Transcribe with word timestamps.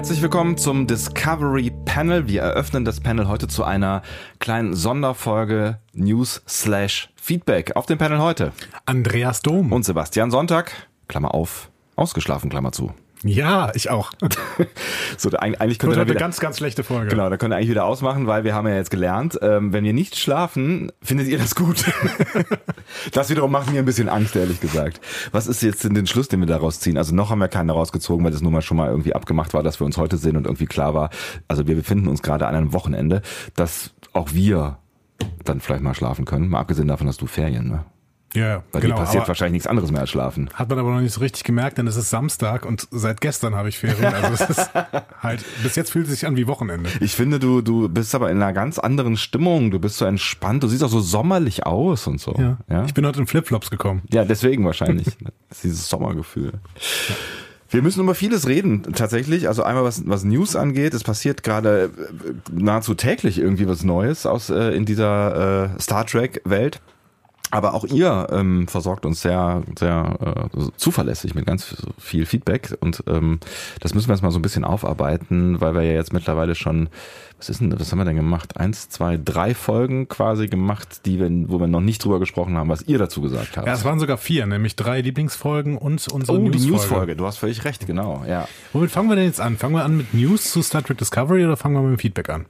Herzlich 0.00 0.22
willkommen 0.22 0.56
zum 0.56 0.86
Discovery 0.86 1.70
Panel. 1.84 2.26
Wir 2.26 2.40
eröffnen 2.40 2.86
das 2.86 3.00
Panel 3.00 3.28
heute 3.28 3.48
zu 3.48 3.64
einer 3.64 4.00
kleinen 4.38 4.74
Sonderfolge 4.74 5.78
News 5.92 6.42
slash 6.48 7.10
Feedback. 7.16 7.76
Auf 7.76 7.84
dem 7.84 7.98
Panel 7.98 8.18
heute 8.18 8.52
Andreas 8.86 9.42
Dom. 9.42 9.72
und 9.72 9.84
Sebastian 9.84 10.30
Sonntag, 10.30 10.72
Klammer 11.06 11.34
auf, 11.34 11.70
ausgeschlafen, 11.96 12.48
Klammer 12.48 12.72
zu. 12.72 12.94
Ja, 13.24 13.70
ich 13.74 13.90
auch. 13.90 14.12
So, 15.18 15.28
eigentlich 15.30 15.78
könnte 15.78 16.00
eine 16.00 16.08
wieder, 16.08 16.18
ganz, 16.18 16.40
ganz 16.40 16.56
schlechte 16.56 16.82
Folge. 16.82 17.08
genau, 17.10 17.28
da 17.28 17.36
könnt 17.36 17.52
ihr 17.52 17.56
eigentlich 17.56 17.68
wieder 17.68 17.84
ausmachen, 17.84 18.26
weil 18.26 18.44
wir 18.44 18.54
haben 18.54 18.66
ja 18.66 18.76
jetzt 18.76 18.90
gelernt, 18.90 19.38
ähm, 19.42 19.72
wenn 19.72 19.84
wir 19.84 19.92
nicht 19.92 20.16
schlafen, 20.16 20.92
findet 21.02 21.28
ihr 21.28 21.36
das 21.36 21.54
gut. 21.54 21.84
das 23.12 23.28
wiederum 23.28 23.50
macht 23.50 23.70
mir 23.70 23.80
ein 23.80 23.84
bisschen 23.84 24.08
Angst, 24.08 24.36
ehrlich 24.36 24.60
gesagt. 24.60 25.00
Was 25.32 25.46
ist 25.46 25.62
jetzt 25.62 25.84
denn 25.84 25.92
den 25.92 26.06
Schluss, 26.06 26.28
den 26.28 26.40
wir 26.40 26.46
daraus 26.46 26.80
ziehen? 26.80 26.96
Also 26.96 27.14
noch 27.14 27.28
haben 27.28 27.40
wir 27.40 27.48
keinen 27.48 27.68
rausgezogen, 27.68 28.24
weil 28.24 28.32
das 28.32 28.40
nun 28.40 28.52
mal 28.52 28.62
schon 28.62 28.78
mal 28.78 28.88
irgendwie 28.88 29.14
abgemacht 29.14 29.52
war, 29.52 29.62
dass 29.62 29.80
wir 29.80 29.84
uns 29.84 29.98
heute 29.98 30.16
sehen 30.16 30.36
und 30.36 30.46
irgendwie 30.46 30.66
klar 30.66 30.94
war, 30.94 31.10
also 31.48 31.66
wir 31.66 31.74
befinden 31.74 32.08
uns 32.08 32.22
gerade 32.22 32.46
an 32.46 32.54
einem 32.54 32.72
Wochenende, 32.72 33.20
dass 33.56 33.92
auch 34.14 34.32
wir 34.32 34.78
dann 35.44 35.60
vielleicht 35.60 35.82
mal 35.82 35.94
schlafen 35.94 36.24
können. 36.24 36.48
Mal 36.48 36.60
abgesehen 36.60 36.88
davon, 36.88 37.06
dass 37.06 37.18
du 37.18 37.26
Ferien, 37.26 37.68
ne? 37.68 37.84
Ja, 38.34 38.46
ja 38.46 38.62
Weil 38.72 38.82
genau. 38.82 38.96
dir 38.96 39.00
passiert 39.00 39.28
wahrscheinlich 39.28 39.52
nichts 39.54 39.66
anderes 39.66 39.90
mehr 39.90 40.02
als 40.02 40.10
schlafen. 40.10 40.50
hat 40.54 40.68
man 40.68 40.78
aber 40.78 40.90
noch 40.90 41.00
nicht 41.00 41.12
so 41.12 41.20
richtig 41.20 41.44
gemerkt, 41.44 41.78
denn 41.78 41.86
es 41.86 41.96
ist 41.96 42.10
Samstag 42.10 42.64
und 42.64 42.86
seit 42.90 43.20
gestern 43.20 43.54
habe 43.54 43.68
ich 43.68 43.78
Ferien. 43.78 44.14
Also 44.14 44.44
es 44.44 44.50
ist 44.50 44.70
halt, 45.22 45.44
bis 45.62 45.76
jetzt 45.76 45.90
fühlt 45.90 46.06
es 46.06 46.12
sich 46.12 46.26
an 46.26 46.36
wie 46.36 46.46
Wochenende. 46.46 46.90
Ich 47.00 47.14
finde, 47.14 47.38
du, 47.38 47.60
du 47.60 47.88
bist 47.88 48.14
aber 48.14 48.30
in 48.30 48.36
einer 48.36 48.52
ganz 48.52 48.78
anderen 48.78 49.16
Stimmung. 49.16 49.70
Du 49.70 49.78
bist 49.78 49.96
so 49.96 50.04
entspannt. 50.04 50.62
Du 50.62 50.68
siehst 50.68 50.84
auch 50.84 50.90
so 50.90 51.00
sommerlich 51.00 51.66
aus 51.66 52.06
und 52.06 52.20
so. 52.20 52.34
Ja. 52.38 52.58
ja? 52.68 52.84
Ich 52.84 52.94
bin 52.94 53.06
heute 53.06 53.20
in 53.20 53.26
Flipflops 53.26 53.70
gekommen. 53.70 54.02
Ja, 54.12 54.24
deswegen 54.24 54.64
wahrscheinlich. 54.64 55.06
Dieses 55.62 55.88
Sommergefühl. 55.88 56.52
Wir 57.70 57.82
müssen 57.82 58.02
über 58.02 58.16
vieles 58.16 58.48
reden, 58.48 58.82
tatsächlich. 58.94 59.46
Also 59.46 59.62
einmal 59.62 59.84
was, 59.84 60.06
was 60.08 60.24
News 60.24 60.56
angeht. 60.56 60.92
Es 60.92 61.04
passiert 61.04 61.44
gerade 61.44 61.90
äh, 61.96 62.32
nahezu 62.52 62.94
täglich 62.94 63.38
irgendwie 63.38 63.68
was 63.68 63.84
Neues 63.84 64.26
aus 64.26 64.50
äh, 64.50 64.74
in 64.74 64.84
dieser 64.84 65.74
äh, 65.76 65.80
Star 65.80 66.04
Trek 66.04 66.42
Welt. 66.44 66.80
Aber 67.52 67.74
auch 67.74 67.84
ihr 67.84 68.28
ähm, 68.30 68.68
versorgt 68.68 69.04
uns 69.04 69.22
sehr, 69.22 69.62
sehr 69.76 70.48
äh, 70.54 70.58
zuverlässig 70.76 71.34
mit 71.34 71.46
ganz 71.46 71.76
viel 71.98 72.24
Feedback 72.24 72.76
und 72.80 73.02
ähm, 73.08 73.40
das 73.80 73.92
müssen 73.92 74.08
wir 74.08 74.14
jetzt 74.14 74.22
mal 74.22 74.30
so 74.30 74.38
ein 74.38 74.42
bisschen 74.42 74.64
aufarbeiten, 74.64 75.60
weil 75.60 75.74
wir 75.74 75.82
ja 75.82 75.94
jetzt 75.94 76.12
mittlerweile 76.12 76.54
schon, 76.54 76.88
was 77.38 77.48
ist 77.48 77.60
denn, 77.60 77.78
was 77.78 77.90
haben 77.90 77.98
wir 77.98 78.04
denn 78.04 78.14
gemacht? 78.14 78.56
Eins, 78.56 78.88
zwei, 78.88 79.16
drei 79.16 79.54
Folgen 79.54 80.06
quasi 80.08 80.46
gemacht, 80.46 81.06
die 81.06 81.18
wir, 81.18 81.28
wo 81.50 81.58
wir 81.58 81.66
noch 81.66 81.80
nicht 81.80 82.04
drüber 82.04 82.20
gesprochen 82.20 82.56
haben, 82.56 82.68
was 82.68 82.82
ihr 82.82 82.98
dazu 82.98 83.20
gesagt 83.20 83.56
habt. 83.56 83.66
Ja, 83.66 83.72
es 83.72 83.84
waren 83.84 83.98
sogar 83.98 84.16
vier, 84.16 84.46
nämlich 84.46 84.76
drei 84.76 85.00
Lieblingsfolgen 85.00 85.76
und 85.76 86.06
unsere 86.06 86.38
Oh, 86.38 86.40
die 86.40 86.50
Newsfolge. 86.50 86.70
Newsfolge, 86.72 87.16
du 87.16 87.26
hast 87.26 87.38
völlig 87.38 87.64
recht, 87.64 87.84
genau, 87.84 88.24
ja. 88.28 88.46
Womit 88.72 88.92
fangen 88.92 89.08
wir 89.08 89.16
denn 89.16 89.24
jetzt 89.26 89.40
an? 89.40 89.56
Fangen 89.56 89.74
wir 89.74 89.84
an 89.84 89.96
mit 89.96 90.14
News 90.14 90.52
zu 90.52 90.62
Star 90.62 90.84
Trek 90.84 90.98
Discovery 90.98 91.44
oder 91.44 91.56
fangen 91.56 91.74
wir 91.74 91.82
mit 91.82 91.98
dem 91.98 92.00
Feedback 92.00 92.28
an? 92.30 92.46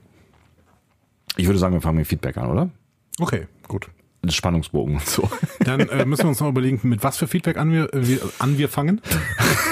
Ich 1.37 1.47
würde 1.47 1.57
sagen, 1.57 1.73
wir 1.73 1.81
fangen 1.81 1.97
mit 1.97 2.07
Feedback 2.07 2.37
an, 2.37 2.49
oder? 2.51 2.69
Okay, 3.19 3.47
gut. 3.67 3.87
Spannungsbogen 4.29 4.95
und 4.95 5.05
so. 5.05 5.29
Dann 5.59 5.81
äh, 5.81 6.05
müssen 6.05 6.23
wir 6.23 6.29
uns 6.29 6.39
noch 6.39 6.49
überlegen, 6.49 6.79
mit 6.83 7.03
was 7.03 7.17
für 7.17 7.27
Feedback 7.27 7.57
an 7.57 7.71
wir, 7.71 7.91
äh, 7.93 8.07
wir, 8.07 8.19
an 8.39 8.57
wir 8.57 8.69
fangen. 8.69 9.01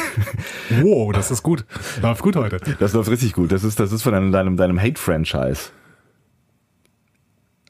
wow, 0.81 1.11
das 1.14 1.30
ist 1.30 1.44
gut. 1.44 1.66
Läuft 2.02 2.23
gut 2.23 2.36
heute. 2.36 2.59
Das 2.80 2.94
läuft 2.94 3.09
richtig 3.09 3.33
gut. 3.33 3.52
Das 3.52 3.64
ist, 3.64 3.80
das 3.80 3.92
ist 3.92 4.02
von 4.02 4.14
deinem, 4.14 4.31
deinem, 4.31 4.58
deinem 4.58 4.81
Hate-Franchise. 4.81 5.70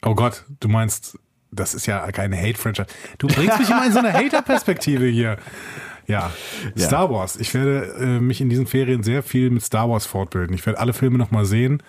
Oh 0.02 0.16
Gott, 0.16 0.46
du 0.62 0.70
meinst, 0.70 1.20
das 1.52 1.74
ist 1.74 1.86
ja 1.86 2.10
keine 2.14 2.38
Hate-Franchise. 2.38 2.88
Du 3.18 3.28
bringst 3.28 3.60
mich 3.60 3.70
immer 3.70 3.86
in 3.86 3.92
so 3.92 4.00
eine 4.00 4.14
Hater-Perspektive 4.14 5.06
hier. 5.06 5.38
Ja, 6.08 6.32
Ja. 6.76 6.88
Star 6.88 7.10
Wars. 7.12 7.36
Ich 7.36 7.54
werde 7.54 7.94
äh, 8.00 8.20
mich 8.20 8.40
in 8.40 8.50
diesen 8.50 8.68
Ferien 8.68 9.04
sehr 9.04 9.22
viel 9.22 9.50
mit 9.50 9.64
Star 9.64 9.90
Wars 9.90 10.06
fortbilden. 10.06 10.56
Ich 10.56 10.66
werde 10.66 10.80
alle 10.80 10.94
Filme 10.94 11.18
nochmal 11.18 11.46
sehen, 11.46 11.84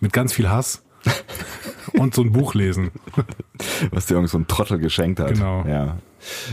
mit 0.00 0.12
ganz 0.12 0.32
viel 0.32 0.50
Hass 0.50 0.82
und 1.98 2.14
so 2.14 2.22
ein 2.22 2.32
Buch 2.32 2.54
lesen. 2.54 2.90
was 3.90 4.06
dir 4.06 4.14
irgend 4.14 4.30
so 4.30 4.38
ein 4.38 4.46
Trottel 4.46 4.78
geschenkt 4.78 5.20
hat. 5.20 5.34
Genau. 5.34 5.64
Ja. 5.66 5.96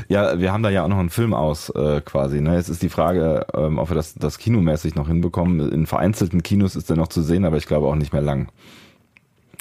Ja, 0.08 0.40
wir 0.40 0.52
haben 0.52 0.64
da 0.64 0.70
ja 0.70 0.84
auch 0.84 0.88
noch 0.88 0.98
einen 0.98 1.12
Film 1.12 1.34
aus, 1.34 1.70
äh, 1.70 2.02
quasi. 2.02 2.42
Ne? 2.42 2.56
Jetzt 2.56 2.70
ist 2.70 2.82
die 2.82 2.90
Frage, 2.90 3.46
ähm, 3.54 3.78
ob 3.78 3.90
wir 3.90 3.96
das, 3.96 4.16
das 4.16 4.40
kinomäßig 4.40 4.96
noch 4.96 5.08
hinbekommen. 5.08 5.72
In 5.72 5.86
vereinzelten 5.86 6.42
Kinos 6.42 6.76
ist 6.76 6.90
er 6.90 6.96
noch 6.96 7.08
zu 7.08 7.22
sehen, 7.22 7.46
aber 7.46 7.58
ich 7.58 7.68
glaube 7.68 7.86
auch 7.88 7.96
nicht 7.96 8.12
mehr 8.12 8.22
lang. 8.24 8.52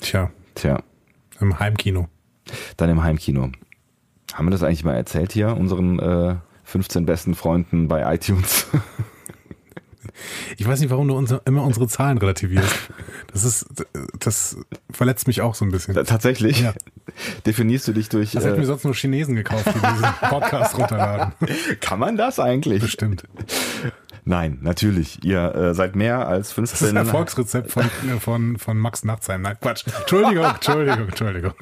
Tja, 0.01 0.31
Tja, 0.55 0.81
im 1.41 1.59
Heimkino. 1.59 2.09
dann 2.77 2.89
im 2.89 3.03
Heimkino. 3.03 3.51
Haben 4.33 4.47
wir 4.47 4.51
das 4.51 4.63
eigentlich 4.63 4.85
mal 4.85 4.95
erzählt 4.95 5.33
hier, 5.33 5.57
unseren 5.57 5.99
äh, 5.99 6.37
15 6.65 7.05
besten 7.05 7.35
Freunden 7.35 7.89
bei 7.89 8.15
iTunes? 8.15 8.67
Ich 10.57 10.67
weiß 10.67 10.81
nicht, 10.81 10.91
warum 10.91 11.09
du 11.09 11.17
unser, 11.17 11.43
immer 11.47 11.63
unsere 11.63 11.89
Zahlen 11.89 12.19
relativierst. 12.19 12.75
Das 13.33 13.45
ist, 13.45 13.67
das 14.19 14.57
verletzt 14.91 15.27
mich 15.27 15.41
auch 15.41 15.55
so 15.55 15.65
ein 15.65 15.71
bisschen. 15.71 15.95
Tatsächlich? 16.05 16.61
Ja. 16.61 16.75
Definierst 17.47 17.89
du 17.89 17.93
dich 17.93 18.09
durch. 18.09 18.33
Das 18.33 18.45
hätten 18.45 18.57
wir 18.57 18.63
Äh, 18.63 18.67
sonst 18.67 18.85
nur 18.85 18.95
Chinesen 18.95 19.35
gekauft, 19.35 19.67
die 19.67 19.73
diesen 19.73 20.13
Podcast 20.29 20.77
runterladen. 20.79 21.33
kann 21.81 21.99
man 21.99 22.17
das 22.17 22.39
eigentlich? 22.41 22.83
Bestimmt. 22.83 23.25
Nein, 24.25 24.59
natürlich. 24.61 25.25
Ihr 25.25 25.55
äh, 25.55 25.75
seid 25.75 25.97
mehr 25.97 26.29
als 26.29 26.55
Das 26.55 26.73
ist 26.73 26.79
15. 26.81 26.89
ein 26.91 26.97
Erfolgsrezept 27.07 27.71
von, 27.73 27.85
äh, 27.85 28.21
von, 28.21 28.59
von 28.59 28.77
Max 28.77 29.03
Nachtsheim. 29.05 29.41
Nein, 29.43 29.57
Quatsch. 29.61 29.85
Entschuldigung, 30.01 30.45
Entschuldigung, 30.45 31.09
Entschuldigung. 31.09 31.53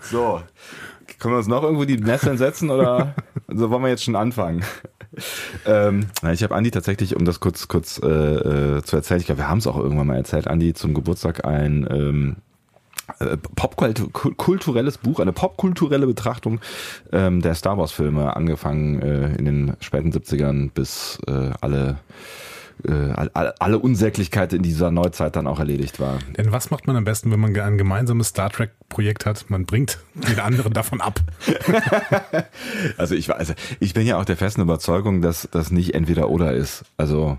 So, 0.00 0.42
können 1.18 1.34
wir 1.34 1.38
uns 1.38 1.48
noch 1.48 1.62
irgendwo 1.62 1.84
die 1.84 1.96
Nesseln 1.98 2.38
setzen 2.38 2.70
oder 2.70 3.14
so 3.48 3.70
wollen 3.70 3.82
wir 3.82 3.88
jetzt 3.88 4.04
schon 4.04 4.16
anfangen? 4.16 4.62
ähm, 5.66 6.06
ich 6.32 6.42
habe 6.42 6.54
Andi 6.54 6.70
tatsächlich, 6.70 7.16
um 7.16 7.24
das 7.24 7.40
kurz 7.40 7.68
kurz 7.68 8.00
äh, 8.02 8.06
äh, 8.06 8.82
zu 8.82 8.96
erzählen, 8.96 9.20
ich 9.20 9.26
glaube, 9.26 9.40
wir 9.42 9.48
haben 9.48 9.58
es 9.58 9.66
auch 9.66 9.76
irgendwann 9.78 10.06
mal 10.06 10.16
erzählt, 10.16 10.48
Andi 10.48 10.72
zum 10.74 10.94
Geburtstag 10.94 11.44
ein 11.44 11.86
ähm, 11.90 12.36
äh, 13.18 13.36
popkulturelles 13.36 14.98
Buch, 14.98 15.20
eine 15.20 15.32
popkulturelle 15.32 16.06
Betrachtung 16.06 16.60
ähm, 17.12 17.42
der 17.42 17.54
Star 17.54 17.76
Wars 17.76 17.92
Filme, 17.92 18.34
angefangen 18.36 19.02
äh, 19.02 19.34
in 19.36 19.44
den 19.44 19.76
späten 19.80 20.12
70ern 20.12 20.70
bis 20.72 21.18
äh, 21.26 21.50
alle 21.60 21.60
all- 21.60 21.96
alle 22.84 23.78
Unsäglichkeit 23.78 24.52
in 24.52 24.62
dieser 24.62 24.90
Neuzeit 24.90 25.36
dann 25.36 25.46
auch 25.46 25.58
erledigt 25.58 26.00
war. 26.00 26.18
Denn 26.36 26.52
was 26.52 26.70
macht 26.70 26.86
man 26.86 26.96
am 26.96 27.04
besten, 27.04 27.30
wenn 27.30 27.40
man 27.40 27.56
ein 27.58 27.78
gemeinsames 27.78 28.28
Star 28.28 28.50
Trek-Projekt 28.50 29.26
hat? 29.26 29.48
Man 29.48 29.66
bringt 29.66 29.98
den 30.14 30.40
anderen 30.40 30.72
davon 30.72 31.00
ab. 31.00 31.20
Also 32.96 33.14
ich 33.14 33.28
weiß, 33.28 33.54
ich 33.80 33.94
bin 33.94 34.06
ja 34.06 34.18
auch 34.18 34.24
der 34.24 34.36
festen 34.36 34.60
Überzeugung, 34.60 35.22
dass 35.22 35.48
das 35.50 35.70
nicht 35.70 35.94
entweder 35.94 36.28
oder 36.28 36.52
ist. 36.52 36.84
Also, 36.96 37.38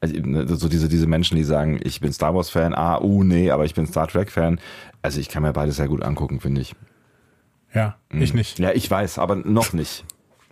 also 0.00 0.14
ne, 0.14 0.46
so 0.48 0.68
diese 0.68 0.88
diese 0.88 1.06
Menschen, 1.06 1.36
die 1.36 1.44
sagen, 1.44 1.80
ich 1.82 2.00
bin 2.00 2.12
Star 2.12 2.34
Wars 2.34 2.50
Fan, 2.50 2.74
ah, 2.74 3.00
uh, 3.00 3.22
nee, 3.22 3.50
aber 3.50 3.64
ich 3.64 3.74
bin 3.74 3.86
Star 3.86 4.06
Trek 4.08 4.30
Fan. 4.30 4.60
Also 5.02 5.20
ich 5.20 5.28
kann 5.28 5.42
mir 5.42 5.52
beides 5.52 5.76
sehr 5.76 5.88
gut 5.88 6.02
angucken, 6.02 6.40
finde 6.40 6.60
ich. 6.60 6.74
Ja, 7.74 7.96
ich 8.10 8.34
nicht. 8.34 8.58
Ja, 8.58 8.70
ich 8.72 8.88
weiß, 8.88 9.18
aber 9.18 9.36
noch 9.36 9.72
nicht. 9.72 10.04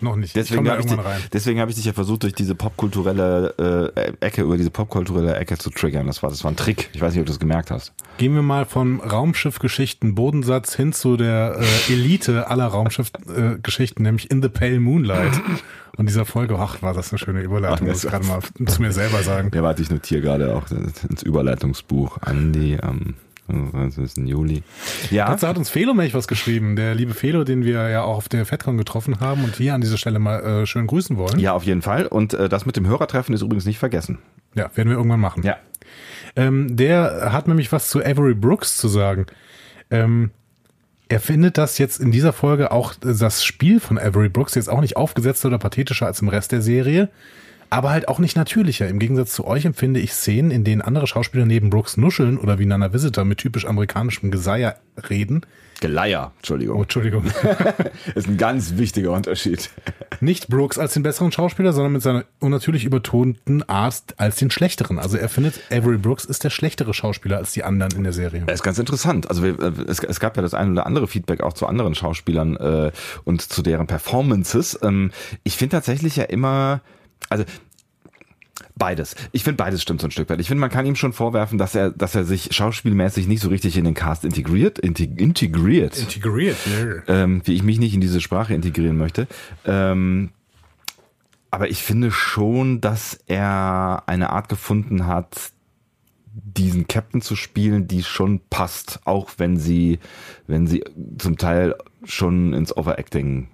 Noch 0.02 0.16
nicht. 0.16 0.28
ich 0.28 0.32
Deswegen 0.34 0.68
habe 0.68 0.80
ich, 0.80 0.86
dich- 0.86 0.98
deswegen 1.32 1.60
habe 1.60 1.70
ich 1.70 1.76
dich 1.76 1.84
ja 1.86 1.92
versucht, 1.92 2.24
durch 2.24 2.34
diese 2.34 2.54
popkulturelle 2.54 3.92
äh, 3.96 4.12
Ecke, 4.24 4.42
über 4.42 4.56
diese 4.56 4.70
popkulturelle 4.70 5.36
Ecke 5.36 5.56
zu 5.58 5.70
triggern. 5.70 6.06
Das 6.06 6.22
war, 6.22 6.30
das 6.30 6.42
war 6.44 6.50
ein 6.50 6.56
Trick. 6.56 6.90
Ich 6.92 7.00
weiß 7.00 7.12
nicht, 7.12 7.20
ob 7.20 7.26
du 7.26 7.32
das 7.32 7.40
gemerkt 7.40 7.70
hast. 7.70 7.92
Gehen 8.18 8.34
wir 8.34 8.42
mal 8.42 8.64
vom 8.66 9.00
Raumschiffgeschichten 9.00 10.14
Bodensatz 10.14 10.74
hin 10.74 10.92
zu 10.92 11.16
der 11.16 11.56
äh, 11.88 11.92
Elite 11.92 12.48
aller 12.48 12.66
Raumschiffgeschichten, 12.66 14.04
äh, 14.04 14.08
nämlich 14.08 14.30
In 14.30 14.42
the 14.42 14.48
Pale 14.48 14.80
Moonlight. 14.80 15.40
Und 15.96 16.08
dieser 16.08 16.24
Folge, 16.24 16.56
ach, 16.58 16.82
war 16.82 16.94
das 16.94 17.12
eine 17.12 17.18
schöne 17.18 17.40
Überleitung, 17.42 17.86
muss 17.88 18.02
das- 18.02 18.04
ich 18.04 18.10
gerade 18.10 18.26
mal 18.26 18.40
zu 18.66 18.82
mir 18.82 18.92
selber 18.92 19.22
sagen. 19.22 19.50
Ja, 19.54 19.62
warte, 19.62 19.82
ich 19.82 19.90
notiere 19.90 20.20
gerade 20.22 20.54
auch 20.56 20.64
ins 20.70 21.22
Überleitungsbuch. 21.22 22.18
Andi 22.22 22.78
am 22.80 23.14
was 23.48 23.98
ist 23.98 24.16
denn, 24.16 24.26
Juli. 24.26 24.62
Ja. 25.10 25.26
Dazu 25.26 25.48
hat 25.48 25.58
uns 25.58 25.68
Felomech 25.68 26.14
was 26.14 26.28
geschrieben, 26.28 26.76
der 26.76 26.94
liebe 26.94 27.12
Felo, 27.14 27.44
den 27.44 27.64
wir 27.64 27.88
ja 27.88 28.02
auch 28.02 28.16
auf 28.16 28.28
der 28.28 28.46
FedCon 28.46 28.78
getroffen 28.78 29.20
haben 29.20 29.44
und 29.44 29.56
hier 29.56 29.74
an 29.74 29.80
dieser 29.80 29.98
Stelle 29.98 30.18
mal 30.18 30.40
äh, 30.62 30.66
schön 30.66 30.86
grüßen 30.86 31.16
wollen. 31.16 31.38
Ja, 31.38 31.52
auf 31.52 31.64
jeden 31.64 31.82
Fall. 31.82 32.06
Und 32.06 32.34
äh, 32.34 32.48
das 32.48 32.66
mit 32.66 32.76
dem 32.76 32.86
Hörertreffen 32.86 33.34
ist 33.34 33.42
übrigens 33.42 33.66
nicht 33.66 33.78
vergessen. 33.78 34.18
Ja, 34.54 34.70
werden 34.74 34.88
wir 34.88 34.96
irgendwann 34.96 35.20
machen. 35.20 35.42
Ja. 35.42 35.56
Ähm, 36.36 36.76
der 36.76 37.32
hat 37.32 37.48
nämlich 37.48 37.72
was 37.72 37.88
zu 37.88 38.00
Avery 38.00 38.34
Brooks 38.34 38.76
zu 38.76 38.88
sagen. 38.88 39.26
Ähm, 39.90 40.30
er 41.08 41.20
findet 41.20 41.58
das 41.58 41.76
jetzt 41.76 42.00
in 42.00 42.10
dieser 42.10 42.32
Folge 42.32 42.70
auch 42.70 42.94
äh, 43.04 43.14
das 43.14 43.44
Spiel 43.44 43.80
von 43.80 43.98
Avery 43.98 44.28
Brooks 44.28 44.54
jetzt 44.54 44.70
auch 44.70 44.80
nicht 44.80 44.96
aufgesetzter 44.96 45.48
oder 45.48 45.58
pathetischer 45.58 46.06
als 46.06 46.22
im 46.22 46.28
Rest 46.28 46.52
der 46.52 46.62
Serie, 46.62 47.10
aber 47.72 47.90
halt 47.90 48.06
auch 48.06 48.18
nicht 48.18 48.36
natürlicher. 48.36 48.86
Im 48.86 48.98
Gegensatz 48.98 49.32
zu 49.32 49.46
euch 49.46 49.64
empfinde 49.64 49.98
ich 49.98 50.12
Szenen, 50.12 50.50
in 50.50 50.62
denen 50.62 50.82
andere 50.82 51.06
Schauspieler 51.06 51.46
neben 51.46 51.70
Brooks 51.70 51.96
nuscheln 51.96 52.36
oder 52.36 52.58
wie 52.58 52.66
Nana 52.66 52.92
Visitor 52.92 53.24
mit 53.24 53.38
typisch 53.38 53.64
amerikanischem 53.64 54.30
Geseier 54.30 54.76
reden. 55.08 55.46
Geleier, 55.80 56.32
Entschuldigung. 56.36 56.76
Oh, 56.78 56.82
Entschuldigung. 56.82 57.24
Ist 58.14 58.28
ein 58.28 58.36
ganz 58.36 58.76
wichtiger 58.76 59.12
Unterschied. 59.12 59.70
nicht 60.20 60.48
Brooks 60.48 60.78
als 60.78 60.92
den 60.92 61.02
besseren 61.02 61.32
Schauspieler, 61.32 61.72
sondern 61.72 61.94
mit 61.94 62.02
seiner 62.02 62.24
unnatürlich 62.40 62.84
übertonten 62.84 63.66
Art 63.68 64.02
als 64.18 64.36
den 64.36 64.50
schlechteren. 64.50 64.98
Also 64.98 65.16
er 65.16 65.30
findet, 65.30 65.58
Avery 65.72 65.96
Brooks 65.96 66.26
ist 66.26 66.44
der 66.44 66.50
schlechtere 66.50 66.92
Schauspieler 66.92 67.38
als 67.38 67.52
die 67.52 67.64
anderen 67.64 67.96
in 67.96 68.04
der 68.04 68.12
Serie. 68.12 68.42
Das 68.46 68.56
ist 68.56 68.62
ganz 68.62 68.78
interessant. 68.78 69.30
Also 69.30 69.46
äh, 69.46 69.72
es, 69.88 69.98
es 70.00 70.20
gab 70.20 70.36
ja 70.36 70.42
das 70.42 70.52
ein 70.52 70.72
oder 70.72 70.84
andere 70.84 71.08
Feedback 71.08 71.42
auch 71.42 71.54
zu 71.54 71.66
anderen 71.66 71.94
Schauspielern 71.94 72.56
äh, 72.58 72.92
und 73.24 73.40
zu 73.40 73.62
deren 73.62 73.86
Performances. 73.86 74.78
Ähm, 74.82 75.10
ich 75.42 75.56
finde 75.56 75.76
tatsächlich 75.76 76.16
ja 76.16 76.24
immer, 76.24 76.82
also 77.28 77.44
Beides. 78.74 79.14
Ich 79.32 79.44
finde 79.44 79.58
beides 79.58 79.82
stimmt 79.82 80.00
so 80.00 80.06
ein 80.06 80.10
Stück 80.10 80.28
weit. 80.30 80.40
Ich 80.40 80.48
finde, 80.48 80.60
man 80.60 80.70
kann 80.70 80.86
ihm 80.86 80.96
schon 80.96 81.12
vorwerfen, 81.12 81.58
dass 81.58 81.74
er, 81.74 81.90
dass 81.90 82.14
er 82.14 82.24
sich 82.24 82.48
schauspielmäßig 82.52 83.28
nicht 83.28 83.40
so 83.40 83.48
richtig 83.48 83.76
in 83.76 83.84
den 83.84 83.94
Cast 83.94 84.24
integriert, 84.24 84.78
integ 84.78 85.20
integriert, 85.20 85.98
Integriert, 85.98 86.56
yeah. 86.66 87.02
ähm, 87.06 87.42
wie 87.44 87.54
ich 87.54 87.62
mich 87.62 87.78
nicht 87.78 87.94
in 87.94 88.00
diese 88.00 88.20
Sprache 88.20 88.54
integrieren 88.54 88.96
möchte. 88.96 89.26
Ähm, 89.64 90.30
aber 91.50 91.70
ich 91.70 91.82
finde 91.82 92.10
schon, 92.10 92.80
dass 92.80 93.18
er 93.26 94.04
eine 94.06 94.30
Art 94.30 94.48
gefunden 94.48 95.06
hat, 95.06 95.52
diesen 96.34 96.88
Captain 96.88 97.20
zu 97.20 97.36
spielen, 97.36 97.88
die 97.88 98.02
schon 98.02 98.40
passt, 98.48 99.00
auch 99.04 99.32
wenn 99.36 99.58
sie, 99.58 99.98
wenn 100.46 100.66
sie 100.66 100.82
zum 101.18 101.36
Teil 101.36 101.76
schon 102.04 102.54
ins 102.54 102.74
Overacting 102.74 103.48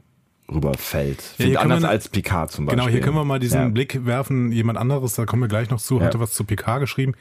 rüberfällt. 0.52 1.22
Ja, 1.38 1.60
anders 1.60 1.82
wir- 1.82 1.88
als 1.90 2.08
Picard 2.08 2.50
zum 2.50 2.66
Beispiel. 2.66 2.78
Genau, 2.80 2.90
hier 2.90 3.00
können 3.00 3.16
wir 3.16 3.24
mal 3.24 3.38
diesen 3.38 3.60
Ja. 3.60 3.68
Blick 3.68 4.04
werfen. 4.06 4.52
Jemand 4.52 4.78
anderes, 4.78 5.14
da 5.14 5.24
kommen 5.26 5.42
wir 5.42 5.48
gleich 5.48 5.70
noch 5.70 5.80
zu, 5.80 5.98
Ja. 5.98 6.06
hatte 6.06 6.20
was 6.20 6.32
zu 6.32 6.44
PK 6.44 6.78
geschrieben. 6.78 7.14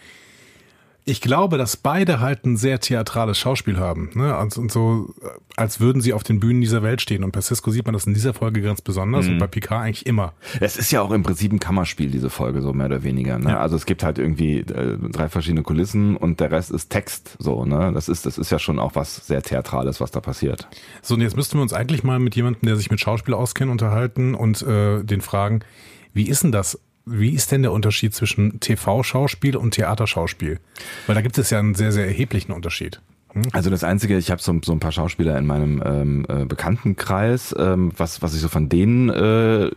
Ich 1.10 1.22
glaube, 1.22 1.58
dass 1.58 1.78
beide 1.78 2.20
halt 2.20 2.46
ein 2.46 2.58
sehr 2.58 2.82
theatrales 2.82 3.40
Schauspiel 3.40 3.78
haben. 3.78 4.10
Ne? 4.14 4.38
Und, 4.38 4.58
und 4.58 4.72
so, 4.74 5.14
äh, 5.22 5.28
als 5.56 5.80
würden 5.80 6.02
sie 6.02 6.12
auf 6.12 6.24
den 6.24 6.42
Bühnen 6.42 6.60
dieser 6.60 6.84
Welt 6.84 7.02
stehen. 7.02 7.24
Und 7.24 7.32
bei 7.32 7.40
Cisco 7.40 7.72
sieht 7.72 7.86
man 7.86 7.94
das 7.94 8.06
in 8.06 8.14
dieser 8.14 8.34
Folge 8.34 8.62
ganz 8.62 8.82
besonders 8.82 9.26
Mhm. 9.26 9.32
und 9.34 9.38
bei 9.40 9.48
Picard 9.48 9.84
eigentlich 9.86 10.06
immer. 10.06 10.34
Es 10.60 10.76
ist 10.76 10.92
ja 10.92 11.02
auch 11.02 11.12
im 11.12 11.24
Prinzip 11.24 11.54
ein 11.54 11.60
Kammerspiel, 11.60 12.10
diese 12.12 12.30
Folge, 12.30 12.62
so 12.62 12.74
mehr 12.74 12.88
oder 12.88 13.04
weniger. 13.04 13.40
Ne? 13.40 13.52
Ja. 13.52 13.60
Also 13.62 13.78
es 13.78 13.86
gibt 13.86 14.04
halt 14.04 14.20
irgendwie 14.20 14.60
äh, 14.60 14.98
drei 15.10 15.30
verschiedene 15.30 15.64
Kulissen 15.64 16.18
und 16.18 16.42
der 16.42 16.52
Rest 16.52 16.72
ist 16.72 16.90
Text. 16.90 17.38
So, 17.40 17.64
ne? 17.64 17.92
Das 17.94 18.10
ist, 18.10 18.26
das 18.26 18.38
ist 18.38 18.52
ja 18.52 18.60
schon 18.60 18.78
auch 18.78 18.96
was 18.96 19.26
sehr 19.28 19.42
Theatrales, 19.42 20.02
was 20.02 20.12
da 20.12 20.20
passiert. 20.20 20.68
So, 21.02 21.16
und 21.16 21.22
jetzt 21.22 21.38
müssten 21.38 21.58
wir 21.58 21.62
uns 21.62 21.72
eigentlich 21.72 22.04
mal 22.04 22.20
mit 22.20 22.36
jemandem, 22.36 22.68
der 22.68 22.76
sich 22.76 22.92
mit 22.92 23.00
Schauspiel 23.00 23.34
auskennt, 23.34 23.72
unterhalten 23.72 24.36
und 24.36 24.62
äh, 24.62 25.04
den 25.06 25.22
fragen, 25.22 25.62
wie 26.14 26.28
ist 26.28 26.44
denn 26.44 26.52
das? 26.52 26.78
Wie 27.10 27.34
ist 27.34 27.54
denn 27.54 27.62
der 27.62 27.72
Unterschied 27.72 28.14
zwischen 28.14 28.60
TV-Schauspiel 28.60 29.56
und 29.56 29.72
Theaterschauspiel? 29.72 30.60
Weil 31.06 31.16
da 31.16 31.22
gibt 31.22 31.38
es 31.38 31.50
ja 31.50 31.60
einen 31.60 31.74
sehr, 31.74 31.94
sehr 31.94 32.06
erheblichen 32.06 32.52
Unterschied. 32.52 33.02
Also 33.52 33.70
das 33.70 33.84
Einzige, 33.84 34.18
ich 34.18 34.32
habe 34.32 34.42
so, 34.42 34.58
so 34.64 34.72
ein 34.72 34.80
paar 34.80 34.92
Schauspieler 34.92 35.38
in 35.38 35.46
meinem 35.46 35.84
ähm, 35.86 36.26
äh, 36.28 36.46
Bekanntenkreis, 36.46 37.54
ähm, 37.58 37.92
was, 37.96 38.22
was 38.22 38.34
ich 38.34 38.42
so 38.42 38.48
von 38.48 38.70
denen 38.70 39.10
äh, 39.10 39.70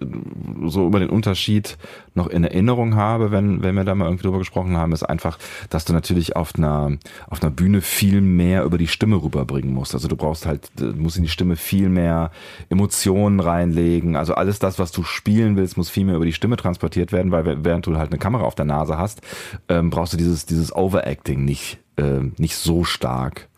so 0.66 0.86
über 0.86 1.00
den 1.00 1.10
Unterschied 1.10 1.76
noch 2.14 2.28
in 2.28 2.44
Erinnerung 2.44 2.94
habe, 2.94 3.30
wenn, 3.30 3.62
wenn 3.62 3.74
wir 3.74 3.84
da 3.84 3.94
mal 3.94 4.06
irgendwie 4.06 4.24
drüber 4.24 4.38
gesprochen 4.38 4.76
haben, 4.76 4.92
ist 4.92 5.02
einfach, 5.02 5.38
dass 5.68 5.84
du 5.84 5.92
natürlich 5.92 6.36
auf 6.36 6.54
einer, 6.56 6.96
auf 7.28 7.42
einer 7.42 7.50
Bühne 7.50 7.80
viel 7.80 8.20
mehr 8.20 8.64
über 8.64 8.78
die 8.78 8.86
Stimme 8.86 9.22
rüberbringen 9.22 9.72
musst. 9.72 9.94
Also 9.94 10.08
du 10.08 10.16
brauchst 10.16 10.46
halt, 10.46 10.70
du 10.76 10.92
musst 10.94 11.16
in 11.16 11.24
die 11.24 11.28
Stimme 11.28 11.56
viel 11.56 11.88
mehr 11.88 12.30
Emotionen 12.68 13.40
reinlegen. 13.40 14.16
Also 14.16 14.34
alles 14.34 14.58
das, 14.58 14.78
was 14.78 14.92
du 14.92 15.02
spielen 15.02 15.56
willst, 15.56 15.76
muss 15.76 15.90
viel 15.90 16.04
mehr 16.04 16.16
über 16.16 16.24
die 16.24 16.32
Stimme 16.32 16.56
transportiert 16.56 17.12
werden, 17.12 17.32
weil 17.32 17.64
während 17.64 17.86
du 17.86 17.96
halt 17.96 18.10
eine 18.10 18.18
Kamera 18.18 18.44
auf 18.44 18.54
der 18.54 18.64
Nase 18.64 18.96
hast, 18.96 19.20
ähm, 19.68 19.90
brauchst 19.90 20.12
du 20.12 20.16
dieses, 20.16 20.46
dieses 20.46 20.74
Overacting 20.74 21.44
nicht, 21.44 21.78
ähm, 22.00 22.32
nicht 22.38 22.56
so 22.56 22.84
stark 22.84 23.48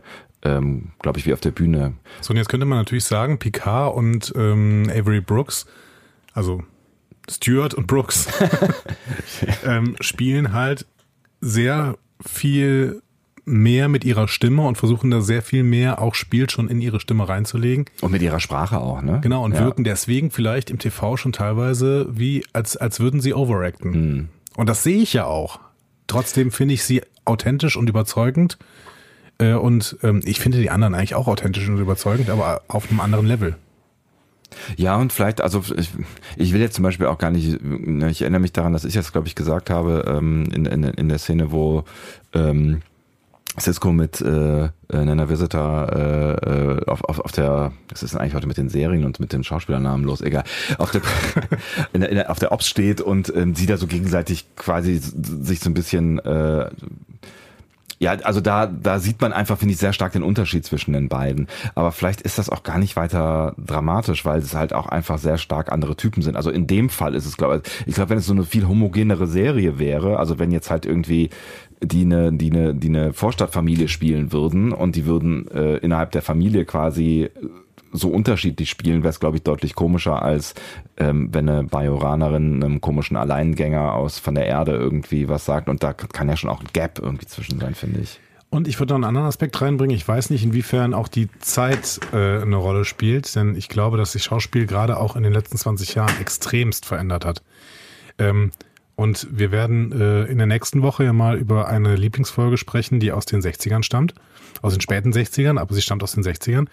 ähm, 0.42 0.88
glaube 0.98 1.18
ich, 1.18 1.26
wie 1.26 1.32
auf 1.32 1.40
der 1.40 1.50
Bühne. 1.52 1.94
So, 2.20 2.32
und 2.32 2.36
jetzt 2.36 2.48
könnte 2.48 2.66
man 2.66 2.78
natürlich 2.78 3.04
sagen, 3.04 3.38
Picard 3.38 3.94
und 3.94 4.32
ähm, 4.36 4.90
Avery 4.90 5.20
Brooks, 5.20 5.66
also 6.34 6.62
Stewart 7.30 7.74
und 7.74 7.86
Brooks, 7.86 8.28
ähm, 9.64 9.96
spielen 10.00 10.52
halt 10.52 10.86
sehr 11.40 11.96
viel 12.24 13.02
mehr 13.44 13.88
mit 13.88 14.04
ihrer 14.04 14.28
Stimme 14.28 14.62
und 14.62 14.78
versuchen 14.78 15.10
da 15.10 15.20
sehr 15.20 15.42
viel 15.42 15.64
mehr 15.64 16.00
auch 16.00 16.14
Spiel 16.14 16.48
schon 16.48 16.68
in 16.68 16.80
ihre 16.80 17.00
Stimme 17.00 17.28
reinzulegen. 17.28 17.86
Und 18.00 18.12
mit 18.12 18.22
ihrer 18.22 18.38
Sprache 18.38 18.78
auch, 18.78 19.02
ne? 19.02 19.20
Genau, 19.20 19.44
und 19.44 19.54
ja. 19.54 19.60
wirken 19.60 19.82
deswegen 19.82 20.30
vielleicht 20.30 20.70
im 20.70 20.78
TV 20.78 21.16
schon 21.16 21.32
teilweise 21.32 22.06
wie, 22.10 22.44
als, 22.52 22.76
als 22.76 23.00
würden 23.00 23.20
sie 23.20 23.34
overacten. 23.34 23.94
Hm. 23.94 24.28
Und 24.56 24.68
das 24.68 24.82
sehe 24.84 25.02
ich 25.02 25.12
ja 25.12 25.24
auch. 25.24 25.58
Trotzdem 26.06 26.50
finde 26.50 26.74
ich 26.74 26.84
sie 26.84 27.02
authentisch 27.24 27.76
und 27.76 27.88
überzeugend. 27.88 28.58
Äh, 29.38 29.54
Und 29.54 29.96
ähm, 30.02 30.20
ich 30.24 30.40
finde 30.40 30.58
die 30.58 30.70
anderen 30.70 30.94
eigentlich 30.94 31.14
auch 31.14 31.28
authentisch 31.28 31.68
und 31.68 31.78
überzeugend, 31.78 32.30
aber 32.30 32.62
auf 32.68 32.90
einem 32.90 33.00
anderen 33.00 33.26
Level. 33.26 33.56
Ja, 34.76 34.96
und 34.96 35.12
vielleicht, 35.12 35.40
also 35.40 35.62
ich, 35.76 35.90
ich 36.36 36.52
will 36.52 36.60
jetzt 36.60 36.74
zum 36.74 36.82
Beispiel 36.82 37.06
auch 37.06 37.16
gar 37.16 37.30
nicht, 37.30 37.62
ne, 37.62 38.10
ich 38.10 38.20
erinnere 38.20 38.40
mich 38.40 38.52
daran, 38.52 38.74
dass 38.74 38.84
ich 38.84 38.94
jetzt, 38.94 39.12
glaube 39.12 39.26
ich, 39.26 39.34
gesagt 39.34 39.70
habe, 39.70 40.04
ähm, 40.06 40.44
in, 40.52 40.66
in, 40.66 40.84
in 40.84 41.08
der 41.08 41.18
Szene, 41.18 41.52
wo 41.52 41.84
ähm, 42.34 42.82
Cisco 43.60 43.92
mit 43.92 44.20
äh, 44.20 44.68
Nana 44.88 45.28
Visitor 45.28 45.88
äh, 45.92 46.32
äh, 46.32 46.86
auf, 46.86 47.04
auf, 47.04 47.20
auf 47.20 47.32
der, 47.32 47.72
das 47.88 48.02
ist 48.02 48.16
eigentlich 48.16 48.34
heute 48.34 48.46
mit 48.46 48.56
den 48.56 48.68
Serien 48.68 49.04
und 49.04 49.20
mit 49.20 49.32
den 49.32 49.44
Schauspielernamen 49.44 50.06
los, 50.06 50.22
egal, 50.22 50.44
auf 50.78 50.90
der, 50.90 51.02
in 51.92 52.00
der, 52.00 52.10
in 52.10 52.16
der, 52.16 52.30
auf 52.30 52.38
der 52.38 52.52
Ops 52.52 52.66
steht 52.66 53.00
und 53.00 53.32
ähm, 53.36 53.54
sie 53.54 53.66
da 53.66 53.76
so 53.76 53.86
gegenseitig 53.86 54.46
quasi 54.56 55.00
sich 55.00 55.60
so 55.60 55.68
ein 55.68 55.74
bisschen 55.74 56.18
äh, 56.20 56.70
ja, 58.02 58.14
also 58.24 58.40
da, 58.40 58.66
da 58.66 58.98
sieht 58.98 59.20
man 59.20 59.32
einfach, 59.32 59.58
finde 59.58 59.74
ich, 59.74 59.78
sehr 59.78 59.92
stark 59.92 60.12
den 60.12 60.24
Unterschied 60.24 60.64
zwischen 60.64 60.92
den 60.92 61.08
beiden. 61.08 61.46
Aber 61.76 61.92
vielleicht 61.92 62.20
ist 62.20 62.36
das 62.36 62.50
auch 62.50 62.64
gar 62.64 62.78
nicht 62.78 62.96
weiter 62.96 63.54
dramatisch, 63.64 64.24
weil 64.24 64.40
es 64.40 64.54
halt 64.54 64.72
auch 64.72 64.86
einfach 64.88 65.18
sehr 65.18 65.38
stark 65.38 65.70
andere 65.70 65.94
Typen 65.94 66.20
sind. 66.20 66.36
Also 66.36 66.50
in 66.50 66.66
dem 66.66 66.90
Fall 66.90 67.14
ist 67.14 67.26
es, 67.26 67.36
glaube 67.36 67.62
ich, 67.64 67.86
ich 67.86 67.94
glaube, 67.94 68.10
wenn 68.10 68.18
es 68.18 68.26
so 68.26 68.32
eine 68.32 68.42
viel 68.42 68.66
homogenere 68.66 69.28
Serie 69.28 69.78
wäre, 69.78 70.18
also 70.18 70.40
wenn 70.40 70.50
jetzt 70.50 70.68
halt 70.68 70.84
irgendwie 70.84 71.30
die 71.82 72.02
eine, 72.02 72.32
die 72.32 72.50
eine, 72.50 72.74
die 72.74 72.88
eine 72.88 73.12
Vorstadtfamilie 73.12 73.88
spielen 73.88 74.32
würden 74.32 74.72
und 74.72 74.96
die 74.96 75.06
würden 75.06 75.48
äh, 75.50 75.76
innerhalb 75.76 76.12
der 76.12 76.22
Familie 76.22 76.64
quasi 76.64 77.30
so 77.92 78.08
unterschiedlich 78.08 78.70
spielen, 78.70 79.02
wäre 79.02 79.10
es, 79.10 79.20
glaube 79.20 79.36
ich, 79.36 79.42
deutlich 79.42 79.74
komischer, 79.74 80.22
als 80.22 80.54
ähm, 80.96 81.28
wenn 81.32 81.48
eine 81.48 81.64
Bajoranerin 81.64 82.62
einem 82.62 82.80
komischen 82.80 83.16
Alleingänger 83.16 83.92
aus 83.92 84.18
von 84.18 84.34
der 84.34 84.46
Erde 84.46 84.72
irgendwie 84.72 85.28
was 85.28 85.44
sagt. 85.44 85.68
Und 85.68 85.82
da 85.82 85.92
kann 85.92 86.28
ja 86.28 86.36
schon 86.36 86.50
auch 86.50 86.60
ein 86.60 86.68
Gap 86.72 86.98
irgendwie 86.98 87.26
zwischen 87.26 87.60
sein, 87.60 87.74
finde 87.74 88.00
ich. 88.00 88.18
Und 88.48 88.68
ich 88.68 88.78
würde 88.78 88.92
noch 88.92 88.96
einen 88.96 89.04
anderen 89.04 89.28
Aspekt 89.28 89.60
reinbringen. 89.60 89.96
Ich 89.96 90.06
weiß 90.06 90.30
nicht, 90.30 90.44
inwiefern 90.44 90.92
auch 90.92 91.08
die 91.08 91.28
Zeit 91.38 92.00
äh, 92.12 92.42
eine 92.42 92.56
Rolle 92.56 92.84
spielt, 92.84 93.34
denn 93.34 93.56
ich 93.56 93.68
glaube, 93.68 93.96
dass 93.96 94.12
sich 94.12 94.24
Schauspiel 94.24 94.66
gerade 94.66 94.98
auch 94.98 95.16
in 95.16 95.22
den 95.22 95.32
letzten 95.32 95.56
20 95.56 95.94
Jahren 95.94 96.20
extremst 96.20 96.84
verändert 96.84 97.24
hat. 97.24 97.42
Ähm, 98.18 98.52
und 98.96 99.26
wir 99.30 99.50
werden 99.50 99.92
äh, 99.92 100.24
in 100.24 100.38
der 100.38 100.46
nächsten 100.46 100.82
Woche 100.82 101.04
ja 101.04 101.12
mal 101.12 101.36
über 101.38 101.68
eine 101.68 101.96
Lieblingsfolge 101.96 102.56
sprechen, 102.58 103.00
die 103.00 103.12
aus 103.12 103.24
den 103.26 103.40
60ern 103.40 103.82
stammt. 103.82 104.14
Aus 104.60 104.74
den 104.74 104.80
späten 104.80 105.12
60ern, 105.12 105.58
aber 105.58 105.74
sie 105.74 105.82
stammt 105.82 106.02
aus 106.02 106.12
den 106.12 106.22
60ern. 106.22 106.66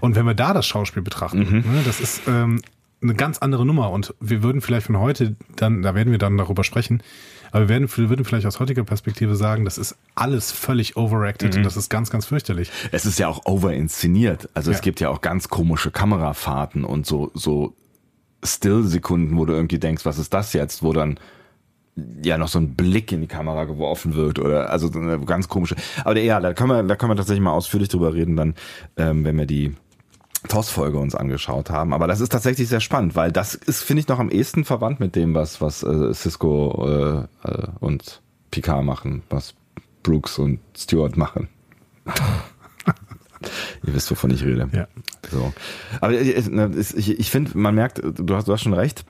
Und 0.00 0.14
wenn 0.14 0.24
wir 0.26 0.34
da 0.34 0.52
das 0.54 0.66
Schauspiel 0.66 1.02
betrachten, 1.02 1.64
ne, 1.66 1.82
das 1.84 2.00
ist 2.00 2.22
ähm, 2.28 2.60
eine 3.02 3.14
ganz 3.14 3.38
andere 3.38 3.66
Nummer. 3.66 3.90
Und 3.90 4.14
wir 4.20 4.42
würden 4.42 4.60
vielleicht 4.60 4.86
von 4.86 4.98
heute, 4.98 5.34
dann, 5.56 5.82
da 5.82 5.94
werden 5.96 6.10
wir 6.12 6.18
dann 6.18 6.36
darüber 6.36 6.62
sprechen, 6.62 7.02
aber 7.50 7.62
wir 7.62 7.68
werden, 7.70 7.88
wir 7.96 8.08
würden 8.08 8.24
vielleicht 8.24 8.46
aus 8.46 8.60
heutiger 8.60 8.84
Perspektive 8.84 9.34
sagen, 9.36 9.64
das 9.64 9.78
ist 9.78 9.96
alles 10.14 10.52
völlig 10.52 10.96
overacted 10.96 11.56
und 11.56 11.62
das 11.64 11.76
ist 11.76 11.88
ganz, 11.88 12.10
ganz 12.10 12.26
fürchterlich. 12.26 12.70
Es 12.92 13.04
ist 13.06 13.18
ja 13.18 13.26
auch 13.28 13.46
overinszeniert. 13.46 14.48
Also 14.54 14.70
es 14.70 14.78
Ja. 14.78 14.82
gibt 14.82 15.00
ja 15.00 15.08
auch 15.08 15.20
ganz 15.20 15.48
komische 15.48 15.90
Kamerafahrten 15.90 16.84
und 16.84 17.06
so, 17.06 17.30
so 17.34 17.74
Still-Sekunden, 18.44 19.36
wo 19.36 19.44
du 19.44 19.54
irgendwie 19.54 19.78
denkst, 19.78 20.04
was 20.04 20.18
ist 20.18 20.34
das 20.34 20.52
jetzt, 20.52 20.82
wo 20.82 20.92
dann 20.92 21.18
ja 22.22 22.38
noch 22.38 22.48
so 22.48 22.58
ein 22.58 22.74
Blick 22.74 23.12
in 23.12 23.20
die 23.20 23.26
Kamera 23.28 23.64
geworfen 23.64 24.14
wird 24.14 24.38
oder 24.38 24.70
also 24.70 24.90
so 24.90 24.98
eine 24.98 25.20
ganz 25.20 25.48
komische. 25.48 25.76
Aber 26.04 26.18
ja, 26.18 26.40
da 26.40 26.52
können 26.54 26.70
wir, 26.70 26.82
da 26.82 26.96
können 26.96 27.12
wir 27.12 27.16
tatsächlich 27.16 27.42
mal 27.42 27.52
ausführlich 27.52 27.88
drüber 27.88 28.14
reden, 28.14 28.36
dann, 28.36 28.54
ähm, 28.96 29.24
wenn 29.24 29.38
wir 29.38 29.46
die 29.46 29.74
TOS-Folge 30.48 30.98
uns 30.98 31.14
angeschaut 31.14 31.70
haben. 31.70 31.94
Aber 31.94 32.06
das 32.06 32.20
ist 32.20 32.30
tatsächlich 32.32 32.68
sehr 32.68 32.80
spannend, 32.80 33.14
weil 33.16 33.32
das 33.32 33.54
ist, 33.54 33.82
finde 33.82 34.00
ich, 34.00 34.08
noch 34.08 34.18
am 34.18 34.28
ehesten 34.30 34.64
verwandt 34.64 35.00
mit 35.00 35.14
dem, 35.16 35.34
was, 35.34 35.60
was 35.60 35.82
äh, 35.82 36.12
Cisco 36.12 37.26
äh, 37.44 37.48
äh, 37.48 37.66
und 37.80 38.20
Picard 38.50 38.84
machen, 38.84 39.22
was 39.30 39.54
Brooks 40.02 40.38
und 40.38 40.58
Stewart 40.76 41.16
machen. 41.16 41.48
Ihr 43.86 43.94
wisst, 43.94 44.10
wovon 44.10 44.30
ich 44.30 44.42
rede. 44.44 44.68
Ja. 44.72 44.86
So. 45.30 45.52
Aber 46.00 46.12
äh, 46.14 46.40
ne, 46.48 46.64
es- 46.76 46.94
ich, 46.94 47.18
ich 47.18 47.30
finde, 47.30 47.56
man 47.56 47.74
merkt, 47.74 48.00
du 48.02 48.34
hast, 48.34 48.48
du 48.48 48.52
hast 48.52 48.62
schon 48.62 48.72
recht, 48.74 49.04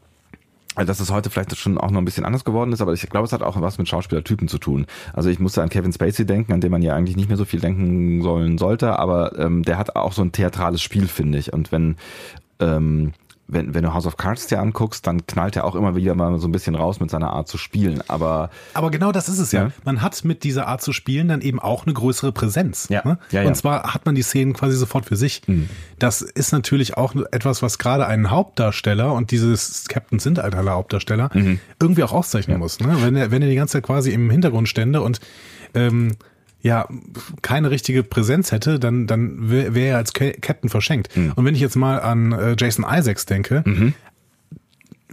dass 0.77 1.01
es 1.01 1.11
heute 1.11 1.31
vielleicht 1.31 1.57
schon 1.57 1.79
auch 1.79 1.91
noch 1.91 2.01
ein 2.01 2.05
bisschen 2.05 2.25
anders 2.25 2.45
geworden 2.45 2.73
ist, 2.73 2.81
aber 2.81 2.93
ich 2.93 3.09
glaube, 3.09 3.27
es 3.27 3.33
hat 3.33 3.43
auch 3.43 3.61
was 3.61 3.79
mit 3.79 3.89
Schauspielertypen 3.89 4.49
zu 4.49 4.59
tun. 4.59 4.87
Also 5.13 5.29
ich 5.31 5.39
musste 5.39 5.63
an 5.63 5.69
Kevin 5.69 5.93
Spacey 5.93 6.27
denken, 6.27 6.53
an 6.53 6.61
den 6.61 6.71
man 6.71 6.83
ja 6.83 6.95
eigentlich 6.95 7.17
nicht 7.17 7.29
mehr 7.29 7.37
so 7.37 7.45
viel 7.45 7.61
denken 7.61 8.23
sollen 8.23 8.59
sollte, 8.59 8.99
aber 8.99 9.39
ähm, 9.39 9.63
der 9.63 9.79
hat 9.79 9.97
auch 9.97 10.13
so 10.13 10.23
ein 10.23 10.33
theatrales 10.33 10.83
Spiel, 10.83 11.07
finde 11.07 11.39
ich. 11.39 11.53
Und 11.53 11.71
wenn 11.73 11.97
ähm, 12.61 13.13
wenn, 13.47 13.75
wenn 13.75 13.83
du 13.83 13.93
House 13.93 14.07
of 14.07 14.17
Cards 14.17 14.47
dir 14.47 14.61
anguckst, 14.61 15.07
dann 15.07 15.27
knallt 15.27 15.57
er 15.57 15.65
auch 15.65 15.75
immer 15.75 15.95
wieder 15.95 16.15
mal 16.15 16.39
so 16.39 16.49
ein 16.49 16.53
bisschen 16.53 16.75
raus 16.75 17.01
mit 17.01 17.11
seiner 17.11 17.31
Art 17.31 17.49
zu 17.49 17.59
spielen. 17.59 18.03
Aber 18.09 18.51
Aber 18.73 18.91
genau 18.91 19.13
das 19.13 19.29
ist 19.29 19.39
es 19.39 19.53
ja. 19.53 19.65
Ja. 19.65 19.71
Man 19.85 20.01
hat 20.03 20.25
mit 20.25 20.45
dieser 20.45 20.67
Art 20.67 20.83
zu 20.83 20.93
spielen 20.93 21.29
dann 21.29 21.41
eben 21.41 21.61
auch 21.61 21.85
eine 21.85 21.93
größere 21.93 22.33
Präsenz. 22.33 22.89
Ja. 22.89 23.03
Ne? 23.05 23.19
Ja, 23.31 23.43
ja. 23.43 23.49
Und 23.49 23.55
zwar 23.55 23.95
hat 23.95 24.07
man 24.07 24.15
die 24.15 24.23
Szenen 24.23 24.55
quasi 24.55 24.77
sofort 24.77 25.05
für 25.05 25.17
sich. 25.17 25.43
Das 25.99 26.23
ist 26.23 26.53
natürlich 26.53 26.97
auch 26.97 27.15
etwas, 27.33 27.63
was 27.63 27.79
gerade 27.79 28.07
einen 28.07 28.31
Hauptdarsteller 28.31 29.13
und 29.13 29.31
dieses 29.31 29.85
Captain 29.89 30.19
sind 30.19 30.39
halt 30.39 30.55
alle 30.55 30.71
Hauptdarsteller 30.71 31.31
irgendwie 31.81 32.03
auch 32.03 32.13
auszeichnen 32.13 32.59
muss. 32.59 32.81
Ne? 32.81 32.97
Wenn 33.01 33.17
er 33.17 33.31
wenn 33.31 33.43
er 33.43 33.49
die 33.49 33.57
ganze 33.57 33.73
Zeit 33.73 33.85
quasi 33.85 34.11
im 34.11 34.31
Hintergrund 34.31 34.69
stände 34.69 35.03
und 35.03 35.21
ähm, 35.75 36.17
ja, 36.65 36.89
keine 37.43 37.71
richtige 37.71 38.03
Präsenz 38.03 38.51
hätte, 38.51 38.81
dann, 38.81 39.07
dann 39.07 39.51
wäre 39.51 39.75
wär 39.75 39.91
er 39.93 39.97
als 39.99 40.13
Ca- 40.15 40.33
Captain 40.41 40.71
verschenkt. 40.71 41.11
Und 41.37 41.45
wenn 41.45 41.55
ich 41.55 41.61
jetzt 41.61 41.77
mal 41.77 42.01
an 42.01 42.33
äh, 42.33 42.57
Jason 42.59 42.85
Isaacs 42.89 43.27
denke, 43.27 43.63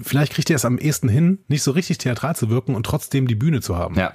vielleicht 0.01 0.33
kriegt 0.33 0.49
er 0.49 0.55
es 0.55 0.65
am 0.65 0.77
ehesten 0.77 1.09
hin, 1.09 1.39
nicht 1.47 1.61
so 1.63 1.71
richtig 1.71 1.97
theatral 1.97 2.35
zu 2.35 2.49
wirken 2.49 2.73
und 2.73 2.85
trotzdem 2.85 3.27
die 3.27 3.35
Bühne 3.35 3.61
zu 3.61 3.77
haben. 3.77 3.95
Ja. 3.95 4.13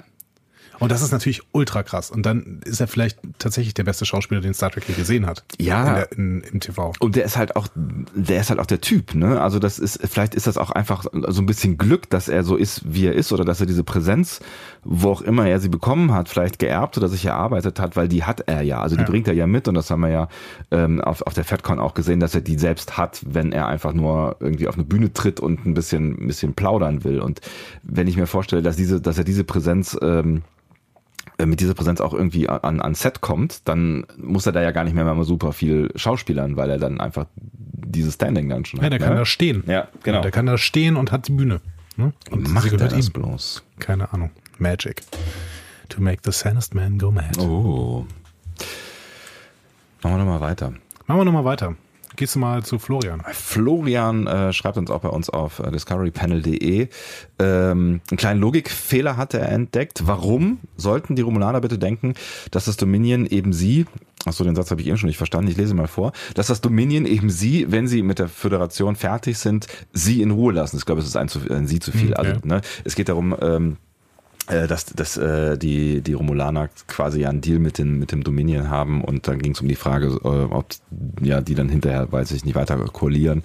Und 0.79 0.91
das 0.91 1.01
ist 1.01 1.11
natürlich 1.11 1.41
ultra 1.51 1.83
krass. 1.83 2.11
Und 2.11 2.25
dann 2.25 2.61
ist 2.65 2.79
er 2.79 2.87
vielleicht 2.87 3.19
tatsächlich 3.39 3.73
der 3.73 3.83
beste 3.83 4.05
Schauspieler, 4.05 4.41
den 4.41 4.53
Star 4.53 4.69
Trek 4.71 4.83
je 4.87 4.93
gesehen 4.93 5.25
hat. 5.25 5.43
Ja. 5.59 5.87
In 5.87 5.95
der, 5.95 6.11
in, 6.11 6.41
Im 6.41 6.59
TV. 6.59 6.93
Und 6.99 7.15
der 7.15 7.25
ist 7.25 7.37
halt 7.37 7.55
auch, 7.55 7.67
der 7.75 8.41
ist 8.41 8.49
halt 8.49 8.59
auch 8.59 8.65
der 8.65 8.81
Typ, 8.81 9.15
ne? 9.15 9.41
Also 9.41 9.59
das 9.59 9.79
ist, 9.79 9.99
vielleicht 10.07 10.35
ist 10.35 10.47
das 10.47 10.57
auch 10.57 10.71
einfach 10.71 11.05
so 11.27 11.41
ein 11.41 11.45
bisschen 11.45 11.77
Glück, 11.77 12.09
dass 12.09 12.27
er 12.29 12.43
so 12.43 12.55
ist, 12.55 12.81
wie 12.85 13.05
er 13.07 13.13
ist, 13.13 13.31
oder 13.31 13.43
dass 13.45 13.59
er 13.59 13.65
diese 13.65 13.83
Präsenz, 13.83 14.39
wo 14.83 15.09
auch 15.09 15.21
immer 15.21 15.47
er 15.47 15.59
sie 15.59 15.69
bekommen 15.69 16.13
hat, 16.13 16.29
vielleicht 16.29 16.59
geerbt 16.59 16.97
oder 16.97 17.07
sich 17.07 17.25
erarbeitet 17.25 17.79
hat, 17.79 17.95
weil 17.95 18.07
die 18.07 18.23
hat 18.23 18.41
er 18.41 18.61
ja. 18.61 18.81
Also 18.81 18.95
die 18.95 19.01
Ja. 19.01 19.09
bringt 19.09 19.27
er 19.27 19.33
ja 19.33 19.47
mit 19.47 19.67
und 19.67 19.73
das 19.75 19.89
haben 19.89 20.01
wir 20.01 20.09
ja 20.09 20.27
ähm, 20.71 21.01
auf, 21.01 21.21
auf 21.23 21.33
der 21.33 21.43
FedCon 21.43 21.79
auch 21.79 21.93
gesehen, 21.93 22.19
dass 22.19 22.35
er 22.35 22.41
die 22.41 22.57
selbst 22.57 22.97
hat, 22.97 23.21
wenn 23.25 23.51
er 23.51 23.67
einfach 23.67 23.93
nur 23.93 24.37
irgendwie 24.39 24.67
auf 24.67 24.75
eine 24.75 24.83
Bühne 24.83 25.11
tritt 25.13 25.39
und 25.39 25.65
ein 25.65 25.73
bisschen, 25.73 26.21
ein 26.21 26.27
bisschen 26.27 26.53
plaudern 26.53 27.03
will. 27.03 27.19
Und 27.19 27.41
wenn 27.83 28.07
ich 28.07 28.17
mir 28.17 28.27
vorstelle, 28.27 28.61
dass 28.61 28.75
diese, 28.75 29.01
dass 29.01 29.17
er 29.17 29.23
diese 29.23 29.43
Präsenz 29.43 29.97
ähm, 30.01 30.37
äh, 30.37 30.41
mit 31.45 31.59
dieser 31.59 31.73
Präsenz 31.75 32.01
auch 32.01 32.13
irgendwie 32.13 32.49
an, 32.49 32.81
an 32.81 32.95
Set 32.95 33.21
kommt, 33.21 33.67
dann 33.67 34.05
muss 34.17 34.45
er 34.45 34.51
da 34.53 34.61
ja 34.61 34.71
gar 34.71 34.83
nicht 34.83 34.93
mehr 34.95 35.05
mal 35.05 35.23
super 35.23 35.53
viel 35.53 35.91
schauspielern, 35.95 36.57
weil 36.57 36.69
er 36.69 36.79
dann 36.79 36.99
einfach 36.99 37.27
dieses 37.35 38.15
Standing 38.15 38.49
dann 38.49 38.65
schon 38.65 38.81
Ja, 38.81 38.89
der 38.89 38.99
kann 38.99 39.11
ne? 39.13 39.19
da 39.19 39.25
stehen. 39.25 39.63
Ja, 39.67 39.87
genau. 40.03 40.21
Der 40.21 40.31
kann 40.31 40.45
da 40.47 40.57
stehen 40.57 40.95
und 40.95 41.11
hat 41.11 41.27
die 41.27 41.33
Bühne. 41.33 41.61
Ne? 41.95 42.11
Und 42.31 42.51
Macht 42.51 42.71
er 42.71 42.77
das 42.77 43.07
ihm. 43.07 43.13
bloß? 43.13 43.63
Keine 43.79 44.11
Ahnung. 44.13 44.31
Magic. 44.57 45.03
To 45.89 46.01
make 46.01 46.21
the 46.25 46.31
sanest 46.31 46.73
man 46.75 46.97
go 46.97 47.11
mad. 47.11 47.37
Oh. 47.39 48.05
Machen 50.03 50.15
wir 50.17 50.23
nochmal 50.25 50.41
weiter. 50.41 50.73
Machen 51.05 51.19
wir 51.21 51.25
nochmal 51.25 51.45
weiter. 51.45 51.75
Gehst 52.17 52.33
du 52.33 52.39
mal 52.39 52.63
zu 52.63 52.79
Florian. 52.79 53.21
Florian 53.31 54.25
äh, 54.25 54.51
schreibt 54.51 54.77
uns 54.77 54.89
auch 54.89 55.01
bei 55.01 55.09
uns 55.09 55.29
auf 55.29 55.59
äh, 55.59 55.69
discoverypanel.de. 55.69 56.89
Ähm, 57.37 58.01
einen 58.09 58.17
kleinen 58.17 58.41
Logikfehler 58.41 59.17
hat 59.17 59.35
er 59.35 59.47
entdeckt. 59.49 60.07
Warum 60.07 60.57
sollten 60.77 61.15
die 61.15 61.21
Romulaner 61.21 61.61
bitte 61.61 61.77
denken, 61.77 62.15
dass 62.49 62.65
das 62.65 62.75
Dominion 62.75 63.27
eben 63.27 63.53
sie, 63.53 63.85
achso, 64.25 64.43
den 64.43 64.55
Satz 64.55 64.71
habe 64.71 64.81
ich 64.81 64.87
eben 64.87 64.97
schon 64.97 65.07
nicht 65.07 65.17
verstanden, 65.17 65.51
ich 65.51 65.57
lese 65.57 65.75
mal 65.75 65.87
vor, 65.87 66.11
dass 66.33 66.47
das 66.47 66.59
Dominion 66.59 67.05
eben 67.05 67.29
sie, 67.29 67.71
wenn 67.71 67.87
sie 67.87 68.01
mit 68.01 68.17
der 68.17 68.29
Föderation 68.29 68.95
fertig 68.95 69.37
sind, 69.37 69.67
sie 69.93 70.23
in 70.23 70.31
Ruhe 70.31 70.53
lassen. 70.53 70.77
Ich 70.77 70.85
glaube, 70.85 71.01
es 71.01 71.07
ist 71.07 71.17
ein, 71.17 71.27
zu, 71.29 71.39
ein 71.51 71.67
sie 71.67 71.79
zu 71.79 71.91
viel. 71.91 72.09
Hm, 72.09 72.17
Also, 72.17 72.33
ne, 72.45 72.61
es 72.83 72.95
geht 72.95 73.09
darum, 73.09 73.35
ähm, 73.39 73.73
äh, 73.73 73.86
dass, 74.47 74.85
dass 74.85 75.17
äh, 75.17 75.57
die, 75.57 76.01
die 76.01 76.13
Romulaner 76.13 76.69
quasi 76.87 77.21
ja 77.21 77.29
einen 77.29 77.41
Deal 77.41 77.59
mit, 77.59 77.77
den, 77.77 77.99
mit 77.99 78.11
dem 78.11 78.23
Dominion 78.23 78.69
haben 78.69 79.03
und 79.03 79.27
dann 79.27 79.39
ging 79.39 79.51
es 79.51 79.61
um 79.61 79.67
die 79.67 79.75
Frage, 79.75 80.07
äh, 80.07 80.27
ob 80.27 80.67
ja 81.21 81.41
die 81.41 81.55
dann 81.55 81.69
hinterher, 81.69 82.11
weiß 82.11 82.31
ich 82.31 82.45
nicht, 82.45 82.55
weiter 82.55 82.77
koalieren. 82.77 83.43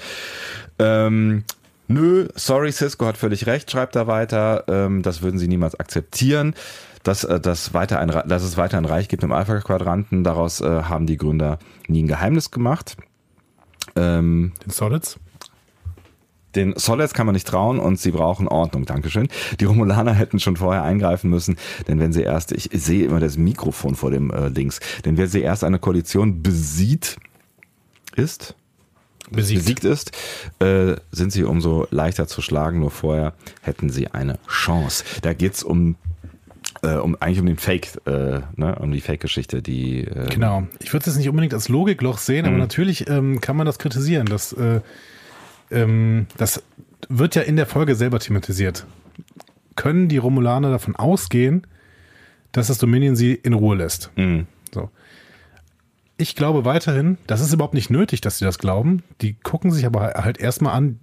Ähm, 0.78 1.44
nö, 1.88 2.28
sorry, 2.34 2.70
Cisco 2.70 3.06
hat 3.06 3.16
völlig 3.16 3.46
recht, 3.46 3.70
schreibt 3.70 3.96
er 3.96 4.06
weiter. 4.06 4.64
Ähm, 4.68 5.02
das 5.02 5.22
würden 5.22 5.38
sie 5.38 5.48
niemals 5.48 5.78
akzeptieren. 5.78 6.54
Dass, 7.02 7.24
äh, 7.24 7.40
dass, 7.40 7.74
weiter 7.74 7.98
ein, 7.98 8.08
dass 8.08 8.44
es 8.44 8.56
weiter 8.56 8.78
ein 8.78 8.84
Reich 8.84 9.08
gibt 9.08 9.24
im 9.24 9.32
Alpha-Quadranten, 9.32 10.22
daraus 10.22 10.60
äh, 10.60 10.82
haben 10.84 11.06
die 11.06 11.16
Gründer 11.16 11.58
nie 11.88 12.04
ein 12.04 12.06
Geheimnis 12.06 12.52
gemacht. 12.52 12.96
Ähm, 13.96 14.52
Den 14.64 14.70
Solids. 14.70 15.18
Den 16.54 16.74
Solids 16.76 17.14
kann 17.14 17.26
man 17.26 17.34
nicht 17.34 17.46
trauen 17.46 17.78
und 17.78 17.98
sie 17.98 18.10
brauchen 18.10 18.48
Ordnung. 18.48 18.84
Dankeschön. 18.86 19.28
Die 19.60 19.64
Romulaner 19.64 20.12
hätten 20.14 20.38
schon 20.40 20.56
vorher 20.56 20.82
eingreifen 20.82 21.30
müssen, 21.30 21.56
denn 21.88 21.98
wenn 21.98 22.12
sie 22.12 22.22
erst, 22.22 22.52
ich 22.52 22.68
sehe 22.72 23.06
immer 23.06 23.20
das 23.20 23.36
Mikrofon 23.38 23.94
vor 23.94 24.10
dem 24.10 24.30
äh, 24.30 24.50
Dings, 24.50 24.80
denn 25.04 25.16
wenn 25.16 25.28
sie 25.28 25.40
erst 25.40 25.64
eine 25.64 25.78
Koalition 25.78 26.42
besieht, 26.42 27.16
ist, 28.16 28.54
Besiegt. 29.30 29.60
besiegt 29.62 29.84
ist, 29.84 30.12
äh, 30.58 30.96
sind 31.10 31.32
sie 31.32 31.44
umso 31.44 31.86
leichter 31.90 32.26
zu 32.26 32.42
schlagen. 32.42 32.80
Nur 32.80 32.90
vorher 32.90 33.32
hätten 33.62 33.88
sie 33.88 34.08
eine 34.08 34.38
Chance. 34.46 35.04
Da 35.22 35.32
geht's 35.32 35.62
um, 35.62 35.96
äh, 36.82 36.96
um 36.96 37.16
eigentlich 37.20 37.40
um 37.40 37.46
den 37.46 37.56
Fake, 37.56 37.88
äh, 38.04 38.40
ne, 38.56 38.76
um 38.78 38.92
die 38.92 39.00
Fake-Geschichte, 39.00 39.62
die 39.62 40.00
äh, 40.00 40.28
Genau. 40.28 40.64
Ich 40.80 40.92
würde 40.92 41.00
es 41.00 41.06
jetzt 41.06 41.16
nicht 41.16 41.30
unbedingt 41.30 41.54
als 41.54 41.68
Logikloch 41.70 42.18
sehen, 42.18 42.44
aber 42.44 42.54
Mhm. 42.56 42.60
natürlich 42.60 43.08
ähm, 43.08 43.40
kann 43.40 43.56
man 43.56 43.64
das 43.64 43.78
kritisieren. 43.78 44.26
Das, 44.26 44.52
äh, 44.52 44.80
ähm, 45.72 46.26
das 46.36 46.62
wird 47.08 47.34
ja 47.34 47.42
in 47.42 47.56
der 47.56 47.66
Folge 47.66 47.94
selber 47.94 48.18
thematisiert. 48.18 48.86
Können 49.76 50.08
die 50.08 50.18
Romulaner 50.18 50.70
davon 50.70 50.94
ausgehen, 50.96 51.66
dass 52.52 52.66
das 52.68 52.78
Dominion 52.78 53.16
sie 53.16 53.32
in 53.34 53.54
Ruhe 53.54 53.76
lässt? 53.76 54.10
mh, 54.16 54.44
So. 54.72 54.90
Ich 56.18 56.36
glaube 56.36 56.64
weiterhin, 56.64 57.18
das 57.26 57.40
ist 57.40 57.52
überhaupt 57.52 57.74
nicht 57.74 57.90
nötig, 57.90 58.20
dass 58.20 58.38
sie 58.38 58.44
das 58.44 58.58
glauben. 58.58 59.02
Die 59.22 59.34
gucken 59.34 59.72
sich 59.72 59.86
aber 59.86 60.12
halt 60.14 60.38
erstmal 60.38 60.74
an, 60.74 61.00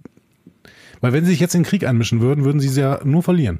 weil 1.00 1.12
wenn 1.12 1.24
sie 1.24 1.32
sich 1.32 1.40
jetzt 1.40 1.54
in 1.54 1.62
den 1.62 1.68
Krieg 1.68 1.84
einmischen 1.84 2.20
würden, 2.20 2.44
würden 2.44 2.60
sie 2.60 2.68
sie 2.68 2.80
ja 2.80 3.00
nur 3.04 3.22
verlieren. 3.22 3.58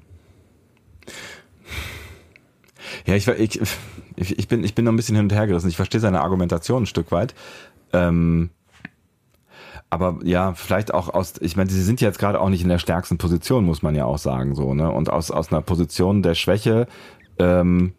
Ja, 3.06 3.14
ich, 3.14 3.26
ich, 3.28 3.60
ich, 4.16 4.38
ich, 4.38 4.48
bin, 4.48 4.64
ich 4.64 4.74
bin 4.74 4.84
noch 4.84 4.92
ein 4.92 4.96
bisschen 4.96 5.16
hin 5.16 5.24
und 5.26 5.32
her 5.32 5.46
gerissen. 5.46 5.68
Ich 5.68 5.76
verstehe 5.76 6.00
seine 6.00 6.20
Argumentation 6.20 6.84
ein 6.84 6.86
Stück 6.86 7.12
weit. 7.12 7.34
Ähm, 7.92 8.50
aber 9.90 10.18
ja, 10.22 10.54
vielleicht 10.54 10.94
auch 10.94 11.12
aus, 11.12 11.34
ich 11.40 11.56
meine, 11.56 11.68
sie 11.68 11.82
sind 11.82 12.00
jetzt 12.00 12.20
gerade 12.20 12.40
auch 12.40 12.48
nicht 12.48 12.62
in 12.62 12.68
der 12.68 12.78
stärksten 12.78 13.18
Position, 13.18 13.64
muss 13.64 13.82
man 13.82 13.96
ja 13.96 14.04
auch 14.04 14.18
sagen, 14.18 14.54
so, 14.54 14.72
ne? 14.72 14.90
Und 14.90 15.10
aus, 15.10 15.32
aus 15.32 15.52
einer 15.52 15.62
Position 15.62 16.22
der 16.22 16.34
Schwäche 16.34 16.86
ähm, 17.38 17.92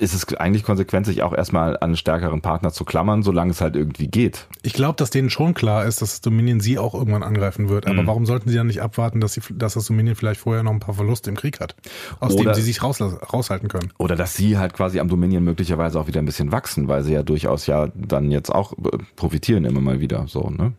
ist 0.00 0.14
es 0.14 0.34
eigentlich 0.34 0.64
konsequent, 0.64 1.06
sich 1.06 1.22
auch 1.22 1.32
erstmal 1.32 1.76
an 1.76 1.82
einen 1.82 1.96
stärkeren 1.96 2.40
Partner 2.40 2.72
zu 2.72 2.84
klammern, 2.84 3.22
solange 3.22 3.50
es 3.50 3.60
halt 3.60 3.76
irgendwie 3.76 4.08
geht. 4.08 4.46
Ich 4.62 4.72
glaube, 4.72 4.96
dass 4.96 5.10
denen 5.10 5.30
schon 5.30 5.54
klar 5.54 5.84
ist, 5.84 6.02
dass 6.02 6.10
das 6.10 6.20
Dominion 6.20 6.60
sie 6.60 6.78
auch 6.78 6.94
irgendwann 6.94 7.22
angreifen 7.22 7.68
wird. 7.68 7.86
Mhm. 7.86 7.92
Aber 7.92 8.06
warum 8.06 8.26
sollten 8.26 8.48
sie 8.48 8.56
dann 8.56 8.66
nicht 8.66 8.82
abwarten, 8.82 9.20
dass, 9.20 9.34
sie, 9.34 9.42
dass 9.50 9.74
das 9.74 9.86
Dominion 9.86 10.16
vielleicht 10.16 10.40
vorher 10.40 10.62
noch 10.62 10.72
ein 10.72 10.80
paar 10.80 10.94
Verluste 10.94 11.30
im 11.30 11.36
Krieg 11.36 11.60
hat, 11.60 11.74
aus 12.20 12.34
Oder- 12.34 12.44
denen 12.44 12.54
sie 12.54 12.62
sich 12.62 12.82
rauslassen, 12.82 13.18
raushalten 13.18 13.68
können? 13.68 13.92
Oder 13.98 14.16
dass 14.16 14.34
sie 14.34 14.58
halt 14.58 14.74
quasi 14.74 15.00
am 15.00 15.08
Dominion 15.08 15.44
möglicherweise 15.44 15.98
auch 16.00 16.06
wieder 16.06 16.20
ein 16.20 16.26
bisschen 16.26 16.52
wachsen, 16.52 16.88
weil 16.88 17.02
sie 17.02 17.12
ja 17.12 17.22
durchaus 17.22 17.66
ja 17.66 17.88
dann 17.94 18.30
jetzt 18.30 18.50
auch 18.50 18.72
äh, 18.72 18.98
profitieren 19.16 19.64
immer 19.64 19.80
mal 19.80 20.00
wieder, 20.00 20.26
so, 20.28 20.50
ne? 20.50 20.72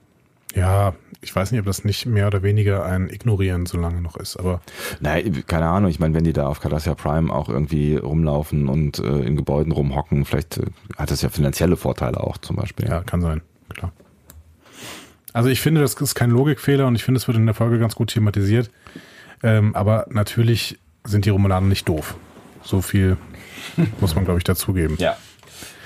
Ja, 0.54 0.94
ich 1.22 1.36
weiß 1.36 1.52
nicht, 1.52 1.60
ob 1.60 1.66
das 1.66 1.84
nicht 1.84 2.06
mehr 2.06 2.28
oder 2.28 2.44
weniger 2.44 2.86
ein 2.86 3.10
Ignorieren 3.10 3.66
so 3.66 3.78
lange 3.78 4.02
noch 4.02 4.18
ist, 4.18 4.38
aber 4.38 4.62
Nein, 5.00 5.44
keine 5.48 5.68
Ahnung. 5.68 5.90
Ich 5.90 6.00
meine, 6.00 6.14
wenn 6.14 6.24
die 6.24 6.34
da 6.34 6.48
auf 6.48 6.60
Cardassia 6.60 6.96
Prime 6.96 7.34
auch 7.34 7.50
irgendwie 7.50 7.96
rumlaufen 7.96 8.68
und 8.68 9.00
äh, 9.00 9.22
in 9.22 9.36
Gebäuden 9.36 9.72
rumhocken, 9.72 10.26
vielleicht 10.26 10.58
äh, 10.58 10.66
hat 10.98 11.12
das 11.12 11.22
ja 11.22 11.30
finanzielle 11.30 11.78
Vorteile 11.78 12.20
auch 12.20 12.38
zum 12.38 12.58
Beispiel. 12.58 12.88
ja, 12.88 13.02
kann 13.04 13.22
sein, 13.22 13.42
klar. 13.70 13.92
Also 15.32 15.50
ich 15.50 15.62
finde, 15.62 15.82
das 15.82 15.96
ist 15.96 16.14
kein 16.14 16.30
Logikfehler 16.30 16.86
und 16.86 16.96
ich 16.96 17.04
finde, 17.04 17.18
es 17.18 17.28
wird 17.28 17.38
in 17.38 17.46
der 17.46 17.56
Folge 17.56 17.80
ganz 17.80 17.96
gut 17.96 18.12
thematisiert. 18.12 18.70
Ähm, 19.42 19.76
aber 19.76 20.06
natürlich 20.10 20.78
sind 21.04 21.26
die 21.26 21.32
Romulaner 21.32 21.68
nicht 21.68 21.90
doof. 21.90 22.16
So 22.62 22.82
viel 22.82 23.18
muss 24.00 24.14
man, 24.14 24.26
glaube 24.26 24.38
ich, 24.38 24.44
dazugeben. 24.44 24.98
ja. 25.00 25.18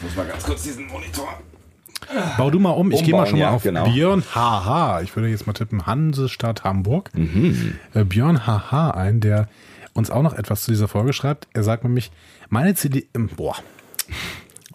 Muss 0.01 0.15
mal 0.15 0.27
ganz 0.27 0.43
kurz 0.43 0.63
diesen 0.63 0.85
Monitor. 0.87 1.27
Bau 2.37 2.49
du 2.49 2.59
mal 2.59 2.71
um. 2.71 2.91
Ich 2.91 3.03
gehe 3.03 3.13
mal 3.13 3.25
schon 3.25 3.39
mal 3.39 3.45
ja, 3.45 3.51
auf 3.51 3.63
genau. 3.63 3.85
Björn 3.85 4.23
HH. 4.33 5.01
Ich 5.03 5.15
würde 5.15 5.29
jetzt 5.29 5.45
mal 5.47 5.53
tippen 5.53 5.85
Hansestadt 5.85 6.63
Hamburg. 6.63 7.11
Mhm. 7.13 7.75
Äh, 7.93 8.03
Björn 8.03 8.45
HH 8.45 8.91
ein, 8.91 9.19
der 9.19 9.47
uns 9.93 10.09
auch 10.09 10.21
noch 10.21 10.33
etwas 10.33 10.63
zu 10.63 10.71
dieser 10.71 10.87
Folge 10.87 11.13
schreibt. 11.13 11.47
Er 11.53 11.63
sagt 11.63 11.83
nämlich, 11.83 12.11
meine 12.49 12.75
CD... 12.75 13.07
ähm, 13.13 13.29
Boah. 13.35 13.55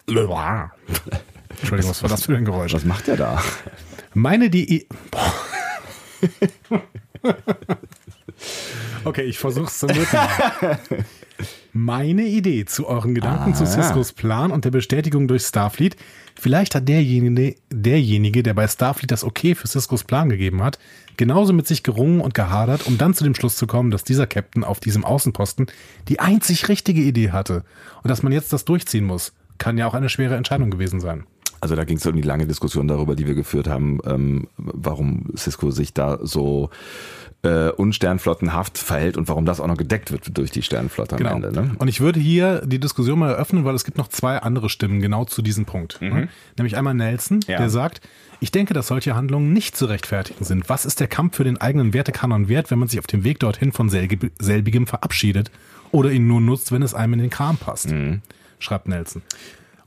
Entschuldigung, 0.05 1.89
was 1.91 2.03
war 2.03 2.09
das 2.09 2.25
für 2.25 2.35
ein 2.35 2.45
Geräusch? 2.45 2.73
Was 2.73 2.85
macht 2.85 3.07
der 3.07 3.17
da? 3.17 3.41
Meine 4.13 4.49
die... 4.49 4.87
Boah. 5.11 5.33
Okay, 9.05 9.23
ich 9.23 9.37
versuch's 9.37 9.79
zum 9.79 9.89
dritten 9.89 10.15
Mal. 10.15 10.79
Meine 11.73 12.23
Idee 12.23 12.65
zu 12.65 12.87
euren 12.87 13.15
Gedanken 13.15 13.53
zu 13.55 13.63
Ah. 13.63 13.67
Ciscos 13.67 14.13
Plan 14.13 14.51
und 14.51 14.63
der 14.63 14.71
Bestätigung 14.71 15.27
durch 15.27 15.43
Starfleet. 15.43 15.97
Vielleicht 16.35 16.75
hat 16.75 16.87
derjenige, 16.87 17.55
derjenige, 17.71 18.43
der 18.43 18.53
bei 18.53 18.67
Starfleet 18.67 19.11
das 19.11 19.23
Okay 19.23 19.55
für 19.55 19.67
Ciscos 19.67 20.03
Plan 20.03 20.29
gegeben 20.29 20.63
hat, 20.63 20.79
genauso 21.17 21.53
mit 21.53 21.67
sich 21.67 21.83
gerungen 21.83 22.21
und 22.21 22.33
gehadert, 22.33 22.87
um 22.87 22.97
dann 22.97 23.13
zu 23.13 23.23
dem 23.23 23.35
Schluss 23.35 23.55
zu 23.55 23.67
kommen, 23.67 23.91
dass 23.91 24.03
dieser 24.03 24.27
Captain 24.27 24.63
auf 24.63 24.79
diesem 24.79 25.05
Außenposten 25.05 25.67
die 26.07 26.19
einzig 26.19 26.67
richtige 26.69 27.01
Idee 27.01 27.31
hatte 27.31 27.63
und 28.01 28.09
dass 28.09 28.23
man 28.23 28.33
jetzt 28.33 28.51
das 28.53 28.65
durchziehen 28.65 29.05
muss. 29.05 29.33
Kann 29.57 29.77
ja 29.77 29.87
auch 29.87 29.93
eine 29.93 30.09
schwere 30.09 30.35
Entscheidung 30.35 30.71
gewesen 30.71 30.99
sein. 30.99 31.25
Also 31.63 31.77
da 31.77 31.85
ging 31.85 31.95
es 31.95 32.05
um 32.05 32.13
die 32.13 32.21
lange 32.21 32.45
Diskussion 32.45 32.89
darüber, 32.89 33.15
die 33.15 33.25
wir 33.25 33.35
geführt 33.35 33.69
haben, 33.69 33.99
ähm, 34.05 34.49
warum 34.57 35.27
Cisco 35.37 35.71
sich 35.71 35.93
da 35.93 36.19
so 36.21 36.69
äh, 37.43 37.69
unsternflottenhaft 37.71 38.77
verhält 38.77 39.17
und 39.17 39.27
warum 39.27 39.45
das 39.45 39.59
auch 39.59 39.67
noch 39.67 39.75
gedeckt 39.77 40.11
wird 40.11 40.37
durch 40.37 40.49
die 40.51 40.61
Sternenflotte 40.61 41.15
am 41.15 41.17
Genau. 41.17 41.35
Ende. 41.35 41.51
Ne? 41.51 41.71
Und 41.77 41.89
ich 41.89 41.99
würde 41.99 42.19
hier 42.19 42.61
die 42.65 42.79
Diskussion 42.79 43.19
mal 43.19 43.29
eröffnen, 43.31 43.65
weil 43.65 43.75
es 43.75 43.83
gibt 43.83 43.97
noch 43.97 44.07
zwei 44.07 44.37
andere 44.37 44.69
Stimmen 44.69 45.01
genau 45.01 45.25
zu 45.25 45.41
diesem 45.41 45.65
Punkt. 45.65 46.01
Ne? 46.01 46.29
Nämlich 46.57 46.77
einmal 46.77 46.93
Nelson, 46.93 47.41
Ja. 47.47 47.57
der 47.57 47.69
sagt, 47.69 48.01
ich 48.39 48.51
denke, 48.51 48.73
dass 48.73 48.87
solche 48.87 49.15
Handlungen 49.15 49.51
nicht 49.53 49.75
zu 49.75 49.85
rechtfertigen 49.85 50.43
sind. 50.45 50.69
Was 50.69 50.85
ist 50.85 50.99
der 51.01 51.07
Kampf 51.07 51.35
für 51.35 51.43
den 51.43 51.59
eigenen 51.59 51.93
Wertekanon 51.93 52.47
wert, 52.47 52.71
wenn 52.71 52.79
man 52.79 52.87
sich 52.87 52.99
auf 52.99 53.07
dem 53.07 53.23
Weg 53.25 53.39
dorthin 53.39 53.71
von 53.73 53.89
selbigem 53.89 54.87
verabschiedet 54.87 55.51
oder 55.91 56.11
ihn 56.11 56.27
nur 56.27 56.39
nutzt, 56.41 56.71
wenn 56.71 56.81
es 56.81 56.93
einem 56.93 57.13
in 57.13 57.19
den 57.19 57.29
Kram 57.29 57.57
passt? 57.57 57.93
Schreibt 58.59 58.87
Nelson. 58.87 59.21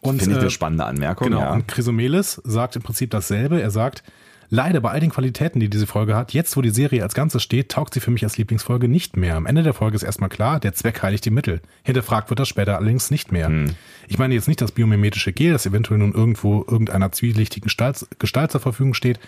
Finde 0.03 0.25
ich 0.25 0.31
äh, 0.31 0.41
eine 0.41 0.51
spannende 0.51 0.85
Anmerkung. 0.85 1.29
Genau. 1.29 1.41
Ja. 1.41 1.53
Und 1.55 1.67
Chrysomelis 1.69 2.41
sagt 2.45 2.77
im 2.77 2.83
Prinzip 2.83 3.11
dasselbe. 3.11 3.61
Er 3.61 3.71
sagt, 3.71 4.05
Leider 4.49 4.81
bei 4.81 4.91
all 4.91 5.01
den 5.01 5.11
Qualitäten, 5.11 5.61
die 5.61 5.69
diese 5.69 5.87
Folge 5.87 6.15
hat, 6.15 6.33
jetzt 6.33 6.57
wo 6.57 6.63
die 6.63 6.71
Serie 6.71 7.03
als 7.03 7.15
Ganzes 7.15 7.43
steht, 7.43 7.71
taugt 7.71 7.95
sie 7.95 8.01
für 8.01 8.11
mich 8.11 8.25
als 8.25 8.39
Lieblingsfolge 8.39 8.89
nicht 8.89 9.17
mehr. 9.17 9.37
Am 9.37 9.47
Ende 9.47 9.63
der 9.63 9.75
Folge 9.75 9.97
ist 9.97 10.03
erstmal 10.03 10.29
klar, 10.29 10.61
der 10.61 10.75
Zweck 10.75 11.03
heiligt 11.03 11.25
die 11.25 11.31
Mittel. 11.31 11.61
Hinterfragt 11.83 12.31
wird 12.31 12.41
das 12.41 12.49
später 12.49 12.77
allerdings 12.77 13.11
nicht 13.11 13.33
mehr. 13.33 13.49
Hm. 13.49 13.75
Ich 14.09 14.19
meine 14.19 14.35
jetzt 14.35 14.49
nicht 14.49 14.61
das 14.61 14.73
biomimetische 14.73 15.33
Gel, 15.33 15.53
das 15.53 15.67
eventuell 15.67 15.99
nun 15.99 16.13
irgendwo 16.13 16.65
irgendeiner 16.69 17.11
zwielichtigen 17.13 17.65
Gestalt, 17.67 18.07
Gestalt 18.19 18.53
zur 18.53 18.61
Verfügung 18.61 18.95
steht, 18.95 19.19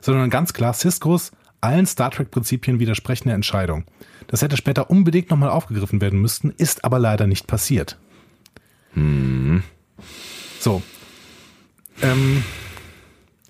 sondern 0.00 0.30
ganz 0.30 0.52
klar 0.52 0.74
Ciscos 0.74 1.32
allen 1.60 1.86
Star 1.86 2.10
Trek-Prinzipien 2.10 2.78
widersprechende 2.78 3.34
Entscheidung. 3.34 3.84
Das 4.26 4.42
hätte 4.42 4.56
später 4.56 4.90
unbedingt 4.90 5.30
nochmal 5.30 5.50
aufgegriffen 5.50 6.00
werden 6.00 6.20
müssten, 6.20 6.50
ist 6.56 6.84
aber 6.84 6.98
leider 6.98 7.26
nicht 7.26 7.46
passiert. 7.46 7.98
Hm. 8.92 9.62
So. 10.60 10.82
Ähm, 12.02 12.42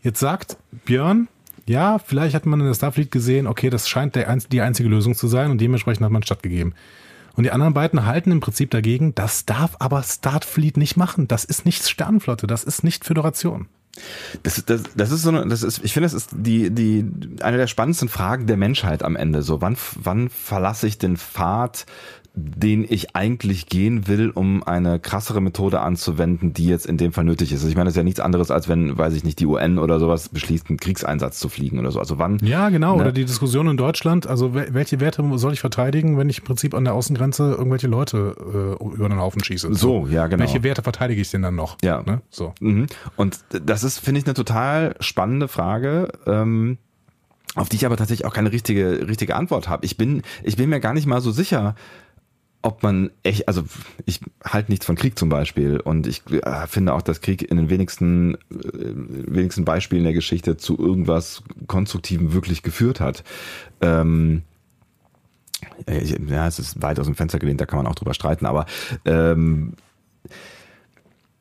jetzt 0.06 0.20
sagt 0.20 0.56
Björn, 0.84 1.28
ja, 1.66 1.98
vielleicht 1.98 2.34
hat 2.36 2.46
man 2.46 2.60
in 2.60 2.66
der 2.66 2.74
Starfleet 2.74 3.10
gesehen, 3.10 3.48
okay, 3.48 3.70
das 3.70 3.88
scheint 3.88 4.14
der, 4.14 4.34
die 4.36 4.60
einzige 4.60 4.88
Lösung 4.88 5.16
zu 5.16 5.26
sein 5.26 5.50
und 5.50 5.60
dementsprechend 5.60 6.04
hat 6.04 6.12
man 6.12 6.22
stattgegeben. 6.22 6.74
Und 7.34 7.42
die 7.42 7.50
anderen 7.50 7.74
beiden 7.74 8.06
halten 8.06 8.30
im 8.30 8.40
Prinzip 8.40 8.70
dagegen, 8.70 9.14
das 9.14 9.44
darf 9.44 9.76
aber 9.80 10.02
Starfleet 10.02 10.76
nicht 10.76 10.96
machen. 10.96 11.28
Das 11.28 11.44
ist 11.44 11.66
nicht 11.66 11.86
Sternflotte, 11.86 12.46
das 12.46 12.64
ist 12.64 12.84
nicht 12.84 13.04
Föderation. 13.04 13.66
Das, 14.42 14.64
das, 14.64 14.82
das 14.94 15.10
ist 15.10 15.22
so 15.22 15.30
eine, 15.30 15.46
das 15.48 15.62
ist, 15.62 15.84
ich 15.84 15.92
finde, 15.92 16.06
das 16.06 16.14
ist 16.14 16.30
die, 16.32 16.70
die, 16.70 17.04
eine 17.42 17.56
der 17.56 17.66
spannendsten 17.66 18.08
Fragen 18.08 18.46
der 18.46 18.56
Menschheit 18.56 19.02
am 19.02 19.16
Ende. 19.16 19.42
So, 19.42 19.60
wann, 19.60 19.76
wann 19.96 20.28
verlasse 20.28 20.86
ich 20.86 20.98
den 20.98 21.16
Pfad 21.16 21.84
den 22.38 22.84
ich 22.86 23.16
eigentlich 23.16 23.66
gehen 23.66 24.08
will, 24.08 24.28
um 24.28 24.62
eine 24.62 25.00
krassere 25.00 25.40
Methode 25.40 25.80
anzuwenden, 25.80 26.52
die 26.52 26.66
jetzt 26.66 26.84
in 26.84 26.98
dem 26.98 27.12
Fall 27.12 27.24
nötig 27.24 27.50
ist. 27.50 27.60
Also 27.60 27.68
ich 27.68 27.76
meine, 27.76 27.86
das 27.86 27.94
ist 27.94 27.96
ja 27.96 28.02
nichts 28.02 28.20
anderes, 28.20 28.50
als 28.50 28.68
wenn, 28.68 28.98
weiß 28.98 29.14
ich 29.14 29.24
nicht, 29.24 29.40
die 29.40 29.46
UN 29.46 29.78
oder 29.78 29.98
sowas 29.98 30.28
beschließt, 30.28 30.68
einen 30.68 30.78
Kriegseinsatz 30.78 31.38
zu 31.38 31.48
fliegen 31.48 31.78
oder 31.78 31.90
so. 31.90 31.98
Also 31.98 32.18
wann? 32.18 32.38
Ja, 32.42 32.68
genau. 32.68 32.96
Ne? 32.96 33.02
Oder 33.02 33.12
die 33.12 33.24
Diskussion 33.24 33.68
in 33.68 33.78
Deutschland. 33.78 34.26
Also 34.26 34.54
welche 34.54 35.00
Werte 35.00 35.24
soll 35.38 35.54
ich 35.54 35.60
verteidigen, 35.60 36.18
wenn 36.18 36.28
ich 36.28 36.40
im 36.40 36.44
Prinzip 36.44 36.74
an 36.74 36.84
der 36.84 36.92
Außengrenze 36.92 37.54
irgendwelche 37.56 37.86
Leute 37.86 38.76
äh, 38.78 38.84
über 38.84 39.08
den 39.08 39.18
Haufen 39.18 39.42
schieße? 39.42 39.72
So, 39.72 40.06
ja, 40.06 40.26
genau. 40.26 40.42
Welche 40.42 40.62
Werte 40.62 40.82
verteidige 40.82 41.22
ich 41.22 41.30
denn 41.30 41.40
dann 41.40 41.54
noch? 41.54 41.78
Ja. 41.82 42.02
Ne? 42.02 42.20
So. 42.28 42.52
Mhm. 42.60 42.86
Und 43.16 43.40
das 43.48 43.82
ist, 43.82 43.98
finde 43.98 44.20
ich, 44.20 44.26
eine 44.26 44.34
total 44.34 44.94
spannende 45.00 45.48
Frage. 45.48 46.10
Ähm, 46.26 46.76
auf 47.54 47.70
die 47.70 47.76
ich 47.76 47.86
aber 47.86 47.96
tatsächlich 47.96 48.26
auch 48.26 48.34
keine 48.34 48.52
richtige, 48.52 49.08
richtige 49.08 49.34
Antwort 49.34 49.68
habe. 49.68 49.86
Ich 49.86 49.96
bin, 49.96 50.22
ich 50.42 50.56
bin 50.56 50.68
mir 50.68 50.78
gar 50.78 50.92
nicht 50.92 51.06
mal 51.06 51.22
so 51.22 51.30
sicher, 51.30 51.74
ob 52.66 52.82
man 52.82 53.10
echt, 53.22 53.46
also 53.46 53.62
ich 54.06 54.20
halte 54.44 54.72
nichts 54.72 54.84
von 54.84 54.96
Krieg 54.96 55.16
zum 55.16 55.28
Beispiel 55.28 55.78
und 55.78 56.08
ich 56.08 56.22
äh, 56.32 56.66
finde 56.66 56.94
auch, 56.94 57.02
dass 57.02 57.20
Krieg 57.20 57.48
in 57.48 57.56
den 57.56 57.70
wenigsten, 57.70 58.34
äh, 58.34 58.38
wenigsten 58.50 59.64
Beispielen 59.64 60.02
der 60.02 60.12
Geschichte 60.12 60.56
zu 60.56 60.76
irgendwas 60.76 61.44
Konstruktivem 61.68 62.32
wirklich 62.32 62.64
geführt 62.64 62.98
hat. 63.00 63.22
Ähm, 63.80 64.42
ja, 65.88 66.46
es 66.48 66.58
ist 66.58 66.82
weit 66.82 66.98
aus 66.98 67.06
dem 67.06 67.14
Fenster 67.14 67.38
gelehnt, 67.38 67.60
da 67.60 67.66
kann 67.66 67.78
man 67.78 67.86
auch 67.86 67.94
drüber 67.94 68.14
streiten, 68.14 68.46
aber 68.46 68.66
ähm, 69.04 69.74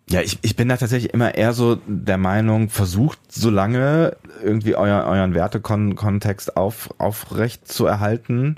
ja, 0.08 0.22
ich, 0.22 0.38
ich 0.44 0.56
bin 0.56 0.70
da 0.70 0.78
tatsächlich 0.78 1.12
immer 1.12 1.34
eher 1.34 1.54
so 1.54 1.80
der 1.88 2.20
Meinung, 2.20 2.70
versucht 2.70 3.20
so 3.32 3.50
lange 3.50 4.16
irgendwie 4.44 4.76
euer, 4.76 5.06
euren 5.06 5.34
Wertekontext 5.34 6.56
auf, 6.56 6.94
aufrecht 7.00 7.68
zu 7.68 7.88
erhalten 7.88 8.58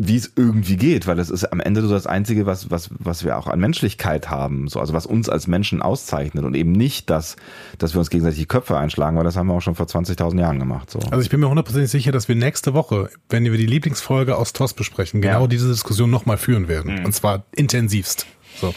wie 0.00 0.14
es 0.14 0.32
irgendwie 0.36 0.76
geht, 0.76 1.08
weil 1.08 1.16
das 1.16 1.28
ist 1.28 1.44
am 1.44 1.58
Ende 1.58 1.82
so 1.82 1.88
das 1.88 2.06
Einzige, 2.06 2.46
was, 2.46 2.70
was, 2.70 2.88
was 3.00 3.24
wir 3.24 3.36
auch 3.36 3.48
an 3.48 3.58
Menschlichkeit 3.58 4.30
haben, 4.30 4.68
so, 4.68 4.78
also 4.78 4.92
was 4.92 5.06
uns 5.06 5.28
als 5.28 5.48
Menschen 5.48 5.82
auszeichnet 5.82 6.44
und 6.44 6.54
eben 6.54 6.70
nicht 6.70 7.10
das, 7.10 7.34
dass 7.78 7.94
wir 7.94 7.98
uns 7.98 8.08
gegenseitig 8.08 8.38
die 8.38 8.46
Köpfe 8.46 8.78
einschlagen, 8.78 9.16
weil 9.16 9.24
das 9.24 9.36
haben 9.36 9.48
wir 9.48 9.54
auch 9.54 9.60
schon 9.60 9.74
vor 9.74 9.86
20.000 9.86 10.38
Jahren 10.38 10.60
gemacht, 10.60 10.88
so. 10.88 11.00
Also 11.10 11.20
ich 11.20 11.30
bin 11.30 11.40
mir 11.40 11.48
hundertprozentig 11.48 11.90
sicher, 11.90 12.12
dass 12.12 12.28
wir 12.28 12.36
nächste 12.36 12.74
Woche, 12.74 13.10
wenn 13.28 13.42
wir 13.44 13.58
die 13.58 13.66
Lieblingsfolge 13.66 14.36
aus 14.36 14.52
TOS 14.52 14.74
besprechen, 14.74 15.20
genau 15.20 15.42
ja. 15.42 15.46
diese 15.48 15.68
Diskussion 15.68 16.10
nochmal 16.10 16.38
führen 16.38 16.68
werden. 16.68 17.00
Mhm. 17.00 17.06
Und 17.06 17.12
zwar 17.12 17.42
intensivst. 17.56 18.26
So. 18.60 18.72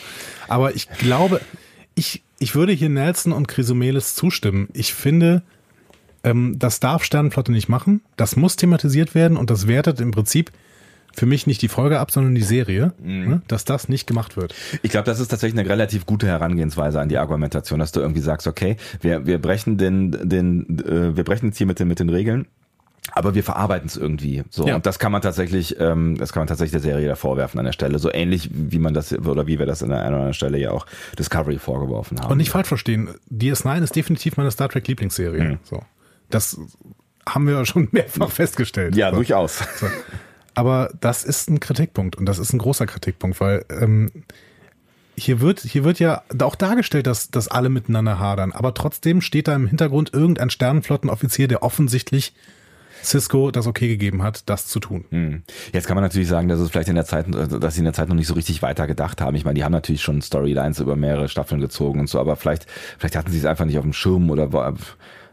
Aber 0.47 0.75
ich 0.75 0.89
glaube, 0.89 1.39
ich, 1.93 2.23
ich 2.39 2.55
würde 2.55 2.73
hier 2.73 2.89
Nelson 2.89 3.31
und 3.31 3.47
Chrysomelis 3.47 4.15
zustimmen. 4.15 4.69
Ich 4.73 4.95
finde, 4.95 5.43
ähm, 6.23 6.57
das 6.57 6.79
darf 6.79 7.03
Sternenflotte 7.03 7.51
nicht 7.51 7.69
machen. 7.69 8.01
Das 8.17 8.35
muss 8.35 8.55
thematisiert 8.55 9.13
werden 9.13 9.37
und 9.37 9.51
das 9.51 9.67
wertet 9.67 10.01
im 10.01 10.09
Prinzip 10.09 10.51
für 11.13 11.25
mich 11.25 11.47
nicht 11.47 11.61
die 11.61 11.67
Folge 11.67 11.99
ab, 11.99 12.11
sondern 12.11 12.35
die 12.35 12.41
Serie, 12.41 12.93
mhm. 13.01 13.29
ne, 13.29 13.41
dass 13.47 13.65
das 13.65 13.89
nicht 13.89 14.07
gemacht 14.07 14.37
wird. 14.37 14.55
Ich 14.81 14.91
glaube, 14.91 15.05
das 15.05 15.19
ist 15.19 15.29
tatsächlich 15.29 15.59
eine 15.59 15.69
relativ 15.69 16.05
gute 16.05 16.27
Herangehensweise 16.27 16.99
an 16.99 17.09
die 17.09 17.17
Argumentation, 17.17 17.79
dass 17.79 17.91
du 17.91 17.99
irgendwie 17.99 18.21
sagst, 18.21 18.47
okay, 18.47 18.77
wir, 19.01 19.25
wir 19.25 19.39
brechen 19.39 19.77
den, 19.77 20.11
den, 20.29 20.79
äh, 20.79 21.15
wir 21.15 21.23
brechen 21.23 21.47
jetzt 21.47 21.57
hier 21.57 21.67
mit 21.67 21.79
den, 21.79 21.87
mit 21.87 21.99
den 21.99 22.09
Regeln. 22.09 22.47
Aber 23.13 23.33
wir 23.33 23.43
verarbeiten 23.43 23.87
es 23.87 23.97
irgendwie 23.97 24.43
so 24.51 24.67
ja. 24.67 24.75
und 24.75 24.85
das 24.85 24.99
kann 24.99 25.11
man 25.11 25.23
tatsächlich, 25.23 25.77
ähm, 25.79 26.17
das 26.17 26.31
kann 26.31 26.41
man 26.41 26.47
tatsächlich 26.47 26.71
der 26.71 26.81
Serie 26.81 27.07
da 27.07 27.15
vorwerfen 27.15 27.59
an 27.59 27.65
der 27.65 27.73
Stelle, 27.73 27.97
so 27.97 28.13
ähnlich 28.13 28.49
wie 28.53 28.77
man 28.77 28.93
das 28.93 29.11
oder 29.11 29.47
wie 29.47 29.57
wir 29.57 29.65
das 29.65 29.81
an 29.81 29.89
der 29.89 29.99
einen 29.99 30.09
oder 30.09 30.17
anderen 30.17 30.33
Stelle 30.35 30.59
ja 30.59 30.71
auch 30.71 30.85
Discovery 31.17 31.57
vorgeworfen 31.57 32.21
haben. 32.21 32.31
Und 32.31 32.37
nicht 32.37 32.51
falsch 32.51 32.67
verstehen, 32.67 33.09
DS9 33.31 33.83
ist 33.83 33.95
definitiv 33.95 34.37
meine 34.37 34.51
Star 34.51 34.69
Trek 34.69 34.87
Lieblingsserie. 34.87 35.43
Mhm. 35.43 35.59
So, 35.63 35.81
das 36.29 36.59
haben 37.27 37.47
wir 37.47 37.65
schon 37.65 37.87
mehrfach 37.91 38.29
festgestellt. 38.29 38.95
Ja, 38.95 39.09
so. 39.09 39.15
durchaus. 39.15 39.59
So. 39.77 39.87
Aber 40.53 40.91
das 40.99 41.23
ist 41.23 41.49
ein 41.49 41.59
Kritikpunkt 41.59 42.15
und 42.15 42.25
das 42.25 42.39
ist 42.39 42.53
ein 42.53 42.59
großer 42.59 42.85
Kritikpunkt, 42.85 43.39
weil 43.39 43.65
ähm, 43.69 44.11
hier 45.15 45.39
wird, 45.39 45.59
hier 45.59 45.83
wird 45.83 45.99
ja 45.99 46.23
auch 46.41 46.55
dargestellt, 46.55 47.07
dass, 47.07 47.29
dass 47.29 47.47
alle 47.47 47.69
miteinander 47.69 48.19
hadern, 48.19 48.51
aber 48.51 48.73
trotzdem 48.73 49.21
steht 49.21 49.47
da 49.47 49.55
im 49.55 49.67
Hintergrund 49.67 50.13
irgendein 50.13 50.49
Sternenflottenoffizier, 50.49 51.47
der 51.47 51.63
offensichtlich 51.63 52.33
Cisco 53.03 53.51
das 53.51 53.67
okay 53.67 53.87
gegeben 53.87 54.23
hat, 54.23 54.49
das 54.49 54.67
zu 54.67 54.79
tun. 54.79 55.05
Hm. 55.09 55.43
Jetzt 55.73 55.87
kann 55.87 55.95
man 55.95 56.03
natürlich 56.03 56.27
sagen, 56.27 56.47
dass 56.47 56.59
es 56.59 56.69
vielleicht 56.69 56.89
in 56.89 56.95
der 56.95 57.05
Zeit, 57.05 57.25
dass 57.29 57.73
sie 57.73 57.79
in 57.79 57.85
der 57.85 57.93
Zeit 57.93 58.09
noch 58.09 58.15
nicht 58.15 58.27
so 58.27 58.33
richtig 58.33 58.61
weiter 58.61 58.87
gedacht 58.87 59.21
haben. 59.21 59.35
Ich 59.35 59.43
meine, 59.43 59.55
die 59.55 59.63
haben 59.63 59.71
natürlich 59.71 60.01
schon 60.01 60.21
Storylines 60.21 60.79
über 60.79 60.95
mehrere 60.95 61.27
Staffeln 61.27 61.61
gezogen 61.61 61.99
und 61.99 62.07
so, 62.07 62.19
aber 62.19 62.35
vielleicht, 62.35 62.67
vielleicht 62.97 63.15
hatten 63.15 63.31
sie 63.31 63.39
es 63.39 63.45
einfach 63.45 63.65
nicht 63.65 63.77
auf 63.77 63.83
dem 63.83 63.93
Schirm 63.93 64.29
oder 64.29 64.51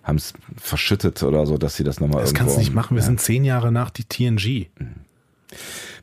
haben 0.02 0.16
es 0.16 0.32
verschüttet 0.56 1.22
oder 1.22 1.46
so, 1.46 1.58
dass 1.58 1.76
sie 1.76 1.84
das 1.84 2.00
nochmal 2.00 2.22
Das 2.22 2.34
kannst 2.34 2.56
du 2.56 2.60
nicht 2.60 2.74
machen. 2.74 2.96
Wir 2.96 3.02
ja. 3.02 3.06
sind 3.06 3.20
zehn 3.20 3.44
Jahre 3.44 3.70
nach 3.70 3.90
die 3.90 4.04
TNG. 4.04 4.68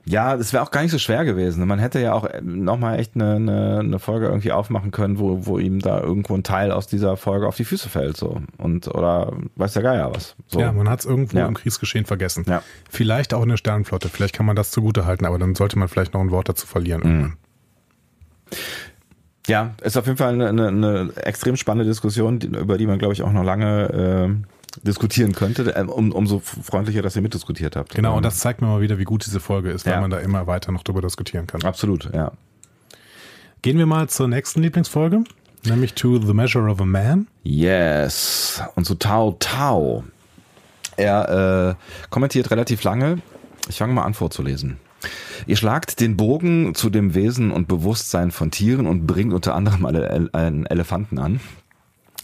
Ja, 0.07 0.37
das 0.37 0.53
wäre 0.53 0.61
auch 0.61 0.69
gar 0.69 0.81
nicht 0.81 0.91
so 0.91 0.99
schwer 0.99 1.25
gewesen. 1.25 1.65
Man 1.67 1.79
hätte 1.79 1.99
ja 1.99 2.13
auch 2.13 2.29
nochmal 2.41 2.99
echt 2.99 3.15
eine, 3.15 3.35
eine, 3.35 3.79
eine 3.79 3.99
Folge 3.99 4.27
irgendwie 4.27 4.51
aufmachen 4.51 4.91
können, 4.91 5.17
wo, 5.17 5.47
wo 5.47 5.57
ihm 5.57 5.79
da 5.79 5.99
irgendwo 5.99 6.35
ein 6.35 6.43
Teil 6.43 6.71
aus 6.71 6.85
dieser 6.85 7.17
Folge 7.17 7.47
auf 7.47 7.55
die 7.55 7.65
Füße 7.65 7.89
fällt. 7.89 8.15
so 8.15 8.41
Und 8.57 8.87
oder 8.87 9.33
weiß 9.55 9.73
der 9.73 9.81
Geier 9.81 10.13
was. 10.13 10.35
So. 10.47 10.59
Ja, 10.59 10.71
man 10.71 10.89
hat 10.89 10.99
es 10.99 11.05
irgendwo 11.05 11.37
ja. 11.37 11.47
im 11.47 11.55
Kriegsgeschehen 11.55 12.05
vergessen. 12.05 12.45
Ja. 12.47 12.61
Vielleicht 12.89 13.33
auch 13.33 13.41
in 13.41 13.49
der 13.49 13.57
Sternenflotte. 13.57 14.09
Vielleicht 14.09 14.35
kann 14.35 14.45
man 14.45 14.55
das 14.55 14.69
zugute 14.69 15.05
halten, 15.05 15.25
aber 15.25 15.39
dann 15.39 15.55
sollte 15.55 15.79
man 15.79 15.87
vielleicht 15.87 16.13
noch 16.13 16.21
ein 16.21 16.31
Wort 16.31 16.49
dazu 16.49 16.67
verlieren 16.67 17.01
mhm. 17.01 17.09
irgendwann. 17.09 17.37
Ja, 19.47 19.75
ist 19.81 19.97
auf 19.97 20.05
jeden 20.05 20.17
Fall 20.17 20.33
eine, 20.33 20.49
eine, 20.49 20.67
eine 20.67 21.11
extrem 21.17 21.55
spannende 21.55 21.89
Diskussion, 21.89 22.41
über 22.41 22.77
die 22.77 22.87
man, 22.87 22.97
glaube 22.97 23.13
ich, 23.13 23.21
auch 23.21 23.31
noch 23.31 23.43
lange 23.43 23.89
äh, 23.89 24.54
diskutieren 24.83 25.33
könnte, 25.33 25.73
ähm, 25.75 25.89
um, 25.89 26.11
umso 26.11 26.39
freundlicher, 26.39 27.01
dass 27.01 27.15
ihr 27.15 27.21
mitdiskutiert 27.21 27.75
habt. 27.75 27.93
Genau, 27.93 28.17
und 28.17 28.23
das 28.23 28.39
zeigt 28.39 28.61
mir 28.61 28.67
mal 28.67 28.81
wieder, 28.81 28.97
wie 28.97 29.03
gut 29.03 29.25
diese 29.25 29.39
Folge 29.39 29.71
ist, 29.71 29.85
weil 29.85 29.93
ja. 29.93 30.01
man 30.01 30.09
da 30.09 30.19
immer 30.19 30.47
weiter 30.47 30.71
noch 30.71 30.83
drüber 30.83 31.01
diskutieren 31.01 31.47
kann. 31.47 31.63
Absolut, 31.63 32.09
ja. 32.13 32.31
Gehen 33.61 33.77
wir 33.77 33.85
mal 33.85 34.07
zur 34.09 34.27
nächsten 34.27 34.61
Lieblingsfolge, 34.61 35.23
nämlich 35.63 35.93
to 35.93 36.19
The 36.19 36.33
Measure 36.33 36.69
of 36.69 36.79
a 36.81 36.85
Man. 36.85 37.27
Yes. 37.43 38.61
Und 38.75 38.85
zu 38.85 38.95
Tao 38.95 39.35
Tao. 39.39 40.03
Er 40.97 41.75
äh, 41.77 42.07
kommentiert 42.09 42.51
relativ 42.51 42.83
lange. 42.83 43.19
Ich 43.67 43.77
fange 43.77 43.93
mal 43.93 44.03
an 44.03 44.13
vorzulesen. 44.13 44.77
Ihr 45.47 45.55
schlagt 45.55 45.99
den 45.99 46.17
Bogen 46.17 46.73
zu 46.75 46.89
dem 46.89 47.13
Wesen 47.13 47.51
und 47.51 47.67
Bewusstsein 47.67 48.31
von 48.31 48.51
Tieren 48.51 48.87
und 48.87 49.05
bringt 49.05 49.33
unter 49.33 49.55
anderem 49.55 49.85
einen 49.85 50.65
Elefanten 50.65 51.19
an. 51.19 51.39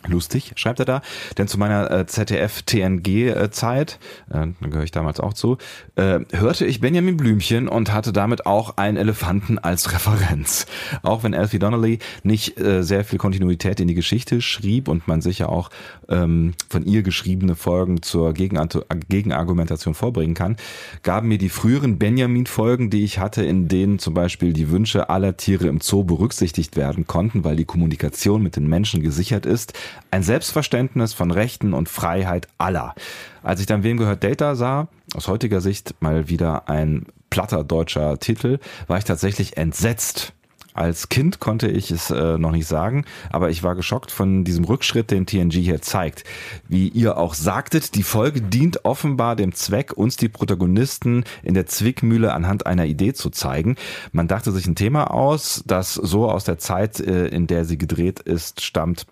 Lustig, 0.08 0.54
schreibt 0.56 0.80
er 0.80 0.86
da, 0.86 1.02
denn 1.38 1.48
zu 1.48 1.60
meiner 1.60 1.92
äh, 1.92 2.06
ZDF-TNG-Zeit, 2.08 4.00
äh, 4.30 4.48
da 4.60 4.68
gehöre 4.68 4.84
ich 4.84 4.92
damals 4.92 5.20
auch 5.20 5.34
zu, 5.34 5.58
äh, 5.96 6.22
hörte 6.32 6.66
ich 6.66 6.82
Benjamin 6.82 7.18
Blümchen 7.18 7.68
und 7.68 7.94
hatte 7.94 8.12
damit 8.12 8.48
auch 8.48 8.78
einen 8.78 8.98
Elefanten 8.98 9.60
als 9.60 9.94
Referenz. 9.94 10.66
Auch 11.04 11.24
wenn 11.24 11.36
Alfie 11.36 11.60
Donnelly 11.60 12.00
nicht 12.24 12.60
äh, 12.60 12.84
sehr 12.84 13.04
viel 13.06 13.20
Kontinuität 13.20 13.80
in 13.80 13.88
die 13.88 13.94
Geschichte 13.94 14.42
schrieb 14.42 14.88
und 14.88 15.08
man 15.08 15.22
sicher 15.22 15.50
auch 15.50 15.70
ähm, 16.10 16.54
von 16.68 16.84
ihr 16.84 17.04
geschriebene 17.04 17.56
Folgen 17.56 18.02
zur 18.02 18.34
Gegenargumentation 18.34 19.94
vorbringen 19.94 20.34
kann, 20.34 20.58
gaben 21.04 21.28
mir 21.28 21.38
die 21.38 21.50
früheren 21.50 22.00
Benjamin-Folgen, 22.00 22.90
die 22.90 23.04
ich 23.04 23.20
hatte, 23.20 23.44
in 23.44 23.68
denen 23.68 24.00
zum 24.00 24.16
Beispiel 24.16 24.54
die 24.54 24.72
Wünsche 24.72 25.10
aller 25.12 25.38
Tiere 25.38 25.68
im 25.68 25.80
Zoo 25.80 26.04
berücksichtigt 26.04 26.76
werden 26.76 27.06
konnten, 27.06 27.44
weil 27.44 27.56
die 27.56 27.66
Kommunikation 27.66 28.42
mit 28.42 28.56
den 28.56 28.68
Menschen 28.68 29.04
gesichert 29.04 29.46
ist, 29.46 29.74
ein 30.12 30.24
Selbstverständnis 30.24 31.14
von 31.14 31.32
Rechten 31.32 31.74
und 31.74 31.90
Freiheit 31.90 32.48
aller. 32.58 32.96
Als 33.44 33.60
ich 33.60 33.66
dann 33.66 33.84
Wem 33.84 33.98
gehört 33.98 34.24
Data 34.24 34.56
sah, 34.56 34.88
aus 35.16 35.28
heutiger 35.28 35.62
Sicht 35.62 35.96
mal 36.02 36.30
wieder 36.30 36.70
ein 36.70 37.06
platter 37.30 37.64
deutscher 37.64 38.20
Titel, 38.20 38.60
war 38.88 38.98
ich 38.98 39.06
tatsächlich 39.06 39.58
entsetzt 39.58 40.34
Als 40.74 41.10
Kind 41.10 41.40
konnte 41.42 41.68
ich 41.68 41.92
es 41.92 42.12
äh, 42.12 42.38
noch 42.38 42.52
nicht 42.52 42.66
sagen, 42.66 43.04
aber 43.30 43.50
ich 43.50 43.62
war 43.62 43.76
geschockt 43.76 44.10
von 44.10 44.46
diesem 44.46 44.64
Rückschritt, 44.64 45.12
den 45.12 45.26
TNG 45.26 45.56
hier 45.56 45.82
zeigt. 45.82 46.24
Wie 46.70 46.88
ihr 46.88 47.18
auch 47.18 47.34
sagtet, 47.34 47.96
die 47.96 48.04
Folge 48.04 48.42
dient 48.42 48.86
offenbar 48.86 49.36
dem 49.36 49.54
Zweck, 49.54 49.92
uns 49.92 50.16
die 50.16 50.30
Protagonisten 50.30 51.26
in 51.44 51.56
der 51.56 51.66
Zwickmühle 51.66 52.34
anhand 52.34 52.68
einer 52.68 52.86
Idee 52.86 53.14
zu 53.14 53.32
zeigen. 53.32 53.76
Man 54.14 54.30
dachte 54.30 54.54
sich 54.54 54.66
ein 54.66 54.76
Thema 54.76 55.12
aus, 55.12 55.62
das 55.66 55.94
so 55.94 56.30
aus 56.30 56.46
der 56.46 56.58
Zeit, 56.58 57.02
äh, 57.02 57.28
in 57.28 57.48
der 57.48 57.66
sie 57.66 57.78
gedreht 57.78 58.22
ist, 58.22 58.62
stammt 58.62 59.08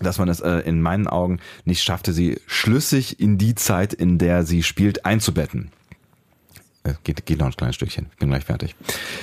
dass 0.00 0.18
man 0.18 0.28
es 0.28 0.40
äh, 0.40 0.58
in 0.60 0.82
meinen 0.82 1.06
Augen 1.06 1.38
nicht 1.64 1.82
schaffte, 1.82 2.12
sie 2.12 2.40
schlüssig 2.46 3.20
in 3.20 3.38
die 3.38 3.54
Zeit, 3.54 3.92
in 3.92 4.18
der 4.18 4.44
sie 4.44 4.62
spielt, 4.62 5.04
einzubetten. 5.04 5.70
Äh, 6.82 6.94
geht, 7.04 7.26
geht 7.26 7.38
noch 7.38 7.46
ein 7.46 7.56
kleines 7.56 7.76
Stückchen. 7.76 8.06
Bin 8.18 8.30
gleich 8.30 8.44
fertig. 8.44 8.74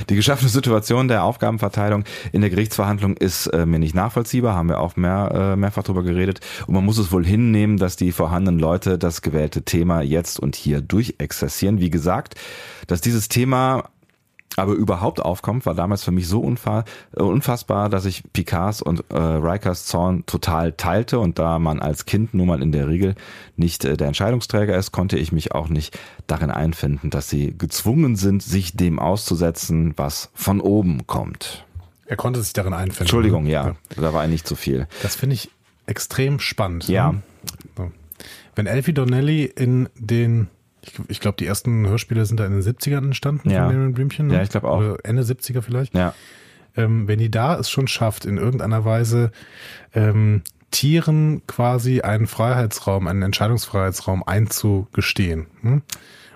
Die 0.09 0.15
geschaffene 0.15 0.49
Situation 0.49 1.07
der 1.07 1.23
Aufgabenverteilung 1.23 2.03
in 2.31 2.41
der 2.41 2.51
Gerichtsverhandlung 2.51 3.17
ist 3.17 3.47
äh, 3.47 3.65
mir 3.65 3.79
nicht 3.79 3.95
nachvollziehbar, 3.95 4.55
haben 4.55 4.69
wir 4.69 4.79
auch 4.79 4.95
mehr, 4.95 5.31
äh, 5.33 5.55
mehrfach 5.55 5.83
drüber 5.83 6.03
geredet. 6.03 6.39
Und 6.67 6.75
man 6.75 6.85
muss 6.85 6.99
es 6.99 7.11
wohl 7.11 7.25
hinnehmen, 7.25 7.77
dass 7.77 7.95
die 7.95 8.11
vorhandenen 8.11 8.59
Leute 8.59 8.99
das 8.99 9.23
gewählte 9.23 9.63
Thema 9.63 10.01
jetzt 10.01 10.39
und 10.39 10.55
hier 10.55 10.81
durchexerzieren. 10.81 11.79
Wie 11.79 11.89
gesagt, 11.89 12.35
dass 12.85 13.01
dieses 13.01 13.27
Thema 13.27 13.89
aber 14.57 14.73
überhaupt 14.73 15.21
aufkommt, 15.21 15.65
war 15.65 15.75
damals 15.75 16.03
für 16.03 16.11
mich 16.11 16.27
so 16.27 16.43
äh, 16.43 17.21
unfassbar, 17.21 17.89
dass 17.89 18.05
ich 18.05 18.23
Picards 18.33 18.81
und 18.81 19.03
äh, 19.09 19.15
Rikers 19.17 19.85
Zorn 19.85 20.25
total 20.25 20.73
teilte 20.73 21.19
und 21.19 21.37
da 21.37 21.59
man 21.59 21.79
als 21.79 22.05
Kind 22.05 22.33
nun 22.33 22.47
mal 22.47 22.61
in 22.61 22.71
der 22.71 22.87
Regel 22.87 23.15
nicht 23.55 23.85
äh, 23.85 23.95
der 23.95 24.07
Entscheidungsträger 24.07 24.75
ist, 24.75 24.91
konnte 24.91 25.17
ich 25.17 25.31
mich 25.31 25.53
auch 25.53 25.69
nicht 25.69 25.97
darin 26.25 26.49
einfinden, 26.49 27.11
dass 27.11 27.29
sie 27.29 27.55
gezwungen 27.55 28.15
sind, 28.15 28.41
sich 28.41 28.75
dem 28.75 28.97
auszusetzen, 28.97 29.93
was 29.95 30.31
von 30.33 30.59
oben 30.59 31.05
kommt. 31.05 31.63
Er 32.07 32.17
konnte 32.17 32.41
sich 32.41 32.53
darin 32.53 32.73
einfinden. 32.73 33.03
Entschuldigung, 33.03 33.45
ja, 33.45 33.67
ja. 33.67 33.75
da 33.95 34.13
war 34.13 34.21
eigentlich 34.21 34.43
zu 34.43 34.55
viel. 34.55 34.87
Das 35.03 35.15
finde 35.15 35.35
ich 35.35 35.51
extrem 35.85 36.39
spannend. 36.39 36.87
Ja. 36.87 37.11
Ne? 37.11 37.21
So. 37.77 37.91
Wenn 38.55 38.65
Elfie 38.65 38.93
Donnelly 38.93 39.43
in 39.43 39.87
den 39.95 40.47
ich, 40.81 40.93
ich 41.07 41.19
glaube, 41.19 41.37
die 41.37 41.45
ersten 41.45 41.87
Hörspiele 41.87 42.25
sind 42.25 42.39
da 42.39 42.45
in 42.45 42.53
den 42.53 42.61
70ern 42.61 43.05
entstanden 43.05 43.49
ja. 43.49 43.59
von 43.59 43.69
Benjamin 43.69 43.93
Blümchen. 43.93 44.27
Ne? 44.27 44.35
Ja, 44.35 44.43
ich 44.43 44.49
glaube 44.49 44.69
auch. 44.69 44.79
Oder 44.79 44.97
Ende 45.03 45.23
70er 45.23 45.61
vielleicht. 45.61 45.93
Ja. 45.95 46.13
Ähm, 46.75 47.07
wenn 47.07 47.19
die 47.19 47.31
da 47.31 47.57
es 47.57 47.69
schon 47.69 47.87
schafft, 47.87 48.25
in 48.25 48.37
irgendeiner 48.37 48.85
Weise 48.85 49.31
ähm, 49.93 50.43
Tieren 50.71 51.41
quasi 51.47 52.01
einen 52.01 52.27
Freiheitsraum, 52.27 53.07
einen 53.07 53.23
Entscheidungsfreiheitsraum 53.23 54.23
einzugestehen 54.23 55.47
hm? 55.61 55.81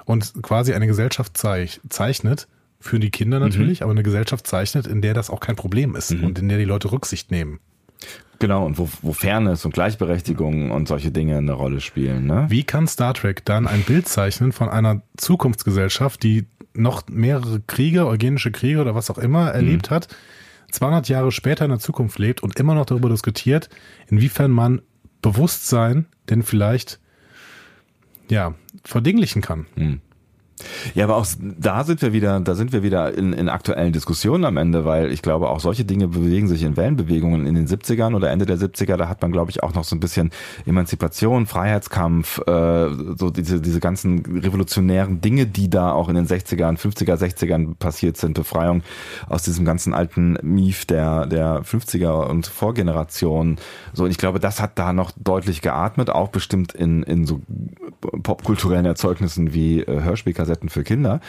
und 0.06 0.42
quasi 0.42 0.74
eine 0.74 0.88
Gesellschaft 0.88 1.38
zeich 1.38 1.82
zeichnet, 1.90 2.48
für 2.80 3.00
die 3.00 3.12
Kinder 3.12 3.40
mhm. 3.40 3.46
natürlich, 3.46 3.80
mhm. 3.80 3.84
aber 3.84 3.92
eine 3.92 4.04
Gesellschaft 4.04 4.48
zeichnet, 4.48 4.88
in 4.88 5.02
der 5.02 5.14
das 5.14 5.30
auch 5.30 5.40
kein 5.40 5.56
Problem 5.56 5.96
ist 5.96 6.12
mhm. 6.12 6.24
und 6.24 6.40
in 6.40 6.50
der 6.50 6.58
die 6.58 6.66
Leute 6.66 6.92
Rücksicht 6.92 7.30
nehmen. 7.32 7.60
Genau, 8.42 8.66
und 8.66 8.80
wo, 8.80 8.90
wo 9.04 9.14
Fairness 9.14 9.66
und 9.66 9.74
Gleichberechtigung 9.74 10.72
und 10.72 10.88
solche 10.88 11.12
Dinge 11.12 11.38
eine 11.38 11.54
Rolle 11.54 11.80
spielen. 11.80 12.26
Ne? 12.26 12.48
Wie 12.50 12.64
kann 12.64 12.88
Star 12.88 13.14
Trek 13.14 13.46
dann 13.46 13.68
ein 13.68 13.84
Bild 13.84 14.08
zeichnen 14.08 14.52
von 14.52 14.68
einer 14.68 15.04
Zukunftsgesellschaft, 15.16 16.24
die 16.24 16.48
noch 16.74 17.04
mehrere 17.08 17.60
Kriege, 17.60 18.08
eugenische 18.08 18.52
Kriege 18.52 18.82
oder 18.82 18.96
was 18.96 19.12
auch 19.12 19.20
immer 19.20 19.52
erlebt 19.52 19.92
mhm. 19.92 19.96
hat, 19.96 20.08
200 20.72 21.08
Jahre 21.08 21.32
später 21.32 21.66
in 21.66 21.70
der 21.70 21.80
Zukunft 21.80 22.18
lebt 22.18 22.42
und 22.42 22.60
immer 22.60 22.74
noch 22.74 22.88
darüber 22.88 23.10
diskutiert, 23.10 23.70
inwiefern 24.08 24.50
man 24.50 24.82
Bewusstsein 25.22 26.08
denn 26.32 26.42
vielleicht 26.42 27.00
ja 28.28 28.56
verdinglichen 28.84 29.44
kann. 29.44 29.68
Mhm. 29.76 30.02
Ja, 30.96 31.06
aber 31.06 31.18
auch 31.18 31.26
da 31.40 31.84
sind 31.84 32.02
wir 32.02 32.14
wieder, 32.14 32.40
da 32.40 32.56
sind 32.56 32.74
wir 32.74 32.84
wieder 32.84 33.14
in, 33.18 33.34
in 33.34 33.50
aktuellen 33.50 33.94
Diskussionen 33.94 34.46
am 34.46 34.58
Ende, 34.58 34.86
weil 34.86 35.12
ich 35.12 35.22
glaube, 35.22 35.50
auch 35.50 35.60
solche 35.60 35.86
Dinge 35.86 36.08
bewegen 36.08 36.48
sich 36.48 36.64
in 36.64 36.78
Wellenbewegungen 36.78 37.46
in 37.46 37.56
den 37.56 37.68
70ern 37.68 38.16
oder 38.16 38.32
Ende 38.32 38.46
der 38.46 38.58
70er, 38.58 38.98
da 38.98 39.08
hat 39.08 39.22
man, 39.22 39.32
glaube 39.32 39.52
ich, 39.52 39.64
auch 39.64 39.74
noch 39.74 39.84
so 39.84 39.96
ein 39.96 40.00
bisschen 40.00 40.32
Emanzipation, 40.66 41.46
Freiheitskampf, 41.46 42.40
äh, 42.48 42.90
so 43.18 43.30
diese, 43.30 43.62
diese 43.62 43.80
ganzen 43.80 44.40
revolutionären 44.42 45.22
Dinge, 45.22 45.46
die 45.46 45.70
da 45.70 45.92
auch 45.92 46.10
in 46.10 46.16
den 46.16 46.28
60ern, 46.28 46.78
50er, 46.78 47.16
60ern 47.16 47.76
passiert 47.76 48.18
sind, 48.18 48.34
Befreiung 48.34 48.84
aus 49.30 49.44
diesem 49.44 49.66
ganzen 49.66 49.94
alten 49.94 50.38
Mief 50.42 50.86
der, 50.86 51.26
der 51.26 51.64
50er 51.64 52.28
und 52.28 52.48
Vorgeneration. 52.48 53.58
So, 53.94 54.06
und 54.06 54.12
ich 54.12 54.18
glaube, 54.18 54.40
das 54.40 54.62
hat 54.62 54.78
da 54.78 54.94
noch 54.94 55.12
deutlich 55.16 55.62
geatmet, 55.62 56.10
auch 56.10 56.30
bestimmt 56.30 56.74
in, 56.74 57.04
in 57.04 57.26
so 57.26 57.42
popkulturellen 58.24 58.86
Erzeugnissen 58.86 59.54
wie 59.54 59.82
äh, 59.82 60.02
Hörspielkassetten 60.02 60.51
Kassetten 60.52 60.70
für 60.70 60.84
Kinder. 60.84 61.22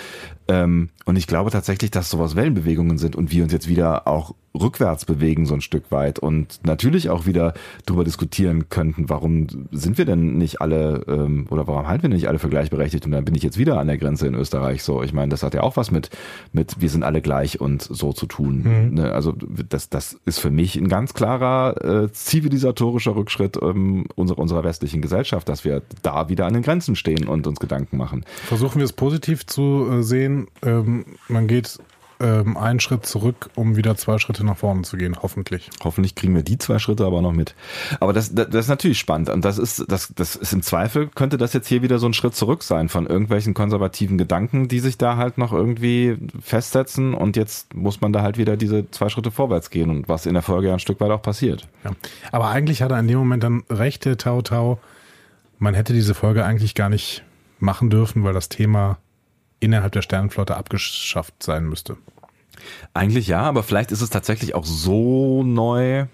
Ähm, 0.52 0.90
und 1.04 1.16
ich 1.16 1.26
glaube 1.26 1.50
tatsächlich, 1.50 1.90
dass 1.90 2.10
sowas 2.10 2.36
Wellenbewegungen 2.36 2.98
sind 2.98 3.16
und 3.16 3.32
wir 3.32 3.42
uns 3.42 3.52
jetzt 3.52 3.68
wieder 3.68 4.06
auch 4.06 4.34
rückwärts 4.54 5.06
bewegen 5.06 5.46
so 5.46 5.54
ein 5.54 5.62
Stück 5.62 5.90
weit 5.90 6.18
und 6.18 6.60
natürlich 6.64 7.08
auch 7.08 7.24
wieder 7.24 7.54
darüber 7.86 8.04
diskutieren 8.04 8.68
könnten, 8.68 9.08
warum 9.08 9.46
sind 9.70 9.96
wir 9.96 10.04
denn 10.04 10.36
nicht 10.36 10.60
alle 10.60 11.04
ähm, 11.08 11.46
oder 11.48 11.66
warum 11.66 11.88
halten 11.88 12.02
wir 12.02 12.10
nicht 12.10 12.28
alle 12.28 12.38
für 12.38 12.50
gleichberechtigt 12.50 13.06
und 13.06 13.12
dann 13.12 13.24
bin 13.24 13.34
ich 13.34 13.42
jetzt 13.42 13.56
wieder 13.56 13.80
an 13.80 13.86
der 13.86 13.96
Grenze 13.96 14.26
in 14.26 14.34
Österreich 14.34 14.82
so. 14.82 15.02
Ich 15.02 15.14
meine, 15.14 15.30
das 15.30 15.42
hat 15.42 15.54
ja 15.54 15.62
auch 15.62 15.76
was 15.76 15.90
mit 15.90 16.10
mit 16.52 16.80
wir 16.80 16.90
sind 16.90 17.02
alle 17.02 17.22
gleich 17.22 17.60
und 17.60 17.82
so 17.82 18.12
zu 18.12 18.26
tun. 18.26 18.62
Mhm. 18.62 18.94
Ne? 18.94 19.12
Also 19.12 19.32
das 19.70 19.88
das 19.88 20.20
ist 20.26 20.38
für 20.38 20.50
mich 20.50 20.76
ein 20.76 20.88
ganz 20.88 21.14
klarer 21.14 22.04
äh, 22.04 22.12
zivilisatorischer 22.12 23.16
Rückschritt 23.16 23.58
ähm, 23.62 24.04
unserer 24.16 24.38
unserer 24.38 24.64
westlichen 24.64 25.00
Gesellschaft, 25.00 25.48
dass 25.48 25.64
wir 25.64 25.82
da 26.02 26.28
wieder 26.28 26.46
an 26.46 26.52
den 26.52 26.62
Grenzen 26.62 26.94
stehen 26.94 27.26
und 27.26 27.46
uns 27.46 27.58
Gedanken 27.58 27.96
machen. 27.96 28.24
Versuchen 28.44 28.78
wir 28.78 28.84
es 28.84 28.92
positiv 28.92 29.46
zu 29.46 29.86
äh, 29.90 30.02
sehen. 30.02 30.41
Ähm, 30.62 31.04
man 31.28 31.46
geht 31.46 31.78
ähm, 32.22 32.56
einen 32.56 32.80
Schritt 32.80 33.04
zurück, 33.04 33.50
um 33.56 33.76
wieder 33.76 33.96
zwei 33.96 34.18
Schritte 34.18 34.46
nach 34.46 34.56
vorne 34.56 34.82
zu 34.82 34.96
gehen, 34.96 35.16
hoffentlich. 35.20 35.70
Hoffentlich 35.82 36.14
kriegen 36.14 36.34
wir 36.34 36.42
die 36.42 36.56
zwei 36.56 36.78
Schritte 36.78 37.04
aber 37.04 37.20
noch 37.20 37.32
mit. 37.32 37.54
Aber 37.98 38.12
das, 38.12 38.34
das, 38.34 38.48
das 38.48 38.66
ist 38.66 38.68
natürlich 38.68 38.98
spannend. 38.98 39.28
Und 39.28 39.44
das 39.44 39.58
ist, 39.58 39.84
das, 39.88 40.12
das 40.14 40.36
ist 40.36 40.52
im 40.52 40.62
Zweifel, 40.62 41.08
könnte 41.08 41.36
das 41.36 41.52
jetzt 41.52 41.66
hier 41.66 41.82
wieder 41.82 41.98
so 41.98 42.06
ein 42.06 42.14
Schritt 42.14 42.36
zurück 42.36 42.62
sein 42.62 42.88
von 42.88 43.06
irgendwelchen 43.06 43.54
konservativen 43.54 44.18
Gedanken, 44.18 44.68
die 44.68 44.78
sich 44.78 44.98
da 44.98 45.16
halt 45.16 45.36
noch 45.36 45.52
irgendwie 45.52 46.16
festsetzen. 46.40 47.14
Und 47.14 47.36
jetzt 47.36 47.74
muss 47.74 48.00
man 48.00 48.12
da 48.12 48.22
halt 48.22 48.38
wieder 48.38 48.56
diese 48.56 48.88
zwei 48.90 49.08
Schritte 49.08 49.32
vorwärts 49.32 49.70
gehen 49.70 49.90
und 49.90 50.08
was 50.08 50.26
in 50.26 50.34
der 50.34 50.42
Folge 50.42 50.68
ja 50.68 50.74
ein 50.74 50.80
Stück 50.80 51.00
weit 51.00 51.10
auch 51.10 51.22
passiert. 51.22 51.66
Ja. 51.84 51.90
Aber 52.30 52.48
eigentlich 52.48 52.82
hat 52.82 52.92
er 52.92 53.00
in 53.00 53.08
dem 53.08 53.18
Moment 53.18 53.42
dann 53.42 53.64
recht, 53.68 54.04
der 54.04 54.16
Tau 54.16 54.42
Tau. 54.42 54.78
Man 55.58 55.74
hätte 55.74 55.92
diese 55.92 56.14
Folge 56.14 56.44
eigentlich 56.44 56.74
gar 56.74 56.88
nicht 56.88 57.24
machen 57.58 57.90
dürfen, 57.90 58.24
weil 58.24 58.32
das 58.32 58.48
Thema 58.48 58.98
innerhalb 59.62 59.92
der 59.92 60.02
Sternenflotte 60.02 60.56
abgeschafft 60.56 61.42
sein 61.42 61.64
müsste. 61.64 61.96
Eigentlich 62.94 63.28
ja, 63.28 63.42
aber 63.42 63.62
vielleicht 63.62 63.92
ist 63.92 64.02
es 64.02 64.10
tatsächlich 64.10 64.54
auch 64.54 64.64
so 64.64 65.42
neu. 65.42 66.06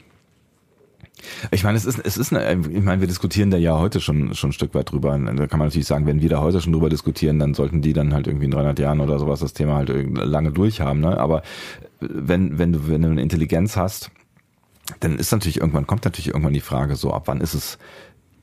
Ich 1.50 1.64
meine, 1.64 1.76
es 1.76 1.84
ist, 1.84 1.98
es 1.98 2.16
ist 2.16 2.32
eine, 2.32 2.68
ich 2.70 2.82
meine, 2.82 3.00
wir 3.00 3.08
diskutieren 3.08 3.50
da 3.50 3.56
ja 3.56 3.76
heute 3.78 4.00
schon, 4.00 4.34
schon 4.34 4.50
ein 4.50 4.52
Stück 4.52 4.74
weit 4.74 4.92
drüber. 4.92 5.18
Da 5.18 5.46
kann 5.48 5.58
man 5.58 5.68
natürlich 5.68 5.88
sagen, 5.88 6.06
wenn 6.06 6.20
wir 6.20 6.28
da 6.28 6.40
heute 6.40 6.60
schon 6.60 6.72
drüber 6.72 6.88
diskutieren, 6.88 7.38
dann 7.38 7.54
sollten 7.54 7.82
die 7.82 7.92
dann 7.92 8.14
halt 8.14 8.28
irgendwie 8.28 8.46
in 8.46 8.52
300 8.52 8.78
Jahren 8.78 9.00
oder 9.00 9.18
sowas 9.18 9.40
das 9.40 9.52
Thema 9.52 9.74
halt 9.74 9.90
lange 9.90 10.52
durchhaben, 10.52 11.00
ne? 11.00 11.18
Aber 11.18 11.42
wenn, 12.00 12.58
wenn 12.58 12.72
du, 12.72 12.88
wenn 12.88 13.02
du 13.02 13.08
eine 13.08 13.22
Intelligenz 13.22 13.76
hast, 13.76 14.10
dann 15.00 15.18
ist 15.18 15.32
natürlich 15.32 15.58
irgendwann, 15.58 15.86
kommt 15.86 16.04
natürlich 16.04 16.28
irgendwann 16.28 16.54
die 16.54 16.60
Frage 16.60 16.96
so, 16.96 17.12
ab 17.12 17.24
wann 17.26 17.40
ist 17.40 17.54
es, 17.54 17.78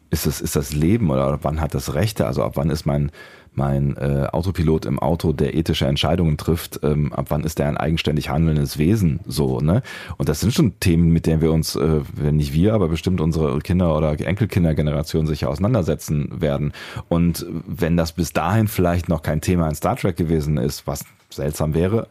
ist 0.09 0.25
es, 0.25 0.41
ist 0.41 0.55
das 0.55 0.73
Leben 0.73 1.09
oder 1.09 1.27
ab 1.27 1.39
wann 1.43 1.61
hat 1.61 1.73
das 1.73 1.93
Rechte? 1.93 2.27
Also 2.27 2.43
ab 2.43 2.53
wann 2.55 2.69
ist 2.69 2.85
mein, 2.85 3.11
mein 3.57 3.97
äh, 3.97 4.27
Autopilot 4.31 4.85
im 4.85 4.99
Auto, 4.99 5.33
der 5.33 5.55
ethische 5.55 5.85
Entscheidungen 5.85 6.37
trifft, 6.37 6.79
ähm, 6.83 7.13
ab 7.13 7.27
wann 7.29 7.43
ist 7.43 7.59
der 7.59 7.67
ein 7.67 7.77
eigenständig 7.77 8.29
handelndes 8.29 8.77
Wesen 8.77 9.19
so, 9.25 9.59
ne? 9.59 9.81
Und 10.17 10.29
das 10.29 10.39
sind 10.39 10.53
schon 10.53 10.79
Themen, 10.79 11.09
mit 11.11 11.25
denen 11.25 11.41
wir 11.41 11.51
uns, 11.51 11.75
äh, 11.75 12.01
wenn 12.13 12.37
nicht 12.37 12.53
wir, 12.53 12.73
aber 12.73 12.87
bestimmt 12.87 13.21
unsere 13.21 13.59
Kinder- 13.59 13.95
oder 13.95 14.19
Enkelkindergeneration 14.19 15.27
sicher 15.27 15.49
auseinandersetzen 15.49 16.41
werden. 16.41 16.73
Und 17.09 17.45
wenn 17.67 17.97
das 17.97 18.11
bis 18.11 18.33
dahin 18.33 18.67
vielleicht 18.67 19.09
noch 19.09 19.21
kein 19.21 19.41
Thema 19.41 19.67
in 19.67 19.75
Star 19.75 19.95
Trek 19.95 20.17
gewesen 20.17 20.57
ist, 20.57 20.87
was 20.87 21.05
seltsam 21.29 21.73
wäre, 21.73 22.07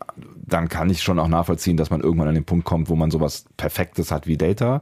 dann 0.47 0.69
kann 0.69 0.91
ich 0.91 1.03
schon 1.03 1.19
auch 1.19 1.29
nachvollziehen, 1.29 1.77
dass 1.77 1.91
man 1.91 2.01
irgendwann 2.01 2.29
an 2.29 2.35
den 2.35 2.45
Punkt 2.45 2.65
kommt, 2.65 2.89
wo 2.89 2.97
man 2.97 3.11
sowas 3.11 3.45
Perfektes 3.57 4.11
hat 4.11 4.27
wie 4.27 4.37
Data. 4.37 4.81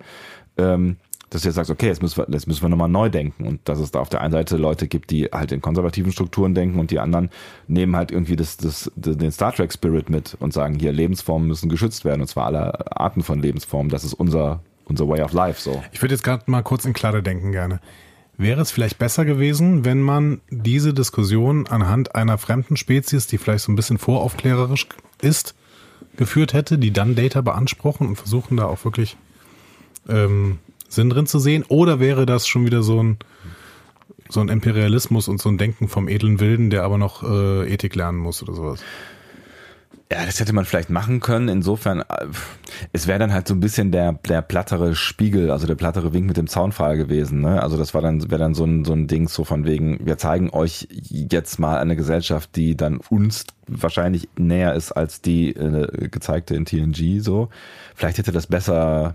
Ähm, 0.59 0.97
dass 1.33 1.43
du 1.43 1.49
jetzt 1.49 1.57
sagst, 1.57 1.71
okay, 1.71 1.87
jetzt 1.87 2.03
müssen 2.03 2.19
wir, 2.19 2.27
jetzt 2.29 2.47
müssen 2.47 2.61
wir 2.61 2.69
nochmal 2.69 2.91
neu 2.91 3.09
denken. 3.09 3.47
Und 3.47 3.67
dass 3.67 3.79
es 3.79 3.91
da 3.91 4.01
auf 4.01 4.11
der 4.11 4.21
einen 4.21 4.33
Seite 4.33 4.59
Leute 4.59 4.87
gibt, 4.87 5.11
die 5.11 5.25
halt 5.33 5.51
in 5.51 5.63
konservativen 5.63 6.13
Strukturen 6.13 6.55
denken 6.55 6.79
und 6.79 6.91
die 6.91 6.99
anderen 6.99 7.31
nehmen 7.69 7.97
halt 7.97 8.11
irgendwie 8.11 8.37
das, 8.37 8.59
das, 8.59 8.93
den 8.95 9.33
Star 9.33 9.55
Trek 9.55 9.73
Spirit 9.73 10.11
mit 10.11 10.37
und 10.41 10.53
sagen, 10.53 10.75
hier 10.79 10.93
Lebensformen 10.93 11.49
müssen 11.49 11.71
geschützt 11.71 12.05
werden 12.05 12.21
und 12.21 12.27
zwar 12.27 12.47
alle 12.47 12.97
Arten 12.99 13.23
von 13.23 13.41
Lebensformen. 13.41 13.91
Das 13.91 14.05
ist 14.05 14.13
unser, 14.13 14.61
unser 14.85 15.09
Way 15.09 15.23
of 15.23 15.33
Life 15.33 15.63
so. 15.63 15.83
Ich 15.93 16.03
würde 16.03 16.15
jetzt 16.15 16.23
gerade 16.23 16.51
mal 16.51 16.63
kurz 16.63 16.85
in 16.85 16.93
Klare 16.93 17.23
denken 17.23 17.51
gerne. 17.51 17.81
Wäre 18.37 18.61
es 18.61 18.71
vielleicht 18.71 18.99
besser 18.99 19.25
gewesen, 19.25 19.87
wenn 19.87 20.03
man 20.03 20.43
diese 20.51 20.93
Diskussion 20.93 21.67
anhand 21.67 22.15
einer 22.15 22.37
fremden 22.37 22.77
Spezies, 22.77 23.27
die 23.27 23.39
vielleicht 23.39 23.65
so 23.65 23.73
ein 23.73 23.77
bisschen 23.77 23.97
voraufklärerisch 23.97 24.87
ist, 25.23 25.55
geführt 26.17 26.53
hätte, 26.53 26.77
die 26.77 26.93
dann 26.93 27.15
Data 27.15 27.41
beanspruchen 27.41 28.07
und 28.07 28.17
versuchen 28.17 28.59
da 28.59 28.67
auch 28.67 28.85
wirklich 28.85 29.17
ähm, 30.11 30.59
Sinn 30.93 31.11
drin 31.11 31.27
zu 31.27 31.39
sehen? 31.39 31.65
Oder 31.69 32.01
wäre 32.01 32.27
das 32.27 32.47
schon 32.47 32.65
wieder 32.65 32.83
so 32.83 33.03
ein, 33.03 33.19
so 34.29 34.41
ein 34.41 34.49
Imperialismus 34.49 35.29
und 35.29 35.41
so 35.41 35.49
ein 35.49 35.59
Denken 35.59 35.89
vom 35.89 36.09
edlen 36.09 36.41
Wilden, 36.41 36.71
der 36.71 36.85
aber 36.85 36.99
noch 36.99 37.23
äh, 37.23 37.73
Ethik 37.73 37.95
lernen 37.95 38.19
muss 38.19 38.43
oder 38.43 38.55
sowas? 38.55 38.83
Ja, 40.13 40.27
das 40.27 40.39
hätte 40.41 40.53
man 40.53 40.67
vielleicht 40.67 40.91
machen 40.91 41.21
können. 41.21 41.49
Insofern, 41.49 42.01
äh, 42.01 42.27
es 42.93 43.07
wäre 43.07 43.19
dann 43.19 43.33
halt 43.33 43.49
so 43.49 43.55
ein 43.55 43.61
bisschen 43.61 43.93
der, 43.93 44.13
der 44.13 44.43
plattere 44.43 44.95
Spiegel, 44.95 45.51
also 45.51 45.67
der 45.67 45.75
plattere 45.75 46.13
Wink 46.13 46.27
mit 46.27 46.37
dem 46.37 46.49
Zaunpfahl 46.49 46.99
gewesen. 46.99 47.41
Ne? 47.41 47.63
Also 47.63 47.79
das 47.79 47.93
dann, 47.93 48.31
wäre 48.31 48.39
dann 48.39 48.53
so 48.53 48.65
ein, 48.65 48.85
so 48.85 48.93
ein 48.93 49.07
Ding 49.07 49.27
so 49.29 49.45
von 49.45 49.65
wegen, 49.65 50.05
wir 50.05 50.19
zeigen 50.19 50.51
euch 50.51 50.87
jetzt 50.91 51.59
mal 51.59 51.79
eine 51.79 51.97
Gesellschaft, 51.97 52.55
die 52.57 52.77
dann 52.77 52.99
uns 53.09 53.47
wahrscheinlich 53.67 54.29
näher 54.37 54.75
ist 54.75 54.93
als 54.93 55.23
die 55.23 55.57
äh, 55.57 56.09
gezeigte 56.09 56.57
in 56.57 56.67
TNG. 56.67 57.21
So, 57.21 57.49
vielleicht 57.95 58.19
hätte 58.19 58.33
das 58.33 58.47
besser, 58.47 59.15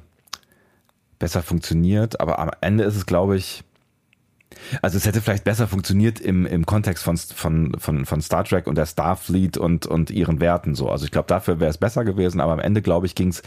besser 1.19 1.41
funktioniert. 1.41 2.19
Aber 2.19 2.39
am 2.39 2.51
Ende 2.61 2.83
ist 2.83 2.95
es, 2.95 3.05
glaube 3.05 3.37
ich, 3.37 3.63
also 4.81 4.97
es 4.97 5.05
hätte 5.05 5.21
vielleicht 5.21 5.43
besser 5.43 5.67
funktioniert 5.67 6.19
im, 6.19 6.45
im 6.45 6.65
Kontext 6.65 7.03
von, 7.03 7.17
von, 7.17 7.75
von, 7.77 8.05
von 8.05 8.21
Star 8.21 8.43
Trek 8.43 8.67
und 8.67 8.77
der 8.77 8.85
Starfleet 8.85 9.57
und, 9.57 9.85
und 9.85 10.11
ihren 10.11 10.39
Werten 10.39 10.75
so. 10.75 10.89
Also 10.89 11.05
ich 11.05 11.11
glaube, 11.11 11.27
dafür 11.27 11.59
wäre 11.59 11.69
es 11.69 11.77
besser 11.77 12.05
gewesen, 12.05 12.41
aber 12.41 12.53
am 12.53 12.59
Ende, 12.59 12.81
glaube 12.81 13.05
ich, 13.05 13.15
ging 13.15 13.29
es 13.29 13.41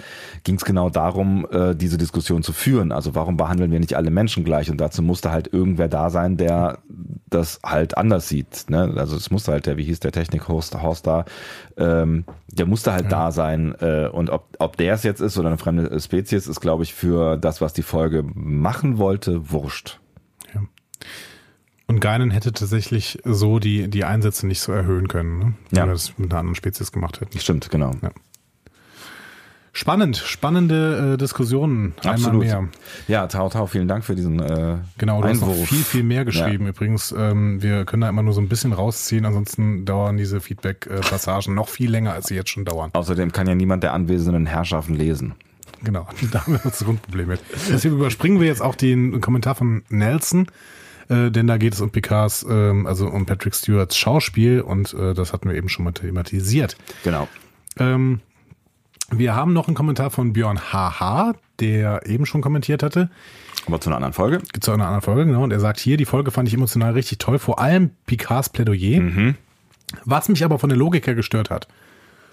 genau 0.64 0.90
darum, 0.90 1.46
äh, 1.50 1.74
diese 1.74 1.98
Diskussion 1.98 2.42
zu 2.42 2.52
führen. 2.52 2.92
Also 2.92 3.14
warum 3.14 3.36
behandeln 3.36 3.70
wir 3.70 3.80
nicht 3.80 3.94
alle 3.94 4.10
Menschen 4.10 4.44
gleich? 4.44 4.70
Und 4.70 4.80
dazu 4.80 5.02
musste 5.02 5.30
halt 5.30 5.52
irgendwer 5.52 5.88
da 5.88 6.10
sein, 6.10 6.36
der 6.36 6.78
das 7.28 7.60
halt 7.64 7.96
anders 7.96 8.28
sieht. 8.28 8.68
Ne? 8.68 8.94
Also 8.96 9.16
es 9.16 9.30
musste 9.30 9.52
halt 9.52 9.66
der, 9.66 9.76
wie 9.76 9.84
hieß 9.84 10.00
der 10.00 10.12
Technik-Host 10.12 10.80
Horst 10.82 11.06
da, 11.06 11.24
ähm, 11.76 12.24
der 12.48 12.66
musste 12.66 12.92
halt 12.92 13.04
ja. 13.04 13.10
da 13.10 13.32
sein. 13.32 13.74
Äh, 13.80 14.08
und 14.08 14.30
ob, 14.30 14.48
ob 14.58 14.76
der 14.76 14.94
es 14.94 15.02
jetzt 15.02 15.20
ist 15.20 15.38
oder 15.38 15.48
eine 15.48 15.58
fremde 15.58 15.98
Spezies, 16.00 16.46
ist, 16.46 16.60
glaube 16.60 16.82
ich, 16.82 16.94
für 16.94 17.36
das, 17.36 17.60
was 17.60 17.72
die 17.72 17.82
Folge 17.82 18.24
machen 18.34 18.98
wollte, 18.98 19.50
wurscht. 19.50 20.00
Und 21.90 21.98
Geinen 21.98 22.30
hätte 22.30 22.52
tatsächlich 22.52 23.18
so 23.24 23.58
die, 23.58 23.88
die 23.88 24.04
Einsätze 24.04 24.46
nicht 24.46 24.60
so 24.60 24.70
erhöhen 24.70 25.08
können, 25.08 25.38
ne? 25.40 25.54
wenn 25.70 25.76
ja. 25.76 25.86
wir 25.86 25.92
das 25.92 26.16
mit 26.18 26.30
einer 26.30 26.38
anderen 26.38 26.54
Spezies 26.54 26.92
gemacht 26.92 27.20
hätten. 27.20 27.36
Stimmt, 27.40 27.68
genau. 27.68 27.90
Ja. 28.00 28.10
Spannend, 29.72 30.16
spannende 30.16 31.14
äh, 31.14 31.16
Diskussionen. 31.16 31.94
Absolut. 32.04 32.42
Einmal 32.44 32.62
mehr. 32.62 32.68
Ja, 33.08 33.26
Tau 33.26 33.48
Tau, 33.48 33.66
vielen 33.66 33.88
Dank 33.88 34.04
für 34.04 34.14
diesen 34.14 34.38
äh, 34.38 34.76
Genau, 34.98 35.20
du 35.20 35.26
Einwurf. 35.26 35.50
hast 35.50 35.58
noch 35.58 35.66
viel, 35.66 35.82
viel 35.82 36.04
mehr 36.04 36.24
geschrieben. 36.24 36.62
Ja. 36.66 36.70
Übrigens, 36.70 37.12
ähm, 37.18 37.60
wir 37.60 37.84
können 37.84 38.02
da 38.02 38.08
immer 38.08 38.22
nur 38.22 38.34
so 38.34 38.40
ein 38.40 38.48
bisschen 38.48 38.72
rausziehen, 38.72 39.24
ansonsten 39.24 39.84
dauern 39.84 40.16
diese 40.16 40.40
Feedback-Passagen 40.40 41.56
noch 41.56 41.68
viel 41.68 41.90
länger, 41.90 42.12
als 42.12 42.28
sie 42.28 42.36
jetzt 42.36 42.50
schon 42.50 42.64
dauern. 42.64 42.90
Außerdem 42.92 43.32
kann 43.32 43.48
ja 43.48 43.56
niemand 43.56 43.82
der 43.82 43.94
anwesenden 43.94 44.46
Herrschaften 44.46 44.94
lesen. 44.94 45.34
Genau, 45.82 46.06
da 46.30 46.46
haben 46.46 46.52
wir 46.52 46.60
das 46.62 46.84
Grundproblem 46.84 47.26
mit. 47.26 47.40
Deswegen 47.68 47.96
überspringen 47.96 48.38
wir 48.38 48.46
jetzt 48.46 48.62
auch 48.62 48.76
den 48.76 49.20
Kommentar 49.20 49.56
von 49.56 49.82
Nelson 49.88 50.46
äh, 51.10 51.30
denn 51.30 51.46
da 51.46 51.58
geht 51.58 51.74
es 51.74 51.80
um 51.80 51.90
Picards, 51.90 52.46
ähm, 52.48 52.86
also 52.86 53.08
um 53.08 53.26
Patrick 53.26 53.54
Stewarts 53.54 53.98
Schauspiel 53.98 54.60
und 54.60 54.94
äh, 54.94 55.12
das 55.12 55.32
hatten 55.32 55.48
wir 55.48 55.56
eben 55.56 55.68
schon 55.68 55.84
mal 55.84 55.92
thematisiert. 55.92 56.76
Genau. 57.02 57.28
Ähm, 57.78 58.20
wir 59.10 59.34
haben 59.34 59.52
noch 59.52 59.66
einen 59.66 59.74
Kommentar 59.74 60.10
von 60.10 60.32
Björn 60.32 60.60
HH, 60.72 61.34
der 61.58 62.06
eben 62.06 62.26
schon 62.26 62.42
kommentiert 62.42 62.84
hatte. 62.84 63.10
Aber 63.66 63.80
zu 63.80 63.90
einer 63.90 63.96
anderen 63.96 64.12
Folge. 64.12 64.40
Zu 64.60 64.70
einer 64.70 64.86
anderen 64.86 65.02
Folge, 65.02 65.26
genau. 65.26 65.42
Und 65.42 65.52
er 65.52 65.58
sagt 65.58 65.80
hier, 65.80 65.96
die 65.96 66.04
Folge 66.04 66.30
fand 66.30 66.46
ich 66.48 66.54
emotional 66.54 66.92
richtig 66.92 67.18
toll, 67.18 67.40
vor 67.40 67.58
allem 67.58 67.90
Picards 68.06 68.48
Plädoyer. 68.48 69.00
Mhm. 69.00 69.34
Was 70.04 70.28
mich 70.28 70.44
aber 70.44 70.60
von 70.60 70.68
der 70.68 70.78
Logik 70.78 71.08
her 71.08 71.16
gestört 71.16 71.50
hat. 71.50 71.66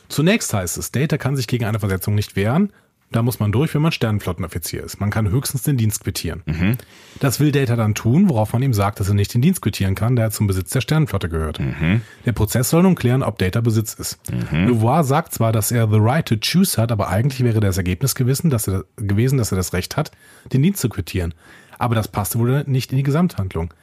Zunächst 0.07 0.53
heißt 0.53 0.77
es, 0.77 0.91
Data 0.91 1.17
kann 1.17 1.35
sich 1.35 1.47
gegen 1.47 1.65
eine 1.65 1.79
Versetzung 1.79 2.13
nicht 2.13 2.35
wehren, 2.35 2.71
da 3.11 3.21
muss 3.21 3.39
man 3.39 3.53
durch, 3.53 3.73
wenn 3.73 3.81
man 3.81 3.93
Sternenflottenoffizier 3.93 4.83
ist. 4.83 4.99
Man 4.99 5.09
kann 5.09 5.29
höchstens 5.29 5.63
den 5.63 5.77
Dienst 5.77 6.03
quittieren. 6.03 6.43
Mhm. 6.45 6.77
Das 7.19 7.39
will 7.39 7.53
Data 7.53 7.77
dann 7.77 7.95
tun, 7.95 8.29
worauf 8.29 8.51
man 8.51 8.61
ihm 8.61 8.73
sagt, 8.73 8.99
dass 8.99 9.07
er 9.07 9.13
nicht 9.13 9.33
den 9.33 9.41
Dienst 9.41 9.61
quittieren 9.61 9.95
kann, 9.95 10.15
da 10.17 10.23
er 10.23 10.31
zum 10.31 10.47
Besitz 10.47 10.71
der 10.71 10.81
Sternenflotte 10.81 11.29
gehört. 11.29 11.59
Mhm. 11.59 12.01
Der 12.25 12.33
Prozess 12.33 12.69
soll 12.69 12.83
nun 12.83 12.95
klären, 12.95 13.23
ob 13.23 13.37
Data 13.37 13.61
Besitz 13.61 13.93
ist. 13.93 14.19
Mhm. 14.31 14.67
Louvois 14.67 15.07
sagt 15.07 15.33
zwar, 15.33 15.53
dass 15.53 15.71
er 15.71 15.89
the 15.89 15.99
right 15.99 16.25
to 16.25 16.35
choose 16.35 16.81
hat, 16.81 16.91
aber 16.91 17.07
eigentlich 17.07 17.43
wäre 17.43 17.61
das 17.61 17.77
Ergebnis 17.77 18.13
gewesen, 18.13 18.49
dass 18.49 18.67
er, 18.67 18.83
gewesen, 18.97 19.37
dass 19.37 19.51
er 19.51 19.57
das 19.57 19.71
Recht 19.71 19.95
hat, 19.95 20.11
den 20.51 20.61
Dienst 20.61 20.81
zu 20.81 20.89
quittieren. 20.89 21.33
Aber 21.79 21.95
das 21.95 22.09
passte 22.09 22.39
wohl 22.39 22.63
nicht 22.67 22.91
in 22.91 22.97
die 22.97 23.03
Gesamthandlung. 23.03 23.73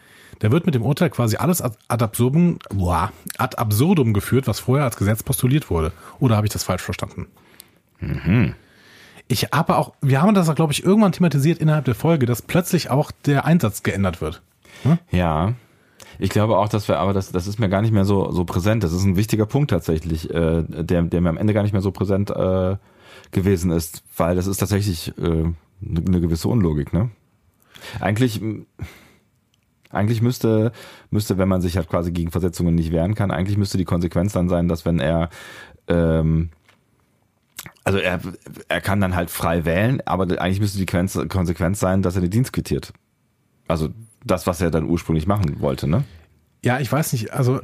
Da 0.40 0.50
wird 0.50 0.66
mit 0.66 0.74
dem 0.74 0.82
Urteil 0.82 1.10
quasi 1.10 1.36
alles 1.36 1.62
ad 1.62 1.76
absurdum, 1.88 2.58
ad 3.38 3.56
absurdum 3.56 4.12
geführt, 4.12 4.46
was 4.46 4.60
vorher 4.60 4.84
als 4.84 4.96
Gesetz 4.96 5.22
postuliert 5.22 5.70
wurde. 5.70 5.92
Oder 6.18 6.36
habe 6.36 6.46
ich 6.46 6.52
das 6.52 6.64
falsch 6.64 6.82
verstanden? 6.82 7.28
Mhm. 8.00 8.54
Ich 9.28 9.44
habe 9.52 9.76
auch, 9.76 9.94
wir 10.02 10.20
haben 10.20 10.34
das, 10.34 10.54
glaube 10.54 10.72
ich, 10.72 10.84
irgendwann 10.84 11.12
thematisiert 11.12 11.58
innerhalb 11.58 11.86
der 11.86 11.94
Folge, 11.94 12.26
dass 12.26 12.42
plötzlich 12.42 12.90
auch 12.90 13.10
der 13.24 13.44
Einsatz 13.44 13.82
geändert 13.82 14.20
wird. 14.20 14.42
Hm? 14.82 14.98
Ja. 15.10 15.54
Ich 16.18 16.30
glaube 16.30 16.58
auch, 16.58 16.68
dass 16.68 16.88
wir, 16.88 16.98
aber 16.98 17.12
das, 17.12 17.32
das 17.32 17.46
ist 17.46 17.58
mir 17.58 17.68
gar 17.68 17.82
nicht 17.82 17.92
mehr 17.92 18.04
so, 18.04 18.30
so 18.30 18.44
präsent. 18.44 18.84
Das 18.84 18.92
ist 18.92 19.04
ein 19.04 19.16
wichtiger 19.16 19.46
Punkt 19.46 19.70
tatsächlich, 19.70 20.30
äh, 20.30 20.62
der, 20.62 21.02
der 21.02 21.20
mir 21.20 21.28
am 21.28 21.36
Ende 21.36 21.54
gar 21.54 21.62
nicht 21.62 21.72
mehr 21.72 21.82
so 21.82 21.90
präsent 21.90 22.30
äh, 22.30 22.76
gewesen 23.32 23.70
ist, 23.70 24.02
weil 24.16 24.36
das 24.36 24.46
ist 24.46 24.58
tatsächlich 24.58 25.16
äh, 25.18 25.22
eine, 25.22 25.54
eine 25.80 26.20
gewisse 26.20 26.48
Unlogik, 26.48 26.92
ne? 26.92 27.10
Eigentlich, 28.00 28.40
eigentlich 29.90 30.22
müsste, 30.22 30.72
müsste, 31.10 31.36
wenn 31.36 31.48
man 31.48 31.60
sich 31.60 31.76
halt 31.76 31.88
quasi 31.88 32.12
gegen 32.12 32.30
Versetzungen 32.30 32.74
nicht 32.74 32.92
wehren 32.92 33.14
kann, 33.14 33.30
eigentlich 33.30 33.58
müsste 33.58 33.78
die 33.78 33.84
Konsequenz 33.84 34.32
dann 34.32 34.48
sein, 34.48 34.68
dass 34.68 34.84
wenn 34.84 35.00
er 35.00 35.28
ähm, 35.88 36.50
also 37.84 37.98
er, 37.98 38.20
er 38.68 38.80
kann 38.80 39.00
dann 39.00 39.14
halt 39.14 39.30
frei 39.30 39.64
wählen, 39.64 40.00
aber 40.06 40.24
eigentlich 40.40 40.60
müsste 40.60 40.78
die 40.78 40.86
Konsequenz 40.86 41.80
sein, 41.80 42.02
dass 42.02 42.14
er 42.16 42.22
den 42.22 42.30
Dienst 42.30 42.52
quittiert. 42.52 42.92
Also 43.68 43.90
das, 44.24 44.46
was 44.46 44.60
er 44.60 44.70
dann 44.70 44.84
ursprünglich 44.84 45.26
machen 45.26 45.60
wollte, 45.60 45.86
ne? 45.86 46.04
Ja, 46.62 46.80
ich 46.80 46.90
weiß 46.90 47.12
nicht, 47.12 47.32
also 47.32 47.60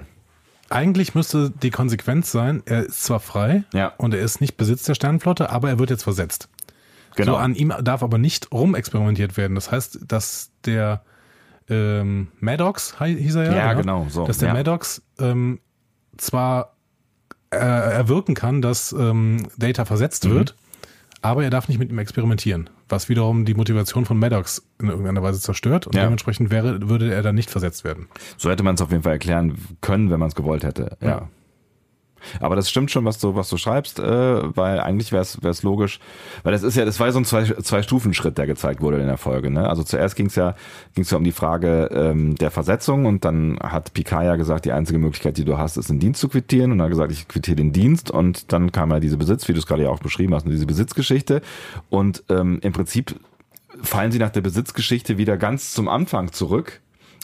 eigentlich 0.69 1.15
müsste 1.15 1.51
die 1.51 1.71
Konsequenz 1.71 2.31
sein, 2.31 2.63
er 2.67 2.87
ist 2.87 3.03
zwar 3.05 3.21
frei 3.21 3.65
ja. 3.73 3.93
und 3.97 4.15
er 4.15 4.21
ist 4.21 4.41
nicht 4.41 4.57
Besitz 4.57 4.85
der 4.85 4.95
Sternenflotte, 4.95 5.51
aber 5.51 5.69
er 5.69 5.79
wird 5.79 5.91
jetzt 5.91 6.05
versetzt. 6.05 6.49
Genau. 7.17 7.33
So, 7.33 7.39
an 7.39 7.55
ihm 7.55 7.75
darf 7.83 8.03
aber 8.03 8.19
nicht 8.19 8.53
rumexperimentiert 8.53 9.37
werden. 9.37 9.55
Das 9.55 9.73
heißt, 9.73 10.01
dass 10.07 10.53
der 10.65 11.03
ähm, 11.69 12.29
Maddox 12.39 12.97
hieß 12.99 13.35
er 13.35 13.45
ja. 13.45 13.57
Ja, 13.57 13.73
genau. 13.75 14.07
So, 14.09 14.27
dass 14.27 14.39
der 14.39 14.49
ja. 14.49 14.55
Maddox 14.55 15.03
ähm, 15.19 15.61
zwar 16.17 16.77
äh, 17.51 17.57
erwirken 17.57 18.35
kann, 18.35 18.63
dass 18.63 18.93
ähm, 18.93 19.49
Data 19.57 19.85
versetzt 19.85 20.25
mhm. 20.25 20.31
wird, 20.31 20.57
aber 21.23 21.45
er 21.45 21.51
darf 21.51 21.69
nicht 21.69 21.79
mit 21.79 21.91
ihm 21.91 21.99
experimentieren, 21.99 22.71
was 22.89 23.09
wiederum 23.09 23.45
die 23.45 23.55
Motivation 23.55 24.05
von 24.05 24.19
Maddox 24.19 24.63
in 24.81 24.89
irgendeiner 24.89 25.23
Weise 25.23 25.41
zerstört 25.41 25.87
und 25.87 25.95
ja. 25.95 26.05
dementsprechend 26.05 26.51
wäre, 26.51 26.89
würde 26.89 27.13
er 27.13 27.23
dann 27.23 27.35
nicht 27.35 27.51
versetzt 27.51 27.85
werden. 27.85 28.09
So 28.37 28.51
hätte 28.51 28.63
man 28.63 28.77
es 28.77 28.81
auf 28.81 28.91
jeden 28.91 29.03
Fall 29.03 29.13
erklären 29.13 29.59
können, 29.81 30.11
wenn 30.11 30.21
man 30.21 30.29
es 30.29 30.35
gewollt 30.35 30.65
hätte. 30.65 30.97
ja. 31.01 31.09
ja. 31.09 31.29
Aber 32.41 32.57
das 32.57 32.71
stimmt 32.71 32.91
schon, 32.91 33.05
was 33.05 33.19
du, 33.19 33.35
was 33.35 33.49
du 33.49 33.57
schreibst, 33.57 33.99
äh, 33.99 34.57
weil 34.57 34.81
eigentlich 34.81 35.13
wäre 35.13 35.23
es 35.23 35.63
logisch, 35.63 36.01
weil 36.43 36.53
das 36.53 36.63
ist 36.63 36.77
ja, 36.77 36.85
das 36.85 36.99
war 37.01 37.07
ja 37.07 37.13
so 37.13 37.21
ein 37.21 37.25
zwei, 37.25 37.45
zwei 37.45 37.83
Stufen 37.83 38.15
Schritt, 38.15 38.39
der 38.39 38.47
gezeigt 38.47 38.81
wurde 38.81 38.99
in 38.99 39.07
der 39.07 39.19
Folge. 39.19 39.51
Ne? 39.51 39.69
Also 39.69 39.83
zuerst 39.83 40.17
ging 40.17 40.27
es 40.27 40.35
ja, 40.35 40.55
ging's 40.95 41.11
ja 41.11 41.19
um 41.19 41.25
die 41.25 41.33
Frage 41.33 41.91
ähm, 41.93 42.35
der 42.37 42.51
Versetzung 42.51 43.07
und 43.07 43.25
dann 43.25 43.59
hat 43.61 43.95
Picard 43.95 44.25
ja 44.25 44.37
gesagt, 44.37 44.65
die 44.65 44.73
einzige 44.73 44.99
Möglichkeit, 44.99 45.37
die 45.37 45.45
du 45.45 45.59
hast, 45.59 45.77
ist 45.77 45.91
den 45.91 46.01
Dienst 46.01 46.21
zu 46.21 46.29
quittieren 46.29 46.73
und 46.73 46.83
hat 46.83 46.91
gesagt, 46.91 47.13
ich 47.13 47.29
quittiere 47.29 47.57
den 47.57 47.73
Dienst 47.73 48.11
und 48.11 48.53
dann 48.53 48.73
kam 48.73 48.91
ja 48.91 49.01
diese 49.01 49.17
Besitz, 49.17 49.49
wie 49.49 49.53
du 49.53 49.59
es 49.59 49.67
gerade 49.67 49.85
ja 49.85 49.91
auch 49.91 50.01
beschrieben 50.01 50.35
hast, 50.35 50.47
diese 50.47 50.67
Besitzgeschichte 50.67 51.43
und 51.89 52.25
ähm, 52.29 52.59
im 52.63 52.73
Prinzip 52.73 53.15
fallen 53.83 54.13
sie 54.13 54.19
nach 54.19 54.31
der 54.31 54.41
Besitzgeschichte 54.41 55.19
wieder 55.19 55.37
ganz 55.37 55.73
zum 55.73 55.89
Anfang 55.89 56.33
zurück 56.33 56.81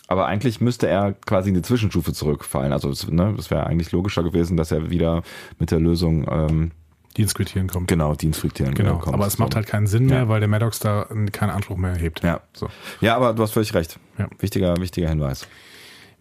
aber 0.07 0.27
eigentlich 0.27 0.61
müsste 0.61 0.89
er 0.89 1.13
quasi 1.13 1.49
in 1.49 1.55
die 1.55 1.63
Zwischenstufe 1.63 2.13
zurückfallen. 2.13 2.73
Also 2.73 2.89
das, 2.89 3.07
ne, 3.09 3.37
wäre 3.49 3.67
eigentlich 3.67 3.93
logischer 3.93 4.23
gewesen, 4.23 4.57
dass 4.57 4.71
er 4.71 4.91
wieder 4.91 5.23
mit 5.59 5.71
der 5.71 5.81
Lösung 5.81 6.27
ähm, 6.31 6.71
Dienstquittieren 7.17 7.69
kommt. 7.69 7.89
Genau, 7.89 8.15
Dienstquittieren 8.15 8.75
genau. 8.75 8.99
kommt. 8.99 9.15
Aber 9.15 9.27
es 9.27 9.39
macht 9.39 9.57
halt 9.57 9.67
keinen 9.67 9.87
Sinn 9.87 10.07
mehr, 10.07 10.19
ja. 10.19 10.29
weil 10.29 10.41
der 10.41 10.49
Maddox 10.49 10.79
da 10.79 11.07
keinen 11.33 11.51
Anspruch 11.51 11.77
mehr 11.77 11.93
erhebt. 11.93 12.23
Ja, 12.23 12.41
so. 12.53 12.69
ja 13.01 13.17
aber 13.17 13.33
du 13.33 13.43
hast 13.43 13.53
völlig 13.53 13.75
recht. 13.75 13.99
Ja. 14.19 14.29
Wichtiger, 14.39 14.77
wichtiger 14.79 15.09
Hinweis. 15.09 15.49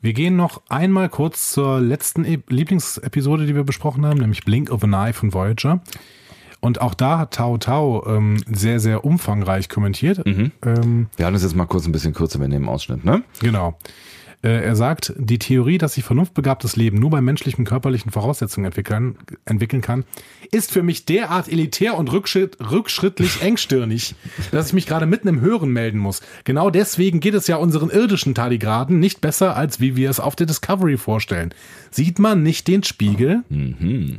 Wir 0.01 0.13
gehen 0.13 0.35
noch 0.35 0.61
einmal 0.69 1.09
kurz 1.09 1.51
zur 1.51 1.79
letzten 1.81 2.25
e 2.25 2.39
Lieblingsepisode, 2.47 3.45
die 3.45 3.55
wir 3.55 3.63
besprochen 3.63 4.05
haben, 4.05 4.19
nämlich 4.19 4.45
Blink 4.45 4.69
of 4.69 4.83
an 4.83 4.93
Eye 4.93 5.13
von 5.13 5.33
Voyager. 5.33 5.81
Und 6.65 6.81
auch 6.81 6.95
da 6.95 7.19
hat 7.19 7.35
Tao 7.35 7.59
Tao 7.59 8.03
ähm, 8.07 8.37
sehr, 8.51 8.79
sehr 8.79 9.05
umfangreich 9.05 9.69
kommentiert. 9.69 10.25
Mhm. 10.25 10.51
Ähm, 10.65 11.07
Wir 11.15 11.25
halten 11.25 11.35
uns 11.35 11.43
jetzt 11.43 11.55
mal 11.55 11.67
kurz 11.67 11.85
ein 11.85 11.91
bisschen 11.91 12.15
kürzer 12.15 12.39
mit 12.39 12.51
dem 12.51 12.67
Ausschnitt, 12.67 13.05
ne? 13.05 13.21
Genau. 13.39 13.77
Äh, 14.41 14.63
er 14.63 14.75
sagt, 14.75 15.13
die 15.15 15.37
Theorie, 15.37 15.77
dass 15.77 15.93
sich 15.93 16.03
vernunftbegabtes 16.03 16.75
Leben 16.75 16.97
nur 16.97 17.11
bei 17.11 17.21
menschlichen 17.21 17.65
körperlichen 17.65 18.11
Voraussetzungen 18.11 18.65
entwickeln, 18.65 19.15
entwickeln 19.45 19.83
kann, 19.83 20.05
ist 20.51 20.71
für 20.71 20.81
mich 20.81 21.05
derart 21.05 21.51
elitär 21.51 21.95
und 21.95 22.11
rückschritt, 22.11 22.57
rückschrittlich 22.71 23.43
engstirnig, 23.43 24.15
dass 24.51 24.69
ich 24.69 24.73
mich 24.73 24.87
gerade 24.87 25.05
mitten 25.05 25.27
im 25.27 25.41
Hören 25.41 25.69
melden 25.69 25.99
muss. 25.99 26.21
Genau 26.45 26.71
deswegen 26.71 27.19
geht 27.19 27.35
es 27.35 27.45
ja 27.45 27.57
unseren 27.57 27.91
irdischen 27.91 28.33
Tardigraden 28.33 28.99
nicht 28.99 29.21
besser, 29.21 29.55
als 29.55 29.79
wie 29.79 29.95
wir 29.95 30.09
es 30.09 30.19
auf 30.19 30.35
der 30.35 30.47
Discovery 30.47 30.97
vorstellen. 30.97 31.53
Sieht 31.91 32.17
man 32.17 32.41
nicht 32.41 32.67
den 32.67 32.81
Spiegel? 32.81 33.43
Mhm. 33.49 34.17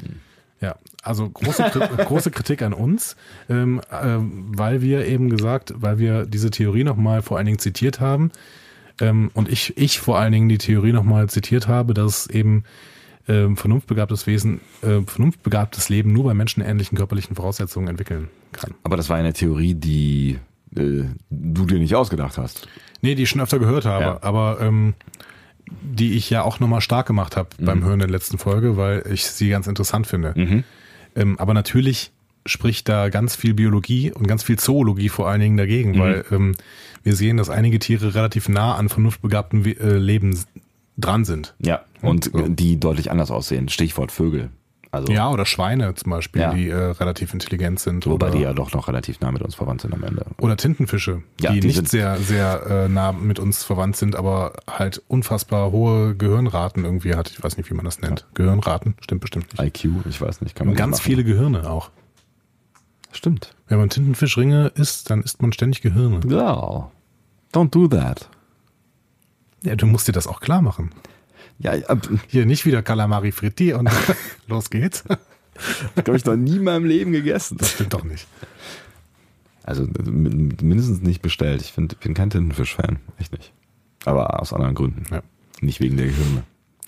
Also 1.07 1.29
große, 1.29 1.63
große 2.05 2.31
Kritik 2.31 2.63
an 2.63 2.73
uns, 2.73 3.17
ähm, 3.49 3.81
äh, 3.91 4.17
weil 4.19 4.83
wir 4.83 5.07
eben 5.07 5.31
gesagt, 5.31 5.73
weil 5.77 5.99
wir 5.99 6.27
diese 6.27 6.51
Theorie 6.51 6.85
nochmal 6.85 7.23
vor 7.23 7.37
allen 7.37 7.47
Dingen 7.47 7.59
zitiert 7.59 8.01
haben 8.01 8.31
ähm, 9.01 9.31
und 9.35 9.49
ich, 9.49 9.77
ich 9.77 10.01
vor 10.01 10.19
allen 10.19 10.33
Dingen 10.33 10.49
die 10.49 10.59
Theorie 10.59 10.93
nochmal 10.93 11.29
zitiert 11.29 11.69
habe, 11.69 11.95
dass 11.95 12.27
eben 12.29 12.65
äh, 13.29 13.49
vernunftbegabtes 13.55 14.27
Wesen, 14.27 14.61
äh, 14.83 15.01
vernunftbegabtes 15.03 15.89
Leben 15.89 16.13
nur 16.13 16.25
bei 16.25 16.35
menschenähnlichen 16.35 16.97
körperlichen 16.97 17.37
Voraussetzungen 17.37 17.89
entwickeln 17.89 18.29
kann. 18.53 18.75
Aber 18.85 18.97
das 18.97 19.09
war 19.09 19.17
eine 19.17 19.33
Theorie, 19.33 19.75
die 19.75 20.39
äh, 20.77 21.03
du 21.31 21.67
dir 21.67 21.79
nicht 21.79 21.95
ausgedacht 21.95 22.39
hast. 22.39 22.69
Nee, 23.03 23.15
die 23.15 23.25
ich 23.25 23.29
schon 23.29 23.41
öfter 23.41 23.59
gehört 23.59 23.85
habe, 23.85 24.05
Ja. 24.05 24.19
aber 24.23 24.59
ähm, 24.61 24.95
die 25.83 26.15
ich 26.15 26.31
ja 26.31 26.43
auch 26.43 26.61
nochmal 26.61 26.81
stark 26.81 27.07
gemacht 27.07 27.37
habe 27.37 27.49
beim 27.61 27.83
Hören 27.85 27.99
der 27.99 28.09
letzten 28.09 28.39
Folge, 28.39 28.77
weil 28.77 29.03
ich 29.13 29.27
sie 29.27 29.49
ganz 29.49 29.67
interessant 29.67 30.07
finde. 30.07 30.63
Ähm, 31.17 31.39
aber 31.39 31.55
natürlich 31.55 32.13
spricht 32.45 32.89
da 32.89 33.09
ganz 33.09 33.35
viel 33.35 33.55
Biologie 33.55 34.13
und 34.13 34.29
ganz 34.29 34.45
viel 34.45 34.57
Zoologie 34.59 35.09
vor 35.09 35.29
allen 35.29 35.41
Dingen 35.41 35.57
dagegen, 35.57 35.99
weil 35.99 36.25
ähm, 36.31 36.55
wir 37.03 37.17
sehen, 37.17 37.39
dass 37.39 37.51
einige 37.51 37.79
Tiere 37.81 38.15
relativ 38.15 38.49
nah 38.49 38.77
an 38.77 38.89
vernunftbegabtem 38.89 39.65
We- 39.65 39.81
äh, 39.81 39.97
Leben 39.99 40.39
dran 40.97 41.25
sind. 41.25 41.55
Ja. 41.59 41.85
Und 42.03 42.25
So. 42.25 42.47
die 42.49 42.79
deutlich 42.79 43.11
anders 43.11 43.31
aussehen. 43.33 43.69
Stichwort 43.69 44.13
Vögel. 44.13 44.51
Also, 44.97 45.13
Ja, 45.13 45.31
oder 45.31 45.47
Schweine 45.47 45.95
zum 45.95 46.11
Beispiel, 46.11 46.43
Ja. 46.43 46.53
die 46.53 46.69
äh, 46.69 46.75
relativ 46.75 47.33
intelligent 47.33 47.79
sind. 47.81 48.07
wobei 48.07 48.27
oder, 48.29 48.37
die 48.37 48.43
ja 48.43 48.53
doch 48.53 48.73
noch 48.73 48.89
relativ 48.89 49.21
nah 49.21 49.31
mit 49.33 49.43
uns 49.43 49.55
verwandt 49.55 49.81
sind 49.83 49.95
am 49.95 50.03
Ende. 50.03 50.27
oder 50.41 50.57
Tintenfische, 50.57 51.23
Ja, 51.41 51.53
die, 51.53 51.61
die 51.61 51.69
nicht 51.69 51.89
sehr, 51.89 52.17
sehr 52.19 52.67
äh, 52.67 52.89
nah 52.89 53.13
mit 53.13 53.39
uns 53.39 53.63
verwandt 53.65 53.97
sind, 53.97 54.17
aber 54.17 54.55
halt 54.69 55.03
unfassbar 55.09 55.71
hohe 55.73 56.15
Gehirnraten 56.17 56.85
irgendwie 56.85 57.15
hat. 57.15 57.31
Ich 57.31 57.43
weiß 57.43 57.57
nicht, 57.57 57.71
wie 57.71 57.75
man 57.75 57.85
das 57.85 58.01
nennt. 58.01 58.27
Gehirnraten, 58.35 58.95
stimmt 59.01 59.21
bestimmt 59.21 59.47
nicht. 59.59 59.85
IQ, 59.85 59.91
ich 60.09 60.21
weiß 60.21 60.41
nicht, 60.41 60.55
kann 60.55 60.67
man 60.67 60.73
Und 60.73 60.79
ganz 60.79 61.01
viele 61.01 61.25
Gehirne 61.25 61.71
auch. 61.71 61.91
Stimmt. 63.13 63.55
Wenn 63.69 63.79
man 63.79 63.89
Tintenfischringe 63.89 64.69
isst, 64.75 65.09
dann 65.11 65.23
isst 65.23 65.41
man 65.41 65.53
ständig 65.53 65.81
Gehirne. 65.81 66.21
Ja. 66.29 66.91
Don't 67.55 67.71
do 67.71 67.89
that. 67.89 68.29
Ja, 69.63 69.75
du 69.75 69.87
musst 69.87 70.07
dir 70.07 70.13
das 70.13 70.27
auch 70.27 70.41
klar 70.41 70.61
machen. 70.61 70.91
Ja, 71.59 71.73
äh, 71.75 71.97
Hier 72.29 72.47
nicht 72.47 72.67
wieder 72.67 72.83
Calamari 72.83 73.33
Fritti 73.33 73.73
und 73.73 73.89
los 74.49 74.71
geht's. 74.71 75.05
habe 75.97 76.17
ich 76.17 76.25
noch 76.25 76.37
nie 76.37 76.57
in 76.57 76.65
meinem 76.65 76.85
Leben 76.85 77.13
gegessen. 77.13 77.57
Das 77.59 77.71
stimmt 77.73 77.95
doch 77.95 78.05
nicht. 78.05 78.27
Also 79.63 79.85
äh, 79.85 80.03
min- 80.11 80.57
mindestens 80.63 81.01
nicht 81.01 81.23
bestellt. 81.23 81.63
Ich 81.63 81.73
find, 81.73 81.99
bin 82.01 82.15
kein 82.15 82.31
Tintenfisch-Fan. 82.31 82.99
Echt 83.19 83.33
nicht. 83.33 83.53
Aber 84.05 84.41
aus 84.41 84.53
anderen 84.53 84.75
Gründen. 84.75 85.05
Ja. 85.11 85.23
Nicht 85.61 85.81
wegen 85.81 85.97
der 85.97 86.07
Gehirne. 86.07 86.43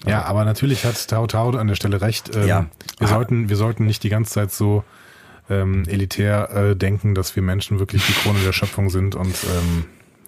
Ja, 0.07 0.23
aber 0.25 0.45
natürlich 0.45 0.85
hat 0.85 1.09
Tao 1.09 1.27
Tao 1.27 1.51
an 1.57 1.67
der 1.67 1.75
Stelle 1.75 2.01
recht. 2.01 2.37
Ähm, 2.37 2.47
Ja. 2.47 2.67
Wir, 2.99 3.07
Ah. 3.09 3.11
sollten, 3.11 3.49
wir 3.49 3.57
sollten 3.57 3.87
nicht 3.87 4.03
die 4.05 4.11
ganze 4.11 4.33
Zeit 4.33 4.53
so 4.53 4.85
ähm, 5.51 5.85
elitär 5.89 6.51
äh, 6.51 6.77
denken, 6.77 7.15
dass 7.15 7.35
wir 7.35 7.43
Menschen 7.43 7.79
wirklich 7.79 8.05
die 8.07 8.13
Krone 8.13 8.39
der 8.45 8.53
Schöpfung 8.53 8.91
sind 8.91 9.15
und 9.15 9.35
ähm, 9.45 9.85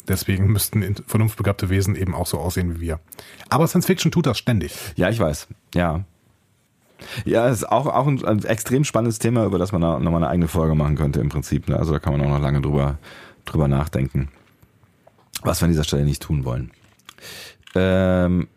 deswegen 0.09 0.49
müssten 0.49 0.97
vernunftbegabte 1.07 1.71
Wesen 1.71 1.97
eben 1.97 2.15
auch 2.15 2.27
so 2.27 2.39
aussehen 2.39 2.77
wie 2.77 2.81
wir. 2.81 3.01
Aber 3.49 3.67
Science 3.67 3.87
Fiction 3.87 4.11
tut 4.11 4.27
das 4.27 4.39
ständig. 4.39 4.75
Ja, 4.97 5.09
ich 5.11 5.19
weiß. 5.19 5.49
Ja. 5.75 6.05
Ja, 7.25 7.49
ist 7.49 7.67
auch, 7.69 7.87
auch 7.87 8.07
ein, 8.07 8.25
ein 8.25 8.45
extrem 8.45 8.85
spannendes 8.85 9.19
Thema, 9.19 9.45
über 9.45 9.59
das 9.59 9.73
man 9.73 9.81
noch 9.81 9.99
mal 10.01 10.17
eine 10.17 10.29
eigene 10.29 10.49
Folge 10.49 10.75
machen 10.75 10.97
könnte 10.97 11.21
im 11.21 11.31
Prinzip. 11.31 11.69
Ne? 11.69 11.77
Also 11.77 11.93
da 11.93 11.99
kann 11.99 12.13
man 12.13 12.23
auch 12.23 12.35
noch 12.35 12.41
lange 12.41 12.61
drüber, 12.61 12.99
drüber 13.47 13.69
nachdenken, 13.69 14.29
was 15.43 15.61
wir 15.61 15.65
an 15.67 15.71
dieser 15.71 15.85
Stelle 15.85 16.05
nicht 16.05 16.23
tun 16.23 16.45
wollen. 16.45 16.71
Ähm, 17.75 18.49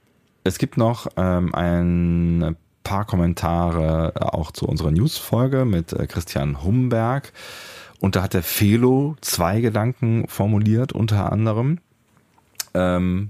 es 0.44 0.58
gibt 0.58 0.78
noch 0.78 1.08
ähm, 1.16 1.56
ein 1.56 2.58
paar 2.84 3.06
Kommentare 3.06 4.14
auch 4.20 4.52
zu 4.52 4.68
unserer 4.68 4.92
News-Folge 4.92 5.66
mit 5.66 5.94
äh, 5.94 6.06
Christian 6.08 6.64
Humberg. 6.64 7.32
Und 8.04 8.18
da 8.18 8.24
hat 8.24 8.34
der 8.34 8.44
Felo 8.44 9.16
zwei 9.22 9.62
Gedanken 9.62 10.28
formuliert, 10.28 10.92
unter 10.92 11.32
anderem, 11.32 11.78
ähm, 12.74 13.30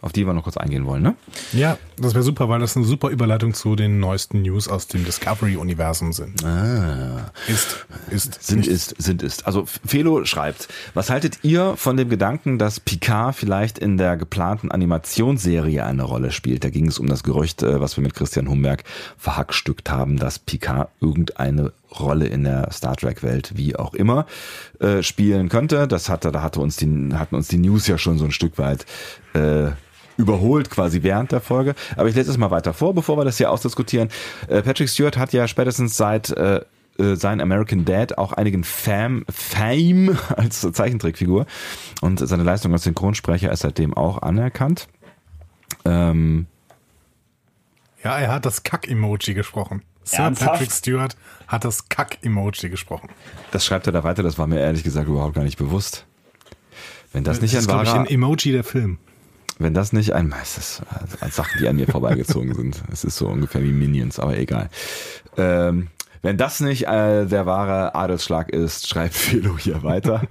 auf 0.00 0.12
die 0.12 0.24
wir 0.24 0.32
noch 0.32 0.44
kurz 0.44 0.56
eingehen 0.56 0.86
wollen. 0.86 1.02
Ne? 1.02 1.16
Ja, 1.52 1.76
das 1.96 2.14
wäre 2.14 2.22
super, 2.22 2.48
weil 2.48 2.60
das 2.60 2.76
eine 2.76 2.84
super 2.84 3.08
Überleitung 3.10 3.54
zu 3.54 3.76
den 3.76 4.00
neuesten 4.00 4.42
News 4.42 4.68
aus 4.68 4.86
dem 4.86 5.04
Discovery-Universum 5.04 6.12
sind. 6.12 6.42
Ist, 7.48 7.86
ist, 8.10 8.42
Sind 8.42 8.66
ist, 8.66 8.94
sind 9.02 9.22
ist. 9.22 9.46
Also 9.46 9.64
Felo 9.84 10.24
schreibt, 10.24 10.68
was 10.94 11.10
haltet 11.10 11.38
ihr 11.42 11.76
von 11.76 11.96
dem 11.96 12.08
Gedanken, 12.08 12.58
dass 12.58 12.80
Picard 12.80 13.34
vielleicht 13.34 13.78
in 13.78 13.96
der 13.96 14.16
geplanten 14.16 14.70
Animationsserie 14.70 15.84
eine 15.84 16.02
Rolle 16.02 16.30
spielt? 16.30 16.64
Da 16.64 16.70
ging 16.70 16.88
es 16.88 16.98
um 16.98 17.06
das 17.06 17.22
Gerücht, 17.22 17.62
äh, 17.62 17.80
was 17.80 17.96
wir 17.96 18.02
mit 18.02 18.14
Christian 18.14 18.48
Humberg 18.48 18.84
verhackstückt 19.16 19.90
haben, 19.90 20.18
dass 20.18 20.38
Picard 20.38 20.90
irgendeine 21.00 21.72
Rolle 21.98 22.26
in 22.26 22.44
der 22.44 22.70
Star 22.72 22.96
Trek 22.96 23.22
Welt, 23.22 23.52
wie 23.54 23.76
auch 23.76 23.94
immer, 23.94 24.26
äh, 24.80 25.02
spielen 25.02 25.48
könnte. 25.48 25.86
Das 25.86 26.08
hatte, 26.08 26.32
da 26.32 26.42
hatte 26.42 26.60
uns 26.60 26.76
die, 26.76 27.10
hatten 27.14 27.34
uns 27.34 27.48
die 27.48 27.58
News 27.58 27.86
ja 27.86 27.98
schon 27.98 28.18
so 28.18 28.24
ein 28.24 28.32
Stück 28.32 28.58
weit 28.58 28.86
äh, 29.34 29.72
überholt 30.16 30.70
quasi 30.70 31.02
während 31.02 31.32
der 31.32 31.40
Folge. 31.40 31.74
Aber 31.96 32.08
ich 32.08 32.14
lese 32.14 32.30
es 32.30 32.38
mal 32.38 32.50
weiter 32.50 32.72
vor, 32.72 32.94
bevor 32.94 33.16
wir 33.16 33.24
das 33.24 33.38
hier 33.38 33.50
ausdiskutieren. 33.50 34.08
Äh, 34.48 34.62
Patrick 34.62 34.88
Stewart 34.88 35.16
hat 35.16 35.32
ja 35.32 35.48
spätestens 35.48 35.96
seit 35.96 36.30
äh, 36.30 36.60
äh, 36.98 37.16
sein 37.16 37.40
American 37.40 37.84
Dad 37.84 38.18
auch 38.18 38.32
einigen 38.32 38.64
Fam, 38.64 39.24
Fame 39.30 40.18
als 40.36 40.60
Zeichentrickfigur 40.60 41.46
und 42.00 42.18
seine 42.26 42.42
Leistung 42.42 42.72
als 42.72 42.82
Synchronsprecher 42.84 43.50
ist 43.50 43.60
seitdem 43.60 43.94
auch 43.94 44.20
anerkannt. 44.20 44.88
Ähm, 45.84 46.46
Ja, 48.04 48.18
er 48.18 48.32
hat 48.32 48.44
das 48.44 48.62
Kack-Emoji 48.62 49.34
gesprochen. 49.34 49.82
Sir 50.04 50.24
Ernsthaft? 50.24 50.52
Patrick 50.52 50.72
Stewart 50.72 51.16
hat 51.46 51.64
das 51.64 51.88
Kack-Emoji 51.88 52.68
gesprochen. 52.68 53.08
das 53.52 53.64
schreibt 53.64 53.86
er 53.86 53.92
da 53.92 54.04
weiter, 54.04 54.22
das 54.22 54.36
war 54.36 54.46
mir 54.46 54.60
ehrlich 54.60 54.82
gesagt 54.82 55.08
überhaupt 55.08 55.34
gar 55.34 55.44
nicht 55.44 55.58
bewusst. 55.58 56.06
Wenn 57.12 57.24
das 57.24 57.40
nicht 57.40 57.54
das 57.54 57.60
ein 57.60 57.62
ist, 57.62 57.68
glaube 57.68 57.84
ich, 57.84 57.90
wahrer, 57.90 58.00
ein 58.00 58.06
Emoji 58.06 58.52
der 58.52 58.64
Film. 58.64 58.98
Wenn 59.58 59.74
das 59.74 59.92
nicht 59.92 60.12
ein, 60.12 60.34
es 60.42 60.58
ist 60.58 60.82
äh, 61.20 61.30
Sachen, 61.30 61.60
die 61.60 61.68
an 61.68 61.76
mir 61.76 61.86
vorbeigezogen 61.86 62.54
sind. 62.54 62.82
Es 62.92 63.04
ist 63.04 63.16
so 63.16 63.28
ungefähr 63.28 63.62
wie 63.62 63.72
Minions, 63.72 64.18
aber 64.18 64.36
egal. 64.36 64.70
Ähm, 65.36 65.88
wenn 66.22 66.36
das 66.36 66.60
nicht 66.60 66.86
äh, 66.86 67.26
der 67.26 67.46
wahre 67.46 67.94
Adelsschlag 67.94 68.48
ist, 68.50 68.88
schreibt 68.88 69.14
Philo 69.14 69.58
hier 69.58 69.82
weiter. 69.82 70.22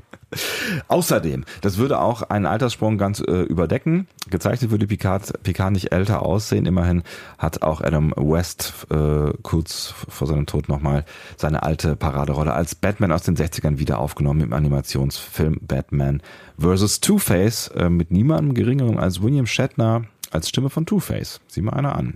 Außerdem, 0.88 1.44
das 1.60 1.78
würde 1.78 2.00
auch 2.00 2.22
einen 2.22 2.46
Alterssprung 2.46 2.98
ganz 2.98 3.20
äh, 3.20 3.42
überdecken. 3.42 4.08
Gezeichnet 4.30 4.72
würde 4.72 4.88
Picard, 4.88 5.44
Picard 5.44 5.74
nicht 5.74 5.92
älter 5.92 6.26
aussehen. 6.26 6.66
Immerhin 6.66 7.04
hat 7.38 7.64
auch 7.64 7.82
Adam 7.82 8.14
West 8.16 8.88
äh, 8.90 9.34
kurz 9.42 9.94
vor 10.08 10.28
seinem 10.28 10.46
Tod 10.46 10.70
nochmal 10.70 11.04
seine 11.36 11.64
alte 11.64 11.98
Paraderolle 11.98 12.54
als 12.54 12.76
Batman 12.76 13.12
aus 13.12 13.24
den 13.24 13.36
60ern 13.36 13.78
wieder 13.78 14.00
aufgenommen 14.00 14.40
im 14.40 14.54
Animationsfilm 14.54 15.60
Batman 15.62 16.24
vs. 16.58 17.02
Two-Face 17.02 17.68
äh, 17.76 17.90
mit 17.90 18.12
niemandem 18.12 18.54
geringerem 18.54 18.98
als 18.98 19.22
William 19.22 19.48
Shatner 19.48 20.04
als 20.32 20.48
Stimme 20.48 20.70
von 20.70 20.86
Two-Face. 20.86 21.42
Sieh 21.48 21.62
mal 21.62 21.74
einer 21.74 21.98
an. 21.98 22.16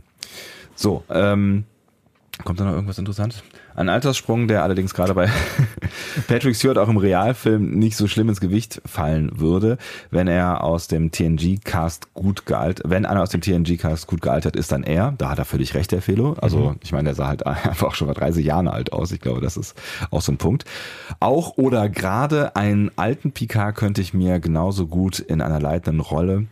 So, 0.73 1.03
ähm, 1.09 1.65
Kommt 2.43 2.59
da 2.59 2.65
noch 2.65 2.73
irgendwas 2.73 2.97
Interessantes? 2.97 3.43
Ein 3.75 3.89
Alterssprung, 3.89 4.47
der 4.47 4.63
allerdings 4.63 4.93
gerade 4.93 5.13
bei 5.13 5.29
Patrick 6.27 6.55
Stewart 6.55 6.77
auch 6.77 6.87
im 6.87 6.95
Realfilm 6.95 7.71
nicht 7.71 7.97
so 7.97 8.07
schlimm 8.07 8.29
ins 8.29 8.39
Gewicht 8.39 8.81
fallen 8.85 9.37
würde, 9.37 9.77
wenn 10.11 10.29
er 10.29 10.63
aus 10.63 10.87
dem 10.87 11.11
TNG-Cast 11.11 12.13
gut 12.13 12.45
gealtert, 12.45 12.89
wenn 12.89 13.05
einer 13.05 13.21
aus 13.21 13.31
dem 13.31 13.41
TNG-Cast 13.41 14.07
gut 14.07 14.21
gealtert 14.21 14.55
ist, 14.55 14.71
dann 14.71 14.83
er. 14.83 15.13
Da 15.17 15.29
hat 15.29 15.39
er 15.39 15.45
völlig 15.45 15.73
recht, 15.73 15.91
der 15.91 16.01
Felo. 16.01 16.37
Also, 16.39 16.75
ich 16.81 16.93
meine, 16.93 17.09
der 17.09 17.15
sah 17.15 17.27
halt 17.27 17.45
einfach 17.47 17.95
schon 17.95 18.07
mal 18.07 18.13
30 18.13 18.45
Jahre 18.45 18.71
alt 18.71 18.93
aus. 18.93 19.11
Ich 19.11 19.19
glaube, 19.19 19.41
das 19.41 19.57
ist 19.57 19.75
auch 20.09 20.21
so 20.21 20.31
ein 20.31 20.37
Punkt. 20.37 20.63
Auch 21.19 21.57
oder 21.57 21.89
gerade 21.89 22.55
einen 22.55 22.91
alten 22.95 23.33
Picard 23.33 23.75
könnte 23.75 24.01
ich 24.01 24.13
mir 24.13 24.39
genauso 24.39 24.87
gut 24.87 25.19
in 25.19 25.41
einer 25.41 25.59
leitenden 25.59 25.99
Rolle 25.99 26.47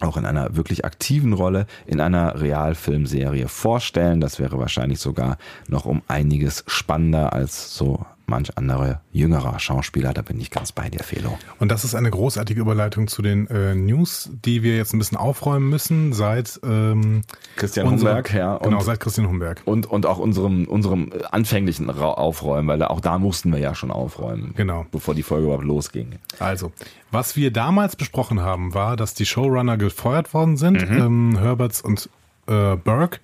auch 0.00 0.16
in 0.16 0.24
einer 0.24 0.56
wirklich 0.56 0.84
aktiven 0.84 1.32
Rolle 1.32 1.66
in 1.86 2.00
einer 2.00 2.40
Realfilmserie 2.40 3.48
vorstellen. 3.48 4.20
Das 4.20 4.38
wäre 4.38 4.58
wahrscheinlich 4.58 5.00
sogar 5.00 5.38
noch 5.68 5.84
um 5.84 6.02
einiges 6.08 6.64
spannender 6.66 7.32
als 7.32 7.74
so 7.74 8.04
manch 8.30 8.56
andere 8.56 9.00
jüngerer 9.12 9.58
Schauspieler. 9.58 10.14
Da 10.14 10.22
bin 10.22 10.40
ich 10.40 10.50
ganz 10.50 10.72
bei 10.72 10.88
dir, 10.88 11.00
Felo. 11.04 11.38
Und 11.58 11.70
das 11.70 11.84
ist 11.84 11.94
eine 11.94 12.10
großartige 12.10 12.58
Überleitung 12.60 13.08
zu 13.08 13.20
den 13.20 13.46
äh, 13.48 13.74
News, 13.74 14.30
die 14.46 14.62
wir 14.62 14.76
jetzt 14.76 14.94
ein 14.94 14.98
bisschen 14.98 15.18
aufräumen 15.18 15.68
müssen 15.68 16.14
seit 16.14 16.58
ähm, 16.64 17.22
Christian 17.56 17.86
unserem- 17.86 18.08
Humberg, 18.16 18.32
ja. 18.32 18.54
Und, 18.54 18.70
Genau, 18.70 18.80
seit 18.80 19.00
Christian 19.00 19.28
Humberg. 19.28 19.60
und, 19.66 19.84
und 19.84 20.06
auch 20.06 20.18
unserem, 20.18 20.64
unserem 20.66 21.12
anfänglichen 21.30 21.90
Ra- 21.90 22.12
Aufräumen, 22.14 22.68
weil 22.68 22.82
auch 22.84 23.00
da 23.00 23.18
mussten 23.18 23.52
wir 23.52 23.58
ja 23.58 23.74
schon 23.74 23.90
aufräumen. 23.90 24.54
Genau. 24.56 24.86
Bevor 24.90 25.14
die 25.14 25.22
Folge 25.22 25.44
überhaupt 25.46 25.64
losging. 25.64 26.14
Also, 26.38 26.72
was 27.10 27.36
wir 27.36 27.50
damals 27.52 27.96
besprochen 27.96 28.40
haben, 28.40 28.72
war, 28.72 28.96
dass 28.96 29.12
die 29.14 29.26
Showrunner 29.26 29.76
gefeuert 29.76 30.32
worden 30.32 30.56
sind, 30.56 30.88
Mhm. 30.88 30.96
ähm, 30.98 31.38
Herberts 31.38 31.80
und 31.82 32.08
äh, 32.46 32.76
Burke. 32.76 33.18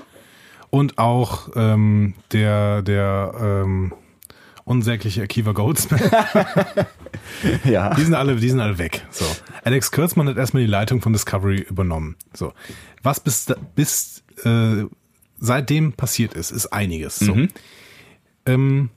Und 0.69 0.99
auch 0.99 1.49
ähm, 1.55 2.15
der, 2.33 2.83
der 2.83 3.33
ähm, 3.41 3.93
unsägliche 4.67 5.23
Akiva 5.23 5.53
Goldsman. 5.53 6.01
Ja. 7.65 7.93
Die 7.95 8.03
sind 8.03 8.15
alle, 8.15 8.37
die 8.37 8.49
sind 8.49 8.61
alle 8.61 8.79
weg. 8.79 9.05
So. 9.11 9.25
Alex 9.65 9.91
Kurtzman 9.91 10.29
hat 10.29 10.37
erstmal 10.37 10.63
die 10.63 10.71
Leitung 10.71 11.01
von 11.01 11.13
Discovery 11.13 11.61
übernommen. 11.61 12.17
So. 12.33 12.53
Was 13.03 13.21
bis, 13.21 13.47
bis 13.75 14.23
äh, 14.45 14.85
seitdem 15.39 15.93
passiert 15.93 16.35
ist, 16.35 16.51
ist 16.51 16.67
einiges. 16.69 17.17
So. 17.17 17.37
Ähm, 18.47 18.91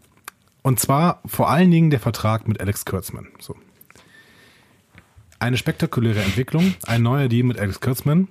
und 0.61 0.79
zwar 0.79 1.21
vor 1.25 1.49
allen 1.49 1.71
Dingen 1.71 1.89
der 1.89 1.99
Vertrag 1.99 2.47
mit 2.47 2.61
Alex 2.61 2.85
Kurtzman. 2.85 3.29
So. 3.39 3.55
Eine 5.39 5.57
spektakuläre 5.57 6.21
Entwicklung, 6.21 6.75
ein 6.85 7.01
neuer 7.01 7.29
Deal 7.29 7.43
mit 7.43 7.57
Alex 7.57 7.79
Kurtzman, 7.79 8.27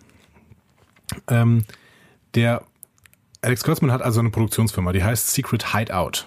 ähm, 1.27 1.65
der 2.35 2.63
Alex 3.41 3.65
Kurtzman 3.65 3.93
hat 3.93 4.03
also 4.03 4.21
eine 4.21 4.31
Produktionsfirma, 4.31 4.93
die 4.93 5.03
heißt 5.03 5.33
Secret 5.33 5.75
Hideout. 5.75 6.27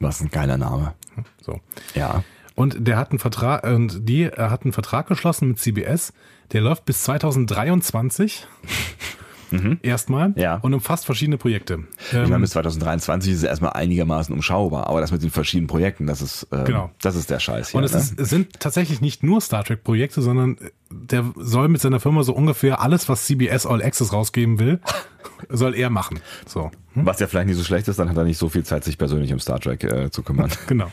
Was 0.00 0.20
ein 0.20 0.30
geiler 0.30 0.56
Name. 0.58 0.94
So. 1.40 1.60
Ja. 1.94 2.22
Und 2.54 2.86
der 2.86 2.96
hat 2.96 3.10
einen 3.10 3.18
Vertrag, 3.18 3.64
und 3.64 4.08
die 4.08 4.24
äh, 4.24 4.36
hat 4.36 4.64
einen 4.64 4.72
Vertrag 4.72 5.06
geschlossen 5.06 5.48
mit 5.48 5.58
CBS, 5.58 6.12
der 6.52 6.60
läuft 6.60 6.84
bis 6.84 7.02
2023. 7.04 8.46
Erstmal. 9.82 10.34
Ja. 10.36 10.56
Und 10.56 10.74
umfasst 10.74 11.06
verschiedene 11.06 11.38
Projekte. 11.38 11.84
Ich 12.08 12.12
meine, 12.12 12.34
Ähm, 12.34 12.40
bis 12.42 12.50
2023 12.50 13.32
ist 13.32 13.38
es 13.38 13.44
erstmal 13.44 13.72
einigermaßen 13.72 14.34
umschaubar, 14.34 14.88
aber 14.88 15.00
das 15.00 15.10
mit 15.10 15.22
den 15.22 15.30
verschiedenen 15.30 15.68
Projekten, 15.68 16.06
das 16.06 16.20
ist, 16.20 16.46
äh, 16.52 16.64
Genau. 16.64 16.90
das 17.00 17.16
ist 17.16 17.30
der 17.30 17.38
Scheiß 17.40 17.70
hier. 17.70 17.78
und 17.78 17.84
es, 17.84 17.92
ne? 17.94 17.98
ist, 17.98 18.20
es 18.20 18.28
sind 18.28 18.60
tatsächlich 18.60 19.00
nicht 19.00 19.22
nur 19.22 19.40
Star 19.40 19.64
Trek 19.64 19.84
Projekte, 19.84 20.20
sondern 20.20 20.58
der 20.90 21.24
soll 21.36 21.68
mit 21.68 21.80
seiner 21.80 22.00
Firma 22.00 22.22
so 22.22 22.32
ungefähr 22.34 22.80
alles, 22.80 23.08
was 23.08 23.26
CBS 23.26 23.66
All 23.66 23.82
Access 23.82 24.12
rausgeben 24.12 24.58
will, 24.58 24.80
soll 25.48 25.74
er 25.74 25.90
machen. 25.90 26.20
So. 26.46 26.70
Was 26.94 27.20
ja 27.20 27.26
vielleicht 27.26 27.46
nicht 27.46 27.56
so 27.56 27.64
schlecht 27.64 27.86
ist, 27.88 27.98
dann 27.98 28.08
hat 28.08 28.16
er 28.16 28.24
nicht 28.24 28.38
so 28.38 28.48
viel 28.48 28.64
Zeit, 28.64 28.84
sich 28.84 28.98
persönlich 28.98 29.32
um 29.32 29.38
Star 29.38 29.60
Trek 29.60 29.84
äh, 29.84 30.10
zu 30.10 30.22
kümmern. 30.22 30.50
Genau. 30.66 30.90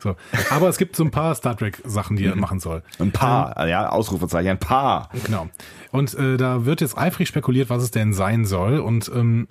So. 0.00 0.16
Aber 0.50 0.68
es 0.68 0.78
gibt 0.78 0.96
so 0.96 1.04
ein 1.04 1.10
paar 1.10 1.34
Star 1.34 1.56
Trek 1.56 1.82
Sachen, 1.84 2.16
die 2.16 2.26
er 2.26 2.36
machen 2.36 2.60
soll. 2.60 2.82
Ein 2.98 3.12
paar, 3.12 3.66
ja, 3.66 3.88
Ausrufezeichen, 3.88 4.50
ein 4.50 4.58
paar. 4.58 5.08
Genau. 5.24 5.48
Und 5.90 6.14
äh, 6.14 6.36
da 6.36 6.64
wird 6.64 6.80
jetzt 6.80 6.96
eifrig 6.96 7.28
spekuliert, 7.28 7.70
was 7.70 7.82
es 7.82 7.90
denn 7.90 8.12
sein 8.12 8.44
soll. 8.44 8.78
Und 8.78 9.10
ähm, 9.14 9.48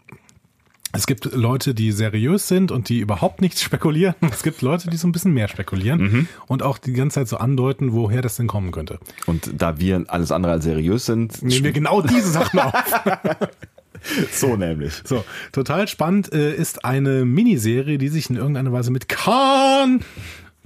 es 0.95 1.07
gibt 1.07 1.25
Leute, 1.33 1.73
die 1.73 1.91
seriös 1.91 2.47
sind 2.47 2.71
und 2.71 2.87
die 2.87 2.99
überhaupt 2.99 3.41
nichts 3.41 3.61
spekulieren. 3.63 4.15
Es 4.31 4.43
gibt 4.43 4.61
Leute, 4.61 4.89
die 4.89 4.97
so 4.97 5.07
ein 5.07 5.11
bisschen 5.11 5.33
mehr 5.33 5.47
spekulieren 5.47 6.27
und 6.47 6.63
auch 6.63 6.77
die 6.77 6.93
ganze 6.93 7.15
Zeit 7.15 7.27
so 7.27 7.37
andeuten, 7.37 7.93
woher 7.93 8.21
das 8.21 8.37
denn 8.37 8.47
kommen 8.47 8.71
könnte. 8.71 8.99
Und 9.25 9.49
da 9.57 9.79
wir 9.79 10.05
alles 10.07 10.31
andere 10.31 10.53
als 10.53 10.63
seriös 10.63 11.05
sind, 11.05 11.41
Nehmen 11.41 11.63
wir 11.63 11.71
genau 11.71 12.01
diese 12.01 12.29
Sachen 12.29 12.59
auf. 12.59 12.73
so 14.31 14.55
nämlich. 14.55 15.01
So, 15.03 15.23
total 15.51 15.87
spannend 15.87 16.31
äh, 16.31 16.53
ist 16.53 16.85
eine 16.85 17.25
Miniserie, 17.25 17.97
die 17.97 18.09
sich 18.09 18.29
in 18.29 18.35
irgendeiner 18.35 18.71
Weise 18.71 18.91
mit 18.91 19.09
Khan 19.09 20.01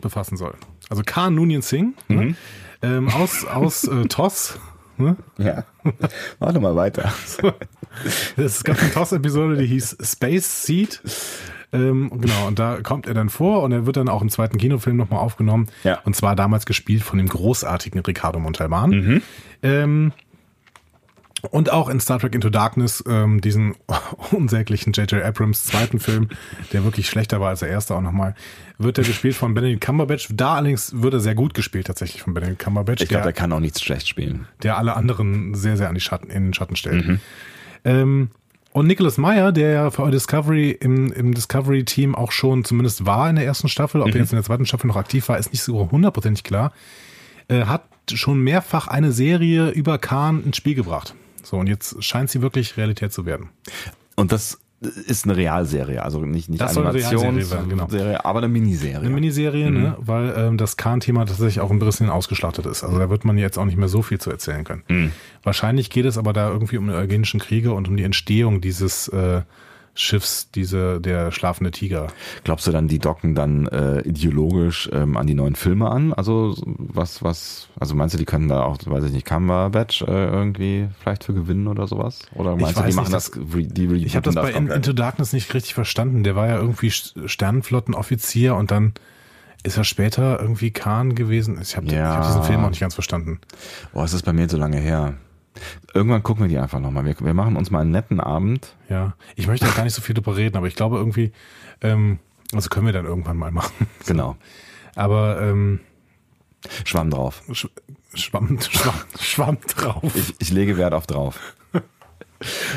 befassen 0.01 0.38
soll. 0.38 0.55
Also 0.89 1.03
Khan 1.05 1.36
Noonien 1.36 1.61
Singh 1.61 1.93
ne? 2.09 2.36
ähm, 2.82 3.09
aus, 3.09 3.45
aus 3.45 3.86
äh, 3.86 4.05
TOS. 4.05 4.59
Ne? 4.97 5.15
Ja. 5.37 5.63
Mach 6.39 6.53
doch 6.53 6.61
mal 6.61 6.75
weiter. 6.75 7.13
Es 8.37 8.63
gab 8.63 8.79
eine 8.79 8.91
TOS-Episode, 8.91 9.57
die 9.57 9.65
hieß 9.65 9.97
Space 10.03 10.65
Seed. 10.65 11.01
Ähm, 11.73 12.11
genau, 12.21 12.47
und 12.47 12.59
da 12.59 12.81
kommt 12.81 13.07
er 13.07 13.15
dann 13.15 13.29
vor 13.29 13.63
und 13.63 13.71
er 13.71 13.87
wird 13.87 13.97
dann 13.97 14.07
auch 14.07 14.21
im 14.21 14.29
zweiten 14.29 14.57
Kinofilm 14.59 14.97
nochmal 14.97 15.19
aufgenommen. 15.19 15.67
Ja. 15.83 15.99
Und 16.05 16.15
zwar 16.15 16.35
damals 16.35 16.67
gespielt 16.67 17.01
von 17.01 17.17
dem 17.17 17.27
großartigen 17.27 17.99
Ricardo 18.01 18.39
Montalban. 18.39 19.23
Ähm, 19.63 20.11
und 21.51 21.71
auch 21.71 21.88
in 21.89 21.99
Star 21.99 22.19
Trek 22.19 22.33
Into 22.35 22.49
Darkness, 22.49 23.03
ähm, 23.07 23.41
diesen 23.41 23.75
unsäglichen 24.31 24.93
J.J. 24.93 25.21
Abrams 25.23 25.63
zweiten 25.63 25.99
Film, 25.99 26.29
der 26.73 26.83
wirklich 26.83 27.07
schlechter 27.07 27.39
war 27.39 27.49
als 27.49 27.59
der 27.59 27.69
erste 27.69 27.95
auch 27.95 28.01
nochmal, 28.01 28.33
wird 28.79 28.97
er 28.97 29.03
gespielt 29.03 29.35
von 29.35 29.53
Benedict 29.53 29.81
Cumberbatch. 29.81 30.29
Da 30.33 30.55
allerdings 30.55 31.01
wird 31.01 31.13
er 31.13 31.19
sehr 31.19 31.35
gut 31.35 31.53
gespielt 31.53 31.88
tatsächlich 31.88 32.21
von 32.23 32.33
Benedict 32.33 32.59
Cumberbatch. 32.59 33.01
Ich 33.03 33.09
glaube, 33.09 33.23
der- 33.23 33.33
kann 33.33 33.51
auch 33.53 33.59
nichts 33.59 33.81
schlecht 33.83 34.07
spielen. 34.07 34.47
der 34.63 34.77
alle 34.77 34.95
anderen 34.95 35.53
sehr, 35.53 35.77
sehr 35.77 35.89
an 35.89 35.95
die 35.95 36.01
Schatten, 36.01 36.29
in 36.29 36.45
den 36.45 36.53
Schatten 36.53 36.75
stellt. 36.75 37.19
Ähm, 37.85 38.29
und 38.73 38.85
Nicholas 38.88 39.17
Meyer, 39.17 39.51
der 39.51 39.71
ja 39.71 39.91
für 39.91 40.09
Discovery 40.11 40.71
im, 40.71 41.11
im 41.11 41.33
Discovery-Team 41.33 42.13
auch 42.15 42.31
schon 42.31 42.63
zumindest 42.63 43.05
war 43.05 43.29
in 43.29 43.35
der 43.35 43.45
ersten 43.45 43.69
Staffel, 43.69 44.01
ob 44.01 44.07
er 44.13 44.21
jetzt 44.21 44.31
in 44.33 44.38
der 44.38 44.43
zweiten 44.43 44.65
Staffel 44.65 44.88
noch 44.88 44.97
aktiv 44.97 45.27
war, 45.29 45.38
ist 45.38 45.51
nicht 45.51 45.63
so 45.63 45.89
hundertprozentig 45.91 46.43
klar, 46.43 46.71
äh, 47.47 47.65
hat 47.65 47.85
schon 48.13 48.39
mehrfach 48.41 48.88
eine 48.88 49.11
Serie 49.11 49.69
über 49.69 49.97
Khan 49.97 50.43
ins 50.43 50.57
Spiel 50.57 50.75
gebracht. 50.75 51.15
So, 51.47 51.55
und 51.55 51.67
jetzt 51.67 52.03
scheint 52.03 52.29
sie 52.29 52.41
wirklich 52.41 52.75
Realität 52.75 53.13
zu 53.13 53.25
werden. 53.25 53.51
Und 54.17 54.33
das 54.33 54.59
ist 54.81 55.23
eine 55.23 55.37
Realserie, 55.37 56.03
also 56.03 56.19
nicht, 56.19 56.49
nicht 56.49 56.59
Das 56.59 56.73
soll 56.73 56.85
eine 56.85 56.93
Realserie 56.93 57.29
Animationsserie, 57.29 58.11
genau. 58.11 58.19
aber 58.21 58.39
eine 58.39 58.49
Miniserie. 58.49 58.99
Eine 58.99 59.09
Miniserie, 59.09 59.71
ne? 59.71 59.95
weil 59.97 60.33
ähm, 60.37 60.57
das 60.57 60.75
Khan-Thema 60.75 61.25
tatsächlich 61.25 61.61
auch 61.61 61.71
ein 61.71 61.79
bisschen 61.79 62.09
ausgeschlachtet 62.09 62.65
ist. 62.65 62.83
Also 62.83 62.99
da 62.99 63.09
wird 63.09 63.23
man 63.23 63.37
jetzt 63.37 63.57
auch 63.57 63.63
nicht 63.63 63.77
mehr 63.77 63.87
so 63.87 64.01
viel 64.01 64.19
zu 64.19 64.29
erzählen 64.29 64.65
können. 64.65 65.13
Wahrscheinlich 65.41 65.89
geht 65.89 66.05
es 66.05 66.17
aber 66.17 66.33
da 66.33 66.49
irgendwie 66.49 66.77
um 66.77 66.87
die 66.87 66.93
Eugenischen 66.93 67.39
Kriege 67.39 67.71
und 67.71 67.87
um 67.87 67.95
die 67.95 68.03
Entstehung 68.03 68.59
dieses 68.59 69.07
äh, 69.07 69.41
Schiffs, 69.99 70.51
diese 70.51 71.01
der 71.01 71.31
schlafende 71.31 71.71
Tiger. 71.71 72.07
Glaubst 72.43 72.67
du 72.67 72.71
dann, 72.71 72.87
die 72.87 72.99
docken 72.99 73.33
dann 73.33 73.67
äh, 73.67 74.01
ideologisch 74.01 74.89
ähm, 74.93 75.17
an 75.17 75.25
die 75.25 75.33
neuen 75.33 75.55
Filme 75.55 75.89
an? 75.89 76.13
Also 76.13 76.55
was, 76.65 77.23
was, 77.23 77.67
also 77.79 77.95
meinst 77.95 78.13
du, 78.13 78.19
die 78.19 78.25
können 78.25 78.47
da 78.47 78.63
auch, 78.63 78.77
weiß 78.85 79.05
ich 79.05 79.11
nicht, 79.11 79.25
Cumberbatch 79.25 80.03
äh, 80.03 80.05
irgendwie 80.27 80.87
vielleicht 80.99 81.23
für 81.23 81.33
gewinnen 81.33 81.67
oder 81.67 81.87
sowas? 81.87 82.19
Oder 82.35 82.55
meinst 82.55 82.77
du, 82.77 82.81
die 82.81 82.87
weiß 82.89 82.95
machen 82.95 83.11
nicht, 83.11 83.15
das, 83.15 83.31
re- 83.35 83.63
die 83.67 83.85
Ich 84.05 84.15
habe 84.15 84.23
das 84.25 84.35
bei 84.35 84.51
komplett? 84.51 84.77
Into 84.77 84.93
Darkness 84.93 85.33
nicht 85.33 85.51
richtig 85.53 85.73
verstanden. 85.73 86.23
Der 86.23 86.35
war 86.35 86.47
ja 86.47 86.57
irgendwie 86.57 86.89
St- 86.89 87.27
Sternenflottenoffizier 87.27 88.55
und 88.55 88.69
dann 88.71 88.93
ist 89.63 89.77
er 89.77 89.83
später 89.83 90.39
irgendwie 90.39 90.71
Khan 90.71 91.15
gewesen. 91.15 91.57
Ich 91.61 91.75
habe 91.75 91.87
Ja. 91.87 92.17
hab 92.17 92.27
diesen 92.27 92.43
Film 92.43 92.63
auch 92.63 92.69
nicht 92.69 92.79
ganz 92.79 92.93
verstanden. 92.93 93.39
Boah, 93.93 94.05
ist 94.05 94.13
das 94.13 94.21
bei 94.21 94.31
mir 94.31 94.47
so 94.47 94.57
lange 94.57 94.77
her. 94.77 95.15
Irgendwann 95.93 96.24
gucken 96.24 96.43
wir 96.43 96.49
die 96.49 96.58
einfach 96.58 96.80
nochmal. 96.80 97.05
Wir, 97.05 97.16
wir 97.20 97.34
machen 97.34 97.55
uns 97.55 97.72
mal 97.72 97.82
einen 97.82 97.91
netten 97.91 98.20
Abend. 98.20 98.76
Ja, 98.89 99.16
ich 99.36 99.47
möchte 99.47 99.66
da 99.66 99.72
gar 99.72 99.84
nicht 99.84 99.93
so 99.93 100.01
viel 100.01 100.16
drüber 100.16 100.36
reden, 100.36 100.58
aber 100.58 100.68
ich 100.68 100.76
glaube 100.76 100.97
irgendwie, 100.97 101.32
ähm, 101.82 102.20
also 102.53 102.70
können 102.70 102.86
wir 102.86 102.93
dann 102.93 103.05
irgendwann 103.05 103.38
mal 103.38 103.51
machen. 103.51 103.88
Genau. 104.05 104.36
Aber 104.95 105.41
ähm, 105.41 105.80
Schwamm 106.86 107.10
drauf. 107.10 107.43
Sch 107.51 107.68
schwamm, 108.14 108.60
schwamm, 108.70 108.95
schwamm 109.20 109.58
drauf. 109.76 110.16
Ich, 110.16 110.34
ich 110.39 110.49
lege 110.51 110.78
Wert 110.78 110.93
auf 110.93 111.08
drauf. 111.08 111.39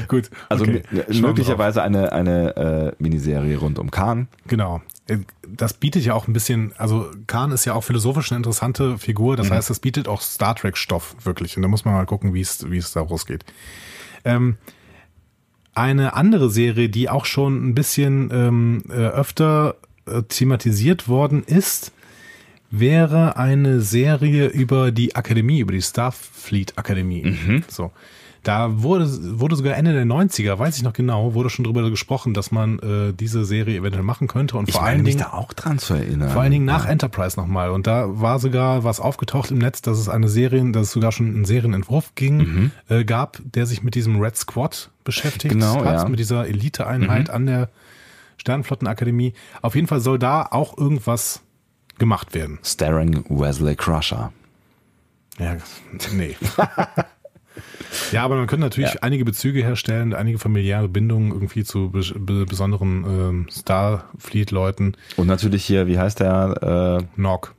Gut. 0.09 0.31
Also 0.49 0.65
okay. 0.65 0.83
möglicherweise 1.21 1.83
eine, 1.83 2.13
eine 2.13 2.57
äh, 2.99 3.03
Miniserie 3.03 3.57
rund 3.57 3.79
um 3.79 3.91
Khan. 3.91 4.29
Drauf. 4.31 4.41
Genau. 4.49 4.83
Äh, 5.07 5.19
Das 5.47 5.75
bietet 5.75 6.05
ja 6.05 6.15
auch 6.15 6.29
ein 6.29 6.33
bisschen, 6.33 6.73
also 6.79 7.11
Khan 7.27 7.53
ist 7.53 7.65
ja 7.65 7.75
auch 7.75 7.85
philosophisch 7.85 8.31
eine 8.33 8.39
interessante 8.39 8.99
Figur. 8.99 9.37
Das 9.37 9.51
heißt, 9.51 9.69
das 9.69 9.81
bietet 9.81 10.09
auch 10.09 10.21
Star 10.21 10.55
Trek-Stoff 10.55 11.17
wirklich. 11.25 11.57
Und 11.57 11.63
da 11.63 11.69
muss 11.69 11.85
man 11.85 11.95
mal 11.95 12.07
gucken, 12.07 12.33
wie 12.35 12.41
es, 12.41 12.71
wie 12.71 12.79
es 12.79 12.93
da 12.93 13.01
rausgeht. 13.01 13.45
Ähm, 14.25 14.57
eine 15.75 16.15
andere 16.15 16.51
Serie, 16.51 16.89
die 16.89 17.09
auch 17.09 17.25
schon 17.25 17.69
ein 17.69 17.75
bisschen 17.75 18.31
ähm, 18.33 18.83
äh, 18.89 18.93
öfter 18.93 19.77
äh, 20.07 20.23
thematisiert 20.23 21.09
worden 21.09 21.45
ist, 21.45 21.93
wäre 22.71 23.37
eine 23.37 23.81
Serie 23.81 24.47
über 24.47 24.93
die 24.93 25.17
Akademie, 25.17 25.61
über 25.61 25.73
die 25.73 25.83
Starfleet 25.83 26.79
Akademie. 26.79 27.63
So. 27.69 27.91
Da 28.43 28.83
wurde, 28.83 29.07
wurde 29.39 29.55
sogar 29.55 29.77
Ende 29.77 29.93
der 29.93 30.07
90er, 30.07 30.59
weiß 30.59 30.77
ich 30.79 30.83
noch 30.83 30.95
genau, 30.95 31.35
wurde 31.35 31.51
schon 31.51 31.65
drüber 31.67 31.89
gesprochen, 31.91 32.33
dass 32.33 32.51
man 32.51 32.79
äh, 32.79 33.13
diese 33.13 33.45
Serie 33.45 33.77
eventuell 33.79 34.03
machen 34.03 34.29
könnte 34.29 34.57
und 34.57 34.71
vor 34.73 34.81
meine 34.81 34.93
allen 34.95 35.03
mich 35.03 35.17
Dingen 35.17 35.29
da 35.31 35.37
auch 35.37 35.53
dran 35.53 35.79
zu 35.79 35.93
erinnern. 35.93 36.31
vor 36.31 36.41
allen 36.41 36.51
Dingen 36.53 36.65
nach 36.65 36.87
Enterprise 36.87 37.39
nochmal. 37.39 37.71
Und 37.71 37.87
da 37.87 38.07
war 38.21 38.39
sogar 38.39 38.83
was 38.83 38.99
aufgetaucht 38.99 39.51
im 39.51 39.59
Netz, 39.59 39.83
dass 39.83 39.99
es 39.99 40.09
eine 40.09 40.29
Serie, 40.31 40.71
dass 40.73 40.87
es 40.87 40.93
sogar 40.93 41.13
schon 41.13 41.27
einen 41.27 41.45
Serienentwurf 41.45 42.15
ging, 42.15 42.71
äh, 42.89 43.05
gab, 43.05 43.41
der 43.45 43.67
sich 43.67 43.83
mit 43.83 43.95
diesem 43.95 44.19
Red 44.21 44.37
Squad 44.39 44.91
beschäftigt 45.05 45.55
Mhm. 45.55 45.61
Genau, 45.61 45.85
hat, 45.85 45.95
ja. 45.99 46.05
Mhm. 46.07 46.13
mit 46.13 46.21
dieser 46.21 46.47
Eliteeinheit 46.47 47.29
an 47.29 47.45
der 47.45 47.69
Sternflottenakademie. 48.39 49.35
Auf 49.61 49.75
jeden 49.75 49.87
Fall 49.87 50.01
soll 50.01 50.19
da 50.19 50.47
auch 50.51 50.79
irgendwas 50.79 51.43
gemacht 51.99 52.33
werden. 52.35 52.59
Starring 52.63 53.23
Wesley 53.29 53.77
Crusher. 53.77 54.33
Ja, 55.39 55.57
nee. 56.17 56.37
ja, 58.13 58.23
aber 58.25 58.37
man 58.37 58.47
könnte 58.47 58.65
natürlich 58.65 58.95
Ja. 58.95 59.01
einige 59.03 59.25
Bezüge 59.25 59.63
herstellen, 59.63 60.15
einige 60.15 60.39
familiäre 60.39 60.89
Bindungen 60.89 61.33
irgendwie 61.33 61.65
zu 61.65 61.91
bes- 61.93 62.13
be 62.19 62.47
besonderen 62.47 63.05
ähm, 63.05 63.47
Starfleet-Leuten. 63.51 64.97
Und 65.17 65.27
natürlich 65.27 65.65
hier, 65.65 65.87
wie 65.87 65.99
heißt 65.99 66.21
der? 66.21 67.01
Äh, 67.01 67.21
Nog. 67.21 67.55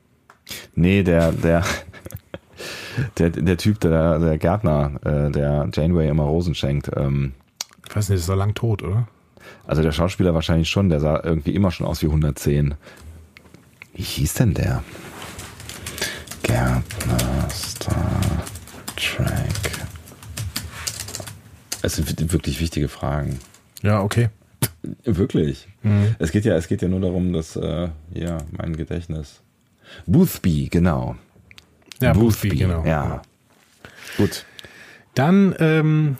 nee, 0.76 1.04
der, 1.04 1.32
der, 1.32 1.64
der, 3.18 3.30
der 3.32 3.58
Typ, 3.58 3.80
der, 3.80 4.20
der 4.20 4.38
Gärtner, 4.38 5.00
äh, 5.04 5.32
der 5.32 5.70
Janeway 5.74 6.08
immer 6.10 6.24
Rosen 6.24 6.56
schenkt. 6.56 6.90
Ähm, 6.96 7.34
Ich 7.90 7.96
weiß 7.96 8.10
nicht, 8.10 8.20
ist 8.20 8.30
er 8.30 8.36
lang 8.36 8.54
tot, 8.54 8.84
oder? 8.84 9.08
also 9.66 9.82
der 9.82 9.92
Schauspieler 9.92 10.34
wahrscheinlich 10.34 10.70
schon, 10.70 10.90
der 10.90 11.00
sah 11.00 11.20
irgendwie 11.24 11.56
immer 11.56 11.72
schon 11.72 11.88
aus 11.88 12.02
wie 12.02 12.08
110. 12.08 12.76
Wie 13.94 14.02
hieß 14.04 14.36
denn 14.36 14.54
der? 14.54 14.84
Gärtner 16.44 17.50
Star 17.50 18.22
Trek. 18.96 19.71
Es 21.82 21.96
sind 21.96 22.34
wirklich 22.34 22.60
wichtige 22.60 22.88
Fragen. 22.88 23.40
Ja, 23.82 24.02
okay. 24.02 24.30
Wirklich. 25.04 25.68
Mhm. 25.84 26.16
Es 26.20 26.32
geht 26.32 26.46
ja, 26.46 26.56
es 26.56 26.68
geht 26.68 26.82
ja 26.82 26.88
nur 26.88 27.02
darum, 27.02 27.34
dass 27.34 27.56
äh, 27.56 27.90
ja 28.14 28.38
mein 28.52 28.76
Gedächtnis. 28.76 29.42
Boothby, 30.06 30.70
genau. 30.70 31.16
Ja, 32.00 32.14
Boothby, 32.14 32.50
genau. 32.50 32.86
Ja. 32.86 33.22
Gut. 34.18 34.46
Dann, 35.14 35.56
ähm, 35.60 36.18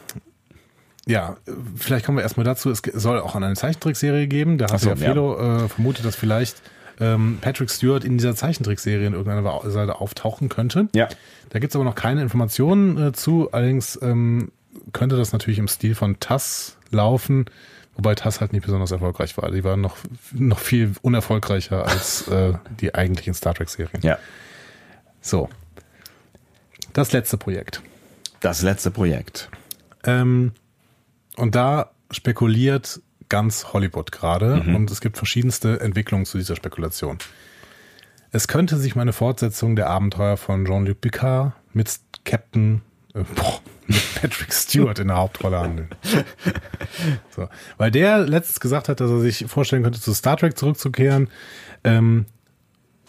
ja, 1.06 1.36
vielleicht 1.76 2.06
kommen 2.06 2.18
wir 2.18 2.22
erstmal 2.22 2.44
dazu. 2.44 2.70
Es 2.70 2.82
soll 2.94 3.20
auch 3.20 3.34
eine 3.34 3.54
Zeichentrickserie 3.54 4.28
geben. 4.28 4.58
Da 4.58 4.70
hat 4.70 4.80
so, 4.80 4.90
ja 4.90 4.96
Felo 4.96 5.36
äh, 5.38 5.68
vermutet, 5.68 6.04
dass 6.04 6.14
vielleicht 6.14 6.62
ähm, 7.00 7.38
Patrick 7.40 7.70
Stewart 7.70 8.04
in 8.04 8.18
dieser 8.18 8.36
Zeichentrickserie 8.36 9.06
in 9.06 9.14
irgendeiner 9.14 9.70
Seite 9.70 10.00
auftauchen 10.00 10.48
könnte. 10.48 10.88
Ja. 10.94 11.08
Da 11.50 11.58
gibt 11.58 11.72
es 11.72 11.76
aber 11.76 11.84
noch 11.84 11.94
keine 11.94 12.22
Informationen 12.22 13.08
äh, 13.08 13.12
zu. 13.12 13.50
Allerdings 13.52 13.98
ähm, 14.02 14.52
könnte 14.92 15.16
das 15.16 15.32
natürlich 15.32 15.58
im 15.58 15.68
Stil 15.68 15.94
von 15.94 16.18
TAS 16.20 16.76
laufen, 16.90 17.46
wobei 17.94 18.14
TAS 18.14 18.40
halt 18.40 18.52
nicht 18.52 18.64
besonders 18.64 18.90
erfolgreich 18.90 19.36
war. 19.36 19.50
Die 19.50 19.64
waren 19.64 19.80
noch, 19.80 19.96
noch 20.32 20.58
viel 20.58 20.92
unerfolgreicher 21.02 21.86
als 21.86 22.28
äh, 22.28 22.54
die 22.80 22.94
eigentlichen 22.94 23.34
Star 23.34 23.54
Trek-Serien. 23.54 24.02
Ja. 24.02 24.18
So. 25.20 25.48
Das 26.92 27.12
letzte 27.12 27.36
Projekt. 27.36 27.82
Das 28.40 28.62
letzte 28.62 28.90
Projekt. 28.90 29.48
Ähm, 30.04 30.52
und 31.36 31.54
da 31.54 31.90
spekuliert 32.10 33.00
ganz 33.28 33.72
Hollywood 33.72 34.12
gerade 34.12 34.60
und 34.60 34.90
es 34.90 35.00
gibt 35.00 35.16
verschiedenste 35.16 35.80
Entwicklungen 35.80 36.26
zu 36.26 36.36
dieser 36.36 36.54
Spekulation. 36.54 37.16
Es 38.30 38.48
könnte 38.48 38.76
sich 38.76 38.94
mal 38.94 39.02
eine 39.02 39.14
Fortsetzung 39.14 39.76
der 39.76 39.88
Abenteuer 39.88 40.36
von 40.36 40.66
Jean-Luc 40.66 41.00
Picard 41.00 41.52
mit 41.72 42.00
Captain, 42.24 42.82
äh, 43.14 43.22
boah, 43.34 43.60
Patrick 44.20 44.52
Stewart 44.52 44.98
in 44.98 45.08
der 45.08 45.16
Hauptrolle 45.16 45.58
handeln. 45.60 45.88
So. 47.34 47.48
Weil 47.78 47.90
der 47.90 48.18
letztens 48.18 48.60
gesagt 48.60 48.88
hat, 48.88 49.00
dass 49.00 49.10
er 49.10 49.20
sich 49.20 49.46
vorstellen 49.48 49.82
könnte, 49.82 50.00
zu 50.00 50.12
Star 50.14 50.36
Trek 50.36 50.58
zurückzukehren. 50.58 51.28
Ähm, 51.84 52.26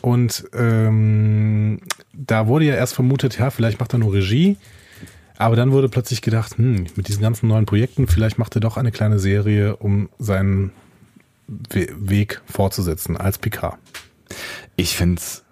und 0.01 0.45
ähm, 0.53 1.80
da 2.13 2.47
wurde 2.47 2.65
ja 2.65 2.76
erst 2.76 2.93
vermutet, 2.95 3.39
ja, 3.39 3.49
vielleicht 3.49 3.80
macht 3.80 3.93
er 3.93 3.99
nur 3.99 4.13
Regie. 4.13 4.57
Aber 5.38 5.55
dann 5.55 5.71
wurde 5.71 5.89
plötzlich 5.89 6.21
gedacht, 6.21 6.57
hm, 6.57 6.88
mit 6.95 7.07
diesen 7.07 7.21
ganzen 7.21 7.47
neuen 7.47 7.65
Projekten, 7.65 8.07
vielleicht 8.07 8.38
macht 8.38 8.55
er 8.55 8.61
doch 8.61 8.78
eine 8.78 8.91
kleine 8.91 9.19
Serie, 9.19 9.76
um 9.78 10.09
seinen 10.19 10.71
We 11.47 11.88
Weg 11.97 12.41
fortzusetzen 12.45 13.17
als 13.17 13.38
Picard. 13.38 13.78
Ich 14.76 14.95
find's 14.95 15.43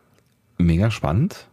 mega 0.57 0.91
spannend. 0.91 1.47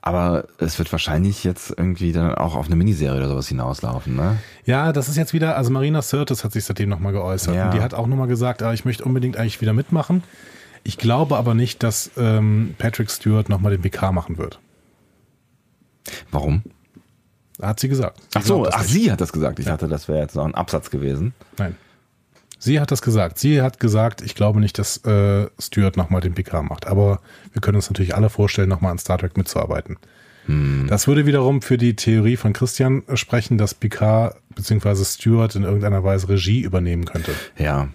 Aber 0.00 0.46
es 0.58 0.78
wird 0.78 0.90
wahrscheinlich 0.92 1.44
jetzt 1.44 1.70
irgendwie 1.76 2.12
dann 2.12 2.34
auch 2.34 2.54
auf 2.56 2.66
eine 2.66 2.76
Miniserie 2.76 3.18
oder 3.18 3.28
sowas 3.28 3.48
hinauslaufen, 3.48 4.16
ne? 4.16 4.38
Ja, 4.64 4.92
das 4.92 5.08
ist 5.08 5.16
jetzt 5.16 5.32
wieder, 5.32 5.56
also 5.56 5.70
Marina 5.70 6.02
Sirtis 6.02 6.44
hat 6.44 6.52
sich 6.52 6.64
seitdem 6.64 6.88
nochmal 6.88 7.12
geäußert. 7.12 7.54
Ja. 7.54 7.66
Und 7.66 7.74
die 7.74 7.80
hat 7.80 7.94
auch 7.94 8.06
nochmal 8.06 8.28
gesagt, 8.28 8.62
ah, 8.62 8.72
ich 8.72 8.84
möchte 8.84 9.04
unbedingt 9.04 9.36
eigentlich 9.36 9.60
wieder 9.60 9.72
mitmachen. 9.72 10.22
Ich 10.84 10.98
glaube 10.98 11.36
aber 11.36 11.54
nicht, 11.54 11.82
dass 11.82 12.10
ähm, 12.16 12.74
Patrick 12.78 13.10
Stewart 13.10 13.48
nochmal 13.48 13.72
den 13.72 13.82
PK 13.82 14.12
machen 14.12 14.38
wird. 14.38 14.58
Warum? 16.30 16.62
Hat 17.60 17.80
sie 17.80 17.88
gesagt. 17.88 18.20
Sie 18.32 18.38
Ach 18.38 18.42
so, 18.42 18.66
ach, 18.66 18.82
nicht. 18.82 18.90
sie 18.90 19.12
hat 19.12 19.20
das 19.20 19.32
gesagt. 19.32 19.58
Ich 19.58 19.66
dachte, 19.66 19.88
das 19.88 20.08
wäre 20.08 20.20
jetzt 20.20 20.36
noch 20.36 20.44
ein 20.44 20.54
Absatz 20.54 20.90
gewesen. 20.90 21.34
Nein. 21.58 21.76
Sie 22.58 22.80
hat 22.80 22.90
das 22.90 23.02
gesagt. 23.02 23.38
Sie 23.38 23.62
hat 23.62 23.78
gesagt, 23.80 24.20
ich 24.20 24.34
glaube 24.34 24.60
nicht, 24.60 24.78
dass 24.78 24.98
äh, 25.04 25.48
Stewart 25.58 25.96
nochmal 25.96 26.20
den 26.20 26.34
PK 26.34 26.62
macht. 26.62 26.86
Aber 26.86 27.20
wir 27.52 27.60
können 27.60 27.76
uns 27.76 27.88
natürlich 27.88 28.14
alle 28.14 28.30
vorstellen, 28.30 28.68
nochmal 28.68 28.92
an 28.92 28.98
Star 28.98 29.18
Trek 29.18 29.36
mitzuarbeiten. 29.36 29.96
Das 30.48 31.06
würde 31.06 31.26
wiederum 31.26 31.60
für 31.60 31.76
die 31.76 31.94
Theorie 31.94 32.36
von 32.36 32.54
Christian 32.54 33.06
äh, 33.06 33.18
sprechen, 33.18 33.58
dass 33.58 33.74
Picard 33.74 34.34
bzw. 34.54 35.04
Stewart 35.04 35.54
in 35.54 35.62
irgendeiner 35.62 36.02
Weise 36.04 36.30
Regie 36.30 36.62
übernehmen 36.62 37.04
könnte. 37.04 37.32
Ja. 37.58 37.88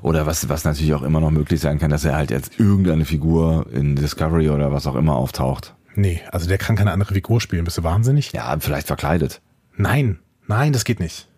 Oder 0.00 0.24
was, 0.24 0.48
was 0.48 0.64
natürlich 0.64 0.94
auch 0.94 1.02
immer 1.02 1.20
noch 1.20 1.32
möglich 1.32 1.60
sein 1.60 1.80
kann, 1.80 1.90
dass 1.90 2.04
er 2.04 2.14
halt 2.14 2.30
jetzt 2.30 2.60
irgendeine 2.60 3.04
Figur 3.04 3.66
in 3.72 3.96
Discovery 3.96 4.50
oder 4.50 4.70
was 4.70 4.86
auch 4.86 4.94
immer 4.94 5.16
auftaucht. 5.16 5.74
Nee, 5.96 6.22
also 6.30 6.46
der 6.46 6.58
kann 6.58 6.76
keine 6.76 6.92
andere 6.92 7.12
Figur 7.12 7.40
spielen. 7.40 7.64
Bist 7.64 7.78
du 7.78 7.82
wahnsinnig? 7.82 8.32
Ja, 8.32 8.56
vielleicht 8.60 8.86
verkleidet. 8.86 9.40
Nein, 9.76 10.20
nein, 10.46 10.72
das 10.72 10.84
geht 10.84 11.00
nicht. 11.00 11.28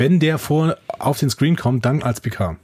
Wenn 0.00 0.18
der 0.18 0.38
vor 0.38 0.78
auf 0.98 1.18
den 1.18 1.28
Screen 1.28 1.56
kommt, 1.56 1.84
dann 1.84 2.02
als 2.02 2.22
Picard. 2.22 2.56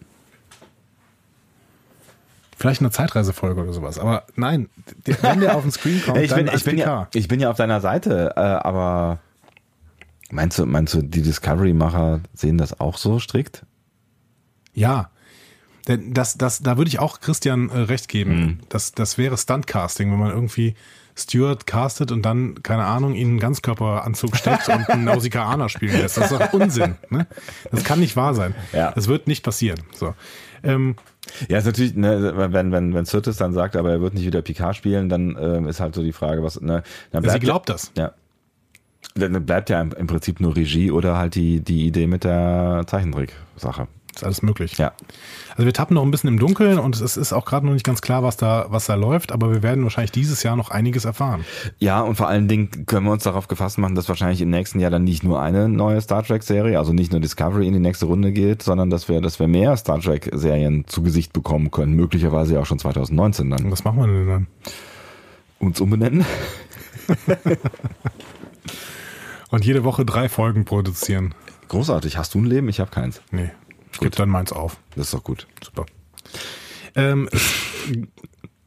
Vielleicht 2.56 2.80
eine 2.80 2.90
Zeitreisefolge 2.90 3.60
oder 3.60 3.74
sowas. 3.74 3.98
Aber 3.98 4.24
nein, 4.36 4.70
der, 5.06 5.22
wenn 5.22 5.40
der 5.40 5.54
auf 5.54 5.60
den 5.60 5.70
Screen 5.70 6.02
kommt, 6.02 6.16
Ja, 6.16 6.22
ich, 6.22 6.30
dann 6.30 6.38
bin, 6.38 6.48
als 6.48 6.60
ich, 6.60 6.64
bin 6.64 6.78
ja, 6.78 6.84
Picard. 6.84 7.14
ich 7.14 7.28
bin 7.28 7.40
ja 7.40 7.50
auf 7.50 7.58
deiner 7.58 7.82
Seite, 7.82 8.32
äh, 8.36 8.40
aber 8.40 9.18
meinst 10.30 10.58
du, 10.58 10.64
meinst 10.64 10.94
du, 10.94 11.02
die 11.02 11.20
Discovery-Macher 11.20 12.20
sehen 12.32 12.56
das 12.56 12.80
auch 12.80 12.96
so 12.96 13.18
strikt? 13.18 13.66
Ja. 14.72 15.10
Denn 15.88 16.14
das, 16.14 16.38
das, 16.38 16.60
da 16.60 16.78
würde 16.78 16.88
ich 16.88 17.00
auch 17.00 17.20
Christian 17.20 17.68
äh, 17.68 17.80
recht 17.80 18.08
geben. 18.08 18.40
Mhm. 18.40 18.58
Das, 18.70 18.92
das 18.92 19.18
wäre 19.18 19.36
Stuntcasting, 19.36 20.10
wenn 20.10 20.18
man 20.18 20.30
irgendwie 20.30 20.74
Stewart 21.18 21.66
castet 21.66 22.12
und 22.12 22.22
dann, 22.22 22.62
keine 22.62 22.84
Ahnung, 22.84 23.14
ihn 23.14 23.28
einen 23.28 23.38
Ganzkörperanzug 23.40 24.36
steckt 24.36 24.68
und 24.68 24.88
einen 24.90 25.04
Nausikaner 25.04 25.68
spielen 25.68 25.98
lässt. 25.98 26.18
Das 26.18 26.30
ist 26.30 26.40
doch 26.40 26.52
Unsinn. 26.52 26.96
Ne? 27.08 27.26
Das 27.70 27.84
kann 27.84 28.00
nicht 28.00 28.16
wahr 28.16 28.34
sein. 28.34 28.54
Ja. 28.72 28.92
Das 28.92 29.08
wird 29.08 29.26
nicht 29.26 29.42
passieren. 29.42 29.80
So. 29.94 30.14
Ähm, 30.62 30.96
Ja, 31.48 31.58
ist 31.58 31.64
natürlich, 31.66 31.94
ne, 31.94 32.34
wenn, 32.52 32.70
wenn, 32.72 32.94
wenn 32.94 33.04
Sirtis 33.04 33.36
dann 33.36 33.52
sagt, 33.52 33.76
aber 33.76 33.90
er 33.90 34.00
wird 34.00 34.14
nicht 34.14 34.26
wieder 34.26 34.42
Picard 34.42 34.76
spielen, 34.76 35.08
dann 35.08 35.36
ähm, 35.40 35.68
ist 35.68 35.80
halt 35.80 35.94
so 35.94 36.02
die 36.02 36.12
Frage, 36.12 36.42
was, 36.42 36.60
ne, 36.60 36.82
dann 37.12 37.22
sie 37.22 37.28
bleibt 37.28 37.44
glaubt 37.44 37.68
das. 37.68 37.92
ja, 37.96 38.12
dann 39.14 39.32
dann 39.32 39.46
bleibt 39.46 39.70
ja 39.70 39.80
im, 39.80 39.92
im 39.92 40.06
Prinzip 40.06 40.40
nur 40.40 40.54
Regie 40.54 40.90
oder 40.90 41.16
halt 41.16 41.34
die, 41.34 41.60
die 41.60 41.86
Idee 41.86 42.06
mit 42.06 42.24
der 42.24 42.84
Zeichentrick-Sache. 42.86 43.88
Ist 44.16 44.24
alles 44.24 44.40
möglich. 44.40 44.78
Ja. 44.78 44.92
Also 45.50 45.66
wir 45.66 45.74
tappen 45.74 45.94
noch 45.94 46.02
ein 46.02 46.10
bisschen 46.10 46.28
im 46.28 46.38
Dunkeln 46.38 46.78
und 46.78 46.98
es 46.98 47.18
ist 47.18 47.34
auch 47.34 47.44
gerade 47.44 47.66
noch 47.66 47.74
nicht 47.74 47.84
ganz 47.84 48.00
klar, 48.00 48.22
was 48.22 48.38
da, 48.38 48.64
was 48.70 48.86
da 48.86 48.94
läuft, 48.94 49.30
aber 49.30 49.52
wir 49.52 49.62
werden 49.62 49.84
wahrscheinlich 49.84 50.10
dieses 50.10 50.42
Jahr 50.42 50.56
noch 50.56 50.70
einiges 50.70 51.04
erfahren. 51.04 51.44
Ja, 51.78 52.00
und 52.00 52.16
vor 52.16 52.26
allen 52.26 52.48
Dingen 52.48 52.86
können 52.86 53.04
wir 53.04 53.12
uns 53.12 53.24
darauf 53.24 53.46
gefasst 53.46 53.76
machen, 53.76 53.94
dass 53.94 54.08
wahrscheinlich 54.08 54.40
im 54.40 54.48
nächsten 54.48 54.80
Jahr 54.80 54.90
dann 54.90 55.04
nicht 55.04 55.22
nur 55.22 55.42
eine 55.42 55.68
neue 55.68 56.00
Star 56.00 56.22
Trek-Serie, 56.22 56.78
also 56.78 56.94
nicht 56.94 57.12
nur 57.12 57.20
Discovery 57.20 57.66
in 57.66 57.74
die 57.74 57.78
nächste 57.78 58.06
Runde 58.06 58.32
geht, 58.32 58.62
sondern 58.62 58.88
dass 58.88 59.06
wir, 59.10 59.20
dass 59.20 59.38
wir 59.38 59.48
mehr 59.48 59.76
Star 59.76 60.00
Trek-Serien 60.00 60.86
zu 60.86 61.02
Gesicht 61.02 61.34
bekommen 61.34 61.70
können, 61.70 61.92
möglicherweise 61.92 62.58
auch 62.58 62.64
schon 62.64 62.78
2019 62.78 63.50
dann. 63.50 63.64
Und 63.66 63.70
was 63.70 63.84
machen 63.84 63.98
wir 64.00 64.06
denn 64.06 64.26
dann? 64.26 64.46
Uns 65.58 65.78
umbenennen? 65.78 66.24
Und 69.50 69.64
jede 69.66 69.84
Woche 69.84 70.06
drei 70.06 70.30
Folgen 70.30 70.64
produzieren. 70.64 71.34
Großartig. 71.68 72.16
Hast 72.16 72.34
du 72.34 72.38
ein 72.38 72.46
Leben? 72.46 72.68
Ich 72.68 72.80
habe 72.80 72.90
keins. 72.90 73.20
Nee, 73.30 73.50
ich 73.96 74.00
gebe 74.00 74.16
dann 74.16 74.28
meins 74.28 74.52
auf. 74.52 74.76
Das 74.94 75.06
ist 75.06 75.14
doch 75.14 75.24
gut. 75.24 75.46
Super. 75.64 75.86
Ähm, 76.94 77.28
es 77.32 77.42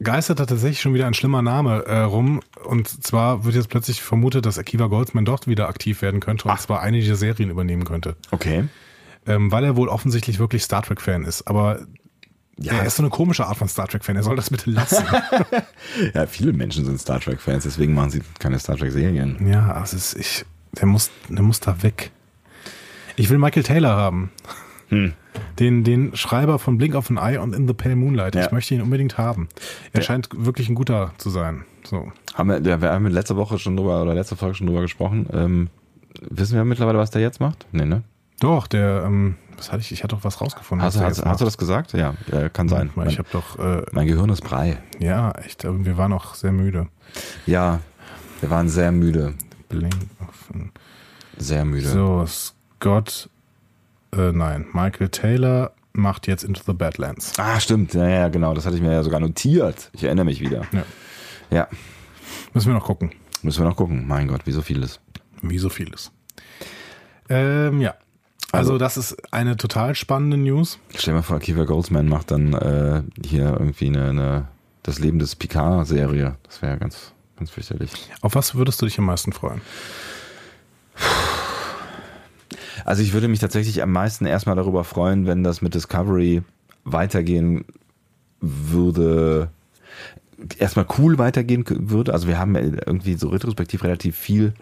geistert 0.01 0.39
da 0.39 0.45
tatsächlich 0.45 0.81
schon 0.81 0.93
wieder 0.93 1.07
ein 1.07 1.13
schlimmer 1.13 1.41
Name 1.41 1.85
äh, 1.85 1.99
rum. 1.99 2.41
Und 2.65 2.87
zwar 3.03 3.45
wird 3.45 3.55
jetzt 3.55 3.69
plötzlich 3.69 4.01
vermutet, 4.01 4.45
dass 4.45 4.57
Akiva 4.57 4.87
Goldsman 4.87 5.25
dort 5.25 5.47
wieder 5.47 5.67
aktiv 5.69 6.01
werden 6.01 6.19
könnte 6.19 6.47
und 6.47 6.59
zwar 6.59 6.81
eine 6.81 6.99
dieser 6.99 7.15
Serien 7.15 7.49
übernehmen 7.49 7.83
könnte. 7.83 8.15
Okay. 8.31 8.67
Ähm, 9.27 9.51
weil 9.51 9.63
er 9.63 9.75
wohl 9.75 9.89
offensichtlich 9.89 10.39
wirklich 10.39 10.63
Star 10.63 10.81
Trek-Fan 10.81 11.25
ist. 11.25 11.47
Aber 11.47 11.85
Ja, 12.57 12.73
er 12.73 12.85
ist 12.85 12.95
so 12.95 13.03
eine 13.03 13.09
komische 13.09 13.45
Art 13.45 13.57
von 13.57 13.67
Star 13.67 13.87
Trek-Fan. 13.87 14.15
Er 14.15 14.23
soll 14.23 14.35
das 14.35 14.49
bitte 14.49 14.71
lassen. 14.71 15.05
ja, 16.13 16.25
viele 16.25 16.53
Menschen 16.53 16.85
sind 16.85 16.99
Star 16.99 17.19
Trek-Fans, 17.19 17.63
deswegen 17.65 17.93
machen 17.93 18.09
sie 18.09 18.21
keine 18.39 18.57
Star 18.57 18.77
Trek-Serien. 18.77 19.47
ja, 19.47 19.71
also 19.73 19.95
es 19.95 20.13
ist, 20.13 20.19
ich, 20.19 20.45
der 20.79 20.87
muss, 20.87 21.11
der 21.27 21.43
muss 21.43 21.59
da 21.59 21.83
weg. 21.83 22.11
Ich 23.17 23.29
will 23.29 23.37
Michael 23.37 23.63
Taylor 23.63 23.95
haben. 23.97 24.31
Hm. 24.89 25.13
Den, 25.59 25.83
den 25.83 26.15
Schreiber 26.15 26.59
von 26.59 26.77
Blink 26.77 26.95
of 26.95 27.09
an 27.09 27.17
Eye 27.17 27.37
und 27.39 27.53
In 27.55 27.67
the 27.67 27.73
Pale 27.73 27.95
Moonlight. 27.95 28.35
Ja. 28.35 28.45
Ich 28.45 28.51
möchte 28.51 28.73
ihn 28.75 28.81
unbedingt 28.81 29.17
haben. 29.17 29.47
Er 29.93 29.99
Der- 29.99 30.01
scheint 30.01 30.29
wirklich 30.33 30.69
ein 30.69 30.75
guter 30.75 31.13
zu 31.17 31.29
sein. 31.29 31.63
So. 31.83 32.11
Haben 32.33 32.49
wir, 32.49 32.59
der- 32.59 32.81
wir 32.81 32.91
haben 32.91 33.05
letzte 33.07 33.35
Woche 33.35 33.57
schon 33.59 33.77
drüber, 33.77 34.01
oder 34.01 34.13
letzte 34.13 34.35
Folge 34.35 34.55
schon 34.55 34.67
drüber 34.67 34.81
gesprochen. 34.81 35.27
Ähm, 35.31 35.69
wissen 36.29 36.55
wir 36.55 36.65
mittlerweile, 36.65 36.97
was 36.97 37.11
der 37.11 37.21
jetzt 37.21 37.39
macht? 37.39 37.65
Nee, 37.71 37.85
ne? 37.85 38.03
Doch, 38.39 38.67
der, 38.67 39.03
ähm, 39.05 39.35
was 39.57 39.71
hatte 39.71 39.81
ich? 39.81 39.91
Ich 39.91 40.03
hatte 40.03 40.15
doch 40.15 40.23
was 40.23 40.39
rausgefunden. 40.41 40.85
Hast, 40.85 40.95
du- 40.95 41.01
was 41.01 41.19
hast, 41.19 41.25
hast 41.25 41.41
du 41.41 41.45
das 41.45 41.57
gesagt? 41.57 41.93
Ja, 41.93 42.13
äh, 42.31 42.49
kann 42.49 42.69
sein. 42.69 42.89
Mein, 42.95 43.09
ich 43.09 43.19
habe 43.19 43.27
doch, 43.31 43.59
äh, 43.59 43.83
mein 43.91 44.07
Gehirn 44.07 44.29
ist 44.29 44.41
Brei. 44.41 44.77
ja, 44.99 45.31
echt, 45.43 45.63
wir 45.65 45.97
waren 45.97 46.13
auch 46.13 46.35
sehr 46.35 46.51
müde. 46.53 46.87
Ja, 47.45 47.79
wir 48.41 48.49
waren 48.49 48.69
sehr 48.69 48.91
müde. 48.91 49.33
Blink 49.67 49.93
of 50.21 50.49
an 50.53 50.71
Sehr 51.37 51.65
müde. 51.65 51.87
So, 51.87 52.25
Scott, 52.25 53.29
äh, 54.15 54.31
nein, 54.31 54.65
Michael 54.73 55.09
Taylor 55.09 55.71
macht 55.93 56.27
jetzt 56.27 56.43
Into 56.43 56.61
the 56.65 56.73
Badlands. 56.73 57.33
Ah, 57.37 57.59
stimmt. 57.59 57.93
Ja, 57.93 58.07
ja, 58.07 58.29
genau. 58.29 58.53
Das 58.53 58.65
hatte 58.65 58.75
ich 58.75 58.81
mir 58.81 58.91
ja 58.93 59.03
sogar 59.03 59.19
notiert. 59.19 59.89
Ich 59.93 60.03
erinnere 60.03 60.25
mich 60.25 60.39
wieder. 60.39 60.65
Ja. 60.71 60.83
Ja, 61.51 61.67
Müssen 62.53 62.67
wir 62.69 62.75
noch 62.75 62.85
gucken. 62.85 63.11
müssen 63.41 63.63
wir 63.63 63.67
noch 63.69 63.75
gucken. 63.75 64.07
Mein 64.07 64.27
Gott, 64.27 64.45
wie 64.45 64.51
so 64.51 64.61
vieles. 64.61 64.99
Wie 65.41 65.57
so 65.57 65.69
vieles. 65.69 66.11
Ähm, 67.27 67.81
ja. 67.81 67.95
Also, 68.51 68.71
Also- 68.73 68.77
das 68.77 68.97
ist 68.97 69.33
eine 69.33 69.57
total 69.57 69.95
spannende 69.95 70.37
News. 70.37 70.79
Stell 70.95 71.13
dir 71.13 71.17
mal 71.17 71.23
vor, 71.23 71.39
Kiefer 71.39 71.65
Goldsman 71.65 72.07
macht 72.07 72.31
dann 72.31 72.53
äh, 72.53 73.03
hier 73.25 73.45
irgendwie 73.59 73.87
eine, 73.87 74.09
eine 74.09 74.47
das 74.83 74.99
Leben 74.99 75.19
des 75.19 75.35
Picard-Serie. 75.35 76.35
Das 76.43 76.61
wäre 76.61 76.77
ganz, 76.77 77.13
ganz 77.37 77.49
fürchterlich. 77.51 77.91
Auf 78.21 78.35
was 78.35 78.55
würdest 78.55 78.81
du 78.81 78.85
dich 78.85 78.97
am 78.99 79.05
meisten 79.05 79.33
freuen? 79.33 79.61
Also 82.85 83.01
ich 83.01 83.13
würde 83.13 83.27
mich 83.27 83.39
tatsächlich 83.39 83.81
am 83.81 83.91
meisten 83.91 84.25
erstmal 84.25 84.55
darüber 84.55 84.83
freuen, 84.83 85.25
wenn 85.25 85.43
das 85.43 85.61
mit 85.61 85.73
Discovery 85.73 86.41
weitergehen 86.83 87.65
würde, 88.41 89.49
erstmal 90.57 90.85
cool 90.97 91.17
weitergehen 91.17 91.65
würde. 91.67 92.13
Also 92.13 92.27
wir 92.27 92.39
haben 92.39 92.55
irgendwie 92.55 93.15
so 93.15 93.29
retrospektiv 93.29 93.83
relativ 93.83 94.15
viel 94.15 94.53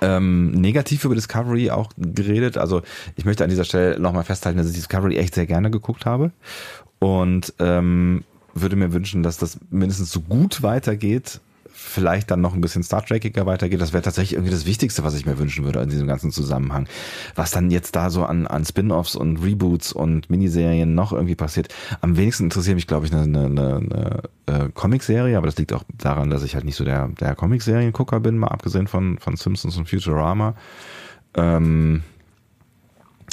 ähm, 0.00 0.50
negativ 0.50 1.04
über 1.04 1.14
Discovery 1.14 1.70
auch 1.70 1.90
geredet. 1.96 2.58
Also 2.58 2.82
ich 3.16 3.24
möchte 3.24 3.44
an 3.44 3.50
dieser 3.50 3.64
Stelle 3.64 3.98
nochmal 3.98 4.24
festhalten, 4.24 4.58
dass 4.58 4.68
ich 4.68 4.74
Discovery 4.74 5.16
echt 5.16 5.34
sehr 5.34 5.46
gerne 5.46 5.70
geguckt 5.70 6.06
habe 6.06 6.32
und 6.98 7.54
ähm, 7.58 8.24
würde 8.54 8.76
mir 8.76 8.92
wünschen, 8.92 9.22
dass 9.22 9.36
das 9.36 9.58
mindestens 9.70 10.10
so 10.10 10.20
gut 10.20 10.62
weitergeht 10.62 11.40
vielleicht 11.86 12.30
dann 12.30 12.40
noch 12.40 12.54
ein 12.54 12.60
bisschen 12.60 12.82
Star 12.82 13.04
Trekiger 13.04 13.46
weitergeht. 13.46 13.80
Das 13.80 13.92
wäre 13.92 14.02
tatsächlich 14.02 14.34
irgendwie 14.34 14.52
das 14.52 14.66
Wichtigste, 14.66 15.04
was 15.04 15.14
ich 15.14 15.26
mir 15.26 15.38
wünschen 15.38 15.64
würde 15.64 15.80
in 15.80 15.88
diesem 15.88 16.06
ganzen 16.06 16.30
Zusammenhang. 16.30 16.88
Was 17.34 17.50
dann 17.50 17.70
jetzt 17.70 17.96
da 17.96 18.10
so 18.10 18.24
an, 18.24 18.46
an 18.46 18.64
Spin-offs 18.64 19.16
und 19.16 19.38
Reboots 19.38 19.92
und 19.92 20.28
Miniserien 20.28 20.94
noch 20.94 21.12
irgendwie 21.12 21.34
passiert. 21.34 21.74
Am 22.00 22.16
wenigsten 22.16 22.44
interessiert 22.44 22.76
mich, 22.76 22.86
glaube 22.86 23.06
ich, 23.06 23.12
eine, 23.12 23.22
eine, 23.22 23.46
eine, 23.46 24.22
eine 24.46 24.64
äh, 24.66 24.68
Comicserie, 24.74 25.36
aber 25.36 25.46
das 25.46 25.56
liegt 25.56 25.72
auch 25.72 25.84
daran, 25.96 26.30
dass 26.30 26.42
ich 26.42 26.54
halt 26.54 26.64
nicht 26.64 26.76
so 26.76 26.84
der, 26.84 27.08
der 27.08 27.34
Comicserien-Gucker 27.34 28.20
bin, 28.20 28.38
mal 28.38 28.48
abgesehen 28.48 28.86
von, 28.86 29.18
von 29.18 29.36
Simpsons 29.36 29.76
und 29.76 29.88
Futurama. 29.88 30.54
Ähm, 31.34 32.02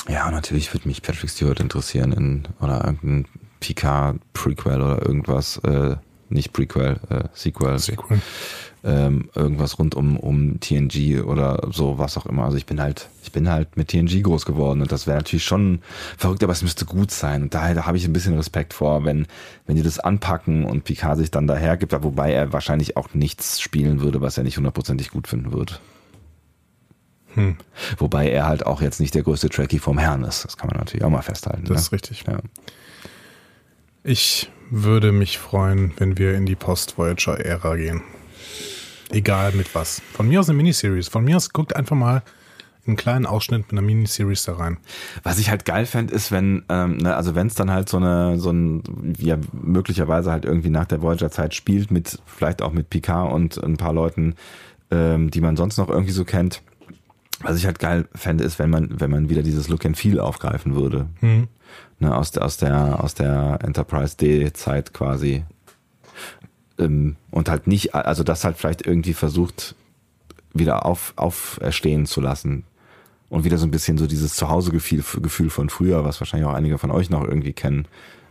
ja, 0.10 0.30
natürlich 0.30 0.74
würde 0.74 0.88
mich 0.88 1.02
Patrick 1.02 1.30
Stewart 1.30 1.60
interessieren 1.60 2.12
in, 2.12 2.44
oder 2.60 2.84
irgendein 2.86 3.26
Picard 3.60 4.18
Prequel 4.34 4.82
oder 4.82 5.06
irgendwas, 5.06 5.58
äh, 5.60 5.96
nicht 6.34 6.54
Prequel, 6.54 7.00
äh, 7.10 7.24
Sequel. 7.34 7.80
Sequel. 7.80 8.22
Ähm, 8.86 9.30
irgendwas 9.34 9.80
rund 9.80 9.96
um, 9.96 10.18
um 10.18 10.60
TNG 10.60 11.22
oder 11.24 11.70
so, 11.72 12.00
was 12.00 12.18
auch 12.18 12.26
immer. 12.26 12.44
Also 12.44 12.58
ich 12.58 12.66
bin 12.66 12.82
halt, 12.82 13.08
ich 13.24 13.32
bin 13.32 13.50
halt 13.50 13.78
mit 13.78 13.88
TNG 13.88 14.22
groß 14.22 14.46
geworden 14.46 14.82
und 14.82 14.92
das 14.92 15.08
wäre 15.08 15.16
natürlich 15.16 15.46
schon 15.46 15.80
verrückt, 16.18 16.44
aber 16.44 16.52
es 16.52 16.64
müsste 16.64 16.84
gut 16.84 17.10
sein. 17.10 17.44
Und 17.44 17.54
daher 17.54 17.76
da 17.76 17.86
habe 17.86 17.96
ich 17.96 18.06
ein 18.06 18.12
bisschen 18.12 18.36
Respekt 18.36 18.74
vor, 18.74 19.06
wenn, 19.06 19.26
wenn 19.68 19.78
die 19.78 19.84
das 19.84 20.00
anpacken 20.00 20.66
und 20.66 20.84
Picard 20.84 21.18
sich 21.18 21.32
dann 21.32 21.48
daher 21.48 21.78
gibt, 21.78 21.94
wobei 22.04 22.34
er 22.34 22.52
wahrscheinlich 22.52 22.98
auch 22.98 23.14
nichts 23.14 23.62
spielen 23.62 24.02
würde, 24.02 24.20
was 24.20 24.38
er 24.38 24.44
nicht 24.44 24.58
hundertprozentig 24.58 25.12
gut 25.12 25.30
finden 25.30 25.54
würde. 25.54 25.76
Hm. 27.36 27.56
Wobei 27.98 28.30
er 28.30 28.48
halt 28.48 28.66
auch 28.66 28.82
jetzt 28.82 29.00
nicht 29.00 29.16
der 29.16 29.24
größte 29.24 29.50
Trekkie 29.50 29.80
vom 29.80 29.98
Herrn 29.98 30.26
ist. 30.26 30.44
Das 30.44 30.58
kann 30.58 30.68
man 30.68 30.78
natürlich 30.78 31.06
auch 31.06 31.10
mal 31.10 31.22
festhalten. 31.22 31.64
Das 31.64 31.70
ne? 31.70 31.76
ist 31.78 31.92
richtig. 31.94 32.26
Ja. 32.28 32.40
Ich 34.04 34.52
würde 34.76 35.12
mich 35.12 35.38
freuen, 35.38 35.92
wenn 35.98 36.18
wir 36.18 36.34
in 36.34 36.48
die 36.48 36.56
Post-Voyager-Ära 36.56 37.76
gehen. 37.76 38.02
Egal 39.12 39.52
mit 39.52 39.76
was. 39.76 40.02
Von 40.14 40.28
mir 40.28 40.40
aus 40.40 40.50
eine 40.50 40.58
Miniseries. 40.58 41.08
Von 41.08 41.24
mir 41.24 41.38
aus 41.38 41.54
guckt 41.54 41.76
einfach 41.76 41.96
mal 41.96 42.24
einen 42.88 42.98
kleinen 42.98 43.28
Ausschnitt 43.28 43.62
mit 43.62 43.72
einer 43.72 43.84
Miniseries 43.84 44.44
da 44.44 44.56
rein. 44.56 44.78
Was 45.22 45.38
ich 45.38 45.52
halt 45.52 45.66
geil 45.66 45.86
fände, 45.86 46.12
ist, 46.12 46.32
wenn, 46.32 46.64
ähm, 46.70 46.98
ne, 46.98 47.16
also 47.16 47.36
wenn 47.36 47.48
es 47.48 47.54
dann 47.54 47.70
halt 47.70 47.88
so 47.88 47.98
eine, 47.98 48.40
so 48.40 48.50
ein, 48.50 48.82
ja 49.20 49.38
möglicherweise 49.52 50.32
halt 50.32 50.44
irgendwie 50.44 50.72
nach 50.72 50.86
der 50.86 51.04
Voyager-Zeit 51.04 51.54
spielt, 51.54 51.92
mit, 51.92 52.20
vielleicht 52.26 52.64
auch 52.64 52.72
mit 52.72 52.90
Picard 52.90 53.32
und 53.32 53.64
ein 53.64 53.78
paar 53.78 53.94
Leuten, 53.94 54.34
ähm, 54.90 55.30
die 55.30 55.42
man 55.42 55.56
sonst 55.56 55.78
noch 55.78 55.88
irgendwie 55.88 56.14
so 56.14 56.26
kennt. 56.26 56.64
Was 57.42 57.58
ich 57.58 57.68
halt 57.68 57.78
geil 57.78 58.08
fände, 58.16 58.44
ist, 58.44 58.58
wenn 58.58 58.72
man, 58.72 59.00
wenn 59.00 59.12
man 59.12 59.30
wieder 59.30 59.44
dieses 59.44 59.70
Look 59.70 59.86
and 59.86 59.98
Feel 59.98 60.20
aufgreifen 60.20 60.74
würde. 60.74 61.06
Mhm. 61.22 61.48
Ne, 62.00 62.16
aus 62.16 62.32
der, 62.32 62.44
aus 62.44 62.58
der, 62.58 63.04
aus 63.04 63.14
der 63.14 63.60
Enterprise 63.64 64.18
D-Zeit 64.18 64.94
quasi. 64.94 65.44
Ähm, 66.78 67.16
und 67.32 67.50
halt 67.50 67.68
nicht, 67.68 67.96
also 67.96 68.24
das 68.24 68.44
halt 68.44 68.58
vielleicht 68.58 68.86
irgendwie 68.86 69.14
versucht, 69.14 69.76
wieder 70.54 70.86
auf, 70.86 71.14
auferstehen 71.16 72.06
zu 72.06 72.22
lassen. 72.22 72.64
Und 73.30 73.44
wieder 73.44 73.58
so 73.58 73.66
ein 73.66 73.72
bisschen 73.72 73.98
so 73.98 74.06
dieses 74.06 74.36
Zuhausegefühl 74.36 75.04
Gefühl 75.22 75.50
von 75.50 75.70
früher, 75.70 76.06
was 76.06 76.20
wahrscheinlich 76.22 76.48
auch 76.48 76.54
einige 76.54 76.78
von 76.78 76.92
euch 76.92 77.10
noch 77.10 77.24
irgendwie 77.24 77.54
kennen. 77.54 77.88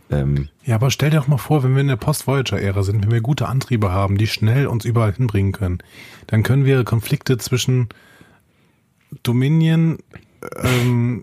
Ähm, 0.09 0.49
Ja, 0.63 0.75
aber 0.75 0.91
stell 0.91 1.09
dir 1.09 1.17
doch 1.17 1.27
mal 1.27 1.37
vor, 1.37 1.63
wenn 1.63 1.73
wir 1.73 1.81
in 1.81 1.87
der 1.87 1.95
Post-Voyager-Ära 1.95 2.83
sind, 2.83 3.03
wenn 3.03 3.11
wir 3.11 3.21
gute 3.21 3.47
Antriebe 3.47 3.91
haben, 3.91 4.17
die 4.17 4.27
schnell 4.27 4.67
uns 4.67 4.85
überall 4.85 5.13
hinbringen 5.13 5.51
können, 5.51 5.79
dann 6.27 6.43
können 6.43 6.65
wir 6.65 6.83
Konflikte 6.83 7.37
zwischen 7.37 7.89
Dominion, 9.23 9.99
ähm, 10.61 11.21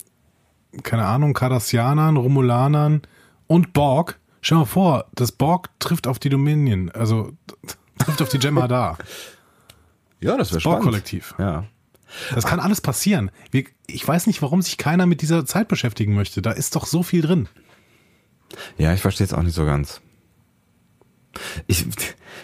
keine 0.82 1.06
Ahnung, 1.06 1.34
Cardassianern, 1.34 2.16
Romulanern 2.16 3.02
und 3.46 3.72
Borg. 3.72 4.18
Stell 4.40 4.56
dir 4.56 4.60
mal 4.60 4.66
vor, 4.66 5.04
das 5.14 5.32
Borg 5.32 5.70
trifft 5.78 6.06
auf 6.06 6.18
die 6.18 6.28
Dominion, 6.28 6.90
also 6.90 7.32
trifft 7.98 8.22
auf 8.22 8.28
die 8.28 8.38
Jem'Hadar. 8.38 8.96
ja, 10.20 10.36
das 10.36 10.50
wäre 10.52 10.60
spannend. 10.60 10.82
Borg-Kollektiv. 10.82 11.34
Ja. 11.38 11.64
Das 12.34 12.44
kann 12.44 12.60
alles 12.60 12.80
passieren. 12.80 13.30
Ich 13.86 14.06
weiß 14.06 14.26
nicht, 14.26 14.42
warum 14.42 14.62
sich 14.62 14.78
keiner 14.78 15.06
mit 15.06 15.22
dieser 15.22 15.46
Zeit 15.46 15.68
beschäftigen 15.68 16.14
möchte. 16.14 16.42
Da 16.42 16.50
ist 16.50 16.74
doch 16.74 16.86
so 16.86 17.02
viel 17.02 17.22
drin. 17.22 17.48
Ja, 18.78 18.92
ich 18.92 19.00
verstehe 19.00 19.26
es 19.26 19.32
auch 19.32 19.42
nicht 19.42 19.54
so 19.54 19.64
ganz. 19.64 20.00
Ich, 21.66 21.86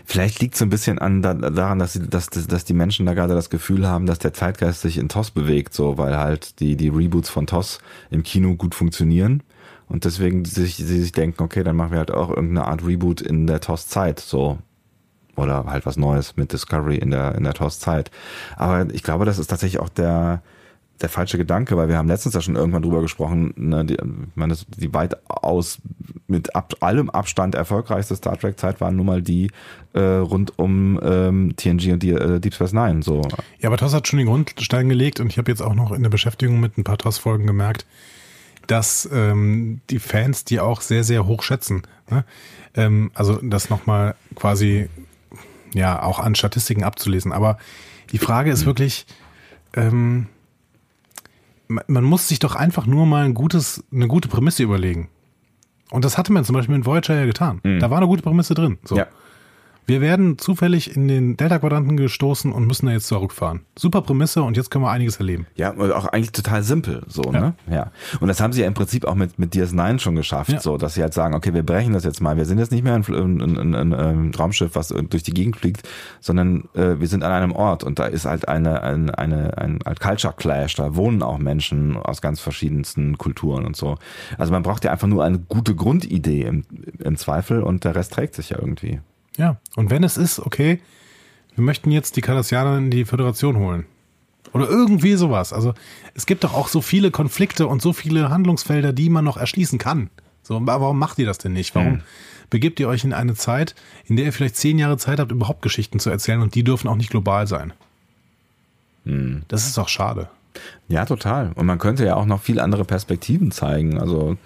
vielleicht 0.04 0.40
liegt 0.40 0.54
es 0.54 0.62
ein 0.62 0.70
bisschen 0.70 0.98
an 0.98 1.22
da, 1.22 1.34
daran, 1.34 1.78
dass, 1.78 1.94
sie, 1.94 2.08
dass, 2.08 2.30
dass 2.30 2.64
die 2.64 2.74
Menschen 2.74 3.06
da 3.06 3.14
gerade 3.14 3.34
das 3.34 3.50
Gefühl 3.50 3.86
haben, 3.86 4.06
dass 4.06 4.18
der 4.18 4.32
Zeitgeist 4.32 4.80
sich 4.80 4.98
in 4.98 5.08
TOS 5.08 5.32
bewegt, 5.32 5.74
so 5.74 5.98
weil 5.98 6.16
halt 6.16 6.60
die, 6.60 6.76
die 6.76 6.88
Reboots 6.88 7.28
von 7.28 7.46
TOS 7.46 7.80
im 8.10 8.22
Kino 8.22 8.54
gut 8.54 8.74
funktionieren 8.74 9.42
und 9.88 10.04
deswegen 10.04 10.44
sich, 10.44 10.76
sie 10.76 11.00
sich 11.00 11.12
denken, 11.12 11.42
okay, 11.42 11.62
dann 11.62 11.76
machen 11.76 11.92
wir 11.92 11.98
halt 11.98 12.10
auch 12.10 12.30
irgendeine 12.30 12.66
Art 12.66 12.84
Reboot 12.84 13.20
in 13.20 13.46
der 13.46 13.60
TOS-Zeit, 13.60 14.20
so 14.20 14.58
oder 15.36 15.64
halt 15.66 15.84
was 15.84 15.96
Neues 15.96 16.36
mit 16.36 16.52
Discovery 16.52 16.96
in 16.96 17.10
der 17.10 17.34
in 17.34 17.44
der 17.44 17.54
TOS-Zeit. 17.54 18.10
Aber 18.56 18.92
ich 18.92 19.02
glaube, 19.02 19.24
das 19.26 19.38
ist 19.38 19.48
tatsächlich 19.48 19.80
auch 19.80 19.90
der 19.90 20.42
der 21.00 21.08
falsche 21.08 21.36
Gedanke, 21.36 21.76
weil 21.76 21.88
wir 21.88 21.98
haben 21.98 22.08
letztens 22.08 22.34
ja 22.34 22.40
schon 22.40 22.56
irgendwann 22.56 22.82
drüber 22.82 23.02
gesprochen, 23.02 23.52
ne, 23.56 23.84
die, 23.84 23.94
ich 23.94 24.00
meine, 24.34 24.56
die 24.78 24.94
weitaus 24.94 25.78
mit 26.26 26.54
ab, 26.54 26.74
allem 26.80 27.10
Abstand 27.10 27.54
erfolgreichste 27.54 28.16
Star 28.16 28.38
Trek 28.38 28.58
Zeit 28.58 28.80
waren 28.80 28.96
nun 28.96 29.06
mal 29.06 29.22
die 29.22 29.50
äh, 29.92 30.00
rund 30.00 30.58
um 30.58 30.98
ähm, 31.02 31.54
TNG 31.56 31.92
und 31.92 32.02
die 32.02 32.10
äh, 32.10 32.40
Deep 32.40 32.54
Space 32.54 32.72
Nine. 32.72 33.02
So, 33.02 33.22
Ja, 33.60 33.68
aber 33.68 33.76
TOS 33.76 33.94
hat 33.94 34.08
schon 34.08 34.18
den 34.18 34.26
Grundstein 34.26 34.88
gelegt 34.88 35.20
und 35.20 35.28
ich 35.28 35.38
habe 35.38 35.50
jetzt 35.50 35.60
auch 35.60 35.74
noch 35.74 35.92
in 35.92 36.02
der 36.02 36.10
Beschäftigung 36.10 36.60
mit 36.60 36.78
ein 36.78 36.84
paar 36.84 36.98
TOS-Folgen 36.98 37.46
gemerkt, 37.46 37.84
dass 38.66 39.08
ähm, 39.12 39.80
die 39.90 39.98
Fans 39.98 40.44
die 40.44 40.60
auch 40.60 40.80
sehr, 40.80 41.04
sehr 41.04 41.26
hoch 41.26 41.42
schätzen. 41.42 41.82
Ne? 42.10 42.24
Ähm, 42.74 43.10
also 43.14 43.38
das 43.42 43.70
nochmal 43.70 44.14
quasi 44.34 44.88
ja 45.74 46.02
auch 46.02 46.18
an 46.18 46.34
Statistiken 46.34 46.84
abzulesen. 46.84 47.32
Aber 47.32 47.58
die 48.12 48.18
Frage 48.18 48.50
ist 48.50 48.66
wirklich, 48.66 49.06
ähm, 49.74 50.26
man 51.68 52.04
muss 52.04 52.28
sich 52.28 52.38
doch 52.38 52.54
einfach 52.54 52.86
nur 52.86 53.06
mal 53.06 53.24
ein 53.24 53.34
gutes, 53.34 53.84
eine 53.92 54.08
gute 54.08 54.28
Prämisse 54.28 54.62
überlegen. 54.62 55.08
Und 55.90 56.04
das 56.04 56.18
hatte 56.18 56.32
man 56.32 56.44
zum 56.44 56.54
Beispiel 56.54 56.76
mit 56.76 56.86
Voyager 56.86 57.14
ja 57.14 57.26
getan. 57.26 57.60
Da 57.80 57.90
war 57.90 57.98
eine 57.98 58.06
gute 58.06 58.22
Prämisse 58.22 58.54
drin. 58.54 58.78
So. 58.84 58.96
Ja. 58.96 59.06
Wir 59.88 60.00
werden 60.00 60.36
zufällig 60.36 60.96
in 60.96 61.06
den 61.06 61.36
Delta-Quadranten 61.36 61.96
gestoßen 61.96 62.50
und 62.50 62.66
müssen 62.66 62.86
da 62.86 62.92
jetzt 62.92 63.06
zurückfahren. 63.06 63.60
Super 63.78 64.02
Prämisse 64.02 64.42
und 64.42 64.56
jetzt 64.56 64.70
können 64.70 64.82
wir 64.82 64.90
einiges 64.90 65.18
erleben. 65.18 65.46
Ja, 65.54 65.70
und 65.70 65.92
auch 65.92 66.06
eigentlich 66.06 66.32
total 66.32 66.64
simpel, 66.64 67.04
so, 67.06 67.22
ne? 67.30 67.54
Ja. 67.70 67.92
Und 68.18 68.26
das 68.26 68.40
haben 68.40 68.52
sie 68.52 68.62
ja 68.62 68.66
im 68.66 68.74
Prinzip 68.74 69.04
auch 69.04 69.14
mit, 69.14 69.38
mit 69.38 69.54
DS9 69.54 70.00
schon 70.00 70.16
geschafft, 70.16 70.50
Ja. 70.50 70.60
so, 70.60 70.76
dass 70.76 70.94
sie 70.94 71.02
halt 71.02 71.14
sagen, 71.14 71.34
okay, 71.36 71.54
wir 71.54 71.62
brechen 71.62 71.92
das 71.92 72.02
jetzt 72.02 72.20
mal. 72.20 72.36
Wir 72.36 72.46
sind 72.46 72.58
jetzt 72.58 72.72
nicht 72.72 72.82
mehr 72.82 72.94
ein, 72.94 73.04
ein, 73.06 73.40
ein, 73.40 73.74
ein, 73.76 73.94
ein 73.94 74.32
Raumschiff, 74.34 74.74
was 74.74 74.88
durch 74.88 75.22
die 75.22 75.32
Gegend 75.34 75.56
fliegt, 75.56 75.88
sondern 76.20 76.64
äh, 76.74 76.98
wir 76.98 77.06
sind 77.06 77.22
an 77.22 77.30
einem 77.30 77.52
Ort 77.52 77.84
und 77.84 78.00
da 78.00 78.06
ist 78.06 78.24
halt 78.24 78.48
eine, 78.48 78.82
eine, 78.82 79.16
eine, 79.16 79.56
ein 79.56 79.78
halt 79.86 80.00
Culture 80.00 80.34
Clash, 80.36 80.74
da 80.74 80.96
wohnen 80.96 81.22
auch 81.22 81.38
Menschen 81.38 81.96
aus 81.96 82.20
ganz 82.20 82.40
verschiedensten 82.40 83.18
Kulturen 83.18 83.64
und 83.64 83.76
so. 83.76 83.98
Also 84.36 84.52
man 84.52 84.64
braucht 84.64 84.84
ja 84.84 84.90
einfach 84.90 85.06
nur 85.06 85.22
eine 85.24 85.38
gute 85.38 85.76
Grundidee 85.76 86.42
im, 86.42 86.64
im 86.98 87.16
Zweifel 87.16 87.62
und 87.62 87.84
der 87.84 87.94
Rest 87.94 88.14
trägt 88.14 88.34
sich 88.34 88.50
ja 88.50 88.58
irgendwie. 88.58 89.00
Ja. 89.36 89.56
Und 89.74 89.90
wenn 89.90 90.04
es 90.04 90.16
ist, 90.16 90.38
okay, 90.38 90.80
wir 91.54 91.64
möchten 91.64 91.90
jetzt 91.90 92.16
die 92.16 92.20
Cardassianer 92.20 92.78
in 92.78 92.90
die 92.90 93.04
Föderation 93.04 93.56
holen. 93.56 93.86
Oder 94.52 94.68
irgendwie 94.68 95.14
sowas. 95.14 95.52
Also 95.52 95.74
es 96.14 96.26
gibt 96.26 96.44
doch 96.44 96.54
auch 96.54 96.68
so 96.68 96.80
viele 96.80 97.10
Konflikte 97.10 97.66
und 97.66 97.82
so 97.82 97.92
viele 97.92 98.30
Handlungsfelder, 98.30 98.92
die 98.92 99.10
man 99.10 99.24
noch 99.24 99.36
erschließen 99.36 99.78
kann. 99.78 100.10
So, 100.42 100.56
aber 100.56 100.80
warum 100.80 100.98
macht 100.98 101.18
ihr 101.18 101.26
das 101.26 101.38
denn 101.38 101.52
nicht? 101.52 101.74
Warum 101.74 102.02
begebt 102.50 102.78
ihr 102.78 102.88
euch 102.88 103.04
in 103.04 103.12
eine 103.12 103.34
Zeit, 103.34 103.74
in 104.04 104.16
der 104.16 104.26
ihr 104.26 104.32
vielleicht 104.32 104.56
zehn 104.56 104.78
Jahre 104.78 104.96
Zeit 104.96 105.18
habt, 105.18 105.32
überhaupt 105.32 105.62
Geschichten 105.62 105.98
zu 105.98 106.08
erzählen 106.08 106.40
und 106.40 106.54
die 106.54 106.62
dürfen 106.62 106.88
auch 106.88 106.94
nicht 106.94 107.10
global 107.10 107.46
sein? 107.46 107.72
Das 109.48 109.66
ist 109.66 109.76
doch 109.76 109.88
schade. 109.88 110.28
Ja, 110.88 111.04
total. 111.04 111.52
Und 111.54 111.66
man 111.66 111.78
könnte 111.78 112.04
ja 112.04 112.14
auch 112.14 112.26
noch 112.26 112.40
viel 112.40 112.60
andere 112.60 112.84
Perspektiven 112.84 113.50
zeigen. 113.50 113.98
Also 113.98 114.36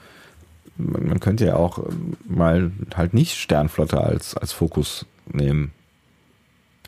man 0.81 1.07
man 1.09 1.21
könnte 1.21 1.47
ja 1.47 1.57
auch 1.57 1.79
ähm, 1.79 2.17
mal 2.29 2.71
halt 2.95 3.15
nicht 3.15 3.37
Sternflotte 3.39 4.01
als, 4.01 4.37
als 4.37 4.53
Fokus 4.53 5.07
nehmen. 5.27 5.73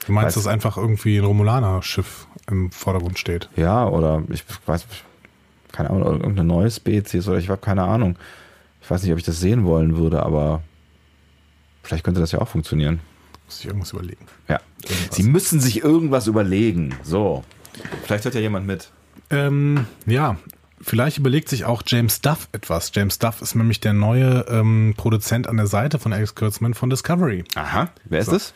Du 0.06 0.12
meinst, 0.12 0.32
Weiß- 0.36 0.40
dass 0.40 0.46
einfach 0.46 0.76
irgendwie 0.76 1.18
ein 1.18 1.24
Romulaner-Schiff 1.24 2.26
im 2.50 2.70
Vordergrund 2.72 3.18
steht? 3.18 3.48
Ja, 3.56 3.86
oder 3.86 4.22
ich 4.30 4.44
weiß, 4.66 4.86
keine 5.70 5.90
Ahnung, 5.90 6.02
irgendeine 6.04 6.44
neue 6.44 6.70
Spezies 6.70 7.28
oder 7.28 7.38
ich 7.38 7.48
habe 7.48 7.60
keine 7.60 7.84
Ahnung. 7.84 8.16
Ich 8.82 8.90
weiß 8.90 9.02
nicht, 9.02 9.12
ob 9.12 9.18
ich 9.18 9.24
das 9.24 9.38
sehen 9.38 9.64
wollen 9.64 9.96
würde, 9.96 10.24
aber 10.24 10.62
vielleicht 11.84 12.04
könnte 12.04 12.20
das 12.20 12.32
ja 12.32 12.40
auch 12.40 12.48
funktionieren. 12.48 13.00
Muss 13.46 13.60
ich 13.60 13.66
irgendwas 13.66 13.92
überlegen. 13.92 14.26
Ja. 14.48 14.60
Sie 15.10 15.22
müssen 15.22 15.60
sich 15.60 15.84
irgendwas 15.84 16.26
überlegen. 16.26 16.96
So. 17.02 17.44
Vielleicht 18.04 18.24
hört 18.24 18.34
ja 18.34 18.40
jemand 18.40 18.66
mit. 18.66 18.90
Ähm, 19.30 19.86
ja, 20.04 20.36
vielleicht 20.82 21.18
überlegt 21.18 21.48
sich 21.48 21.64
auch 21.64 21.82
James 21.86 22.20
Duff 22.20 22.48
etwas. 22.52 22.92
James 22.94 23.18
Duff 23.18 23.40
ist 23.40 23.54
nämlich 23.54 23.80
der 23.80 23.92
neue 23.92 24.44
ähm, 24.48 24.94
Produzent 24.96 25.48
an 25.48 25.56
der 25.56 25.66
Seite 25.66 25.98
von 25.98 26.12
Alex 26.12 26.34
Kurtzman 26.34 26.74
von 26.74 26.90
Discovery. 26.90 27.44
Aha. 27.54 27.88
Wer 28.04 28.20
ist 28.20 28.32
das? 28.32 28.54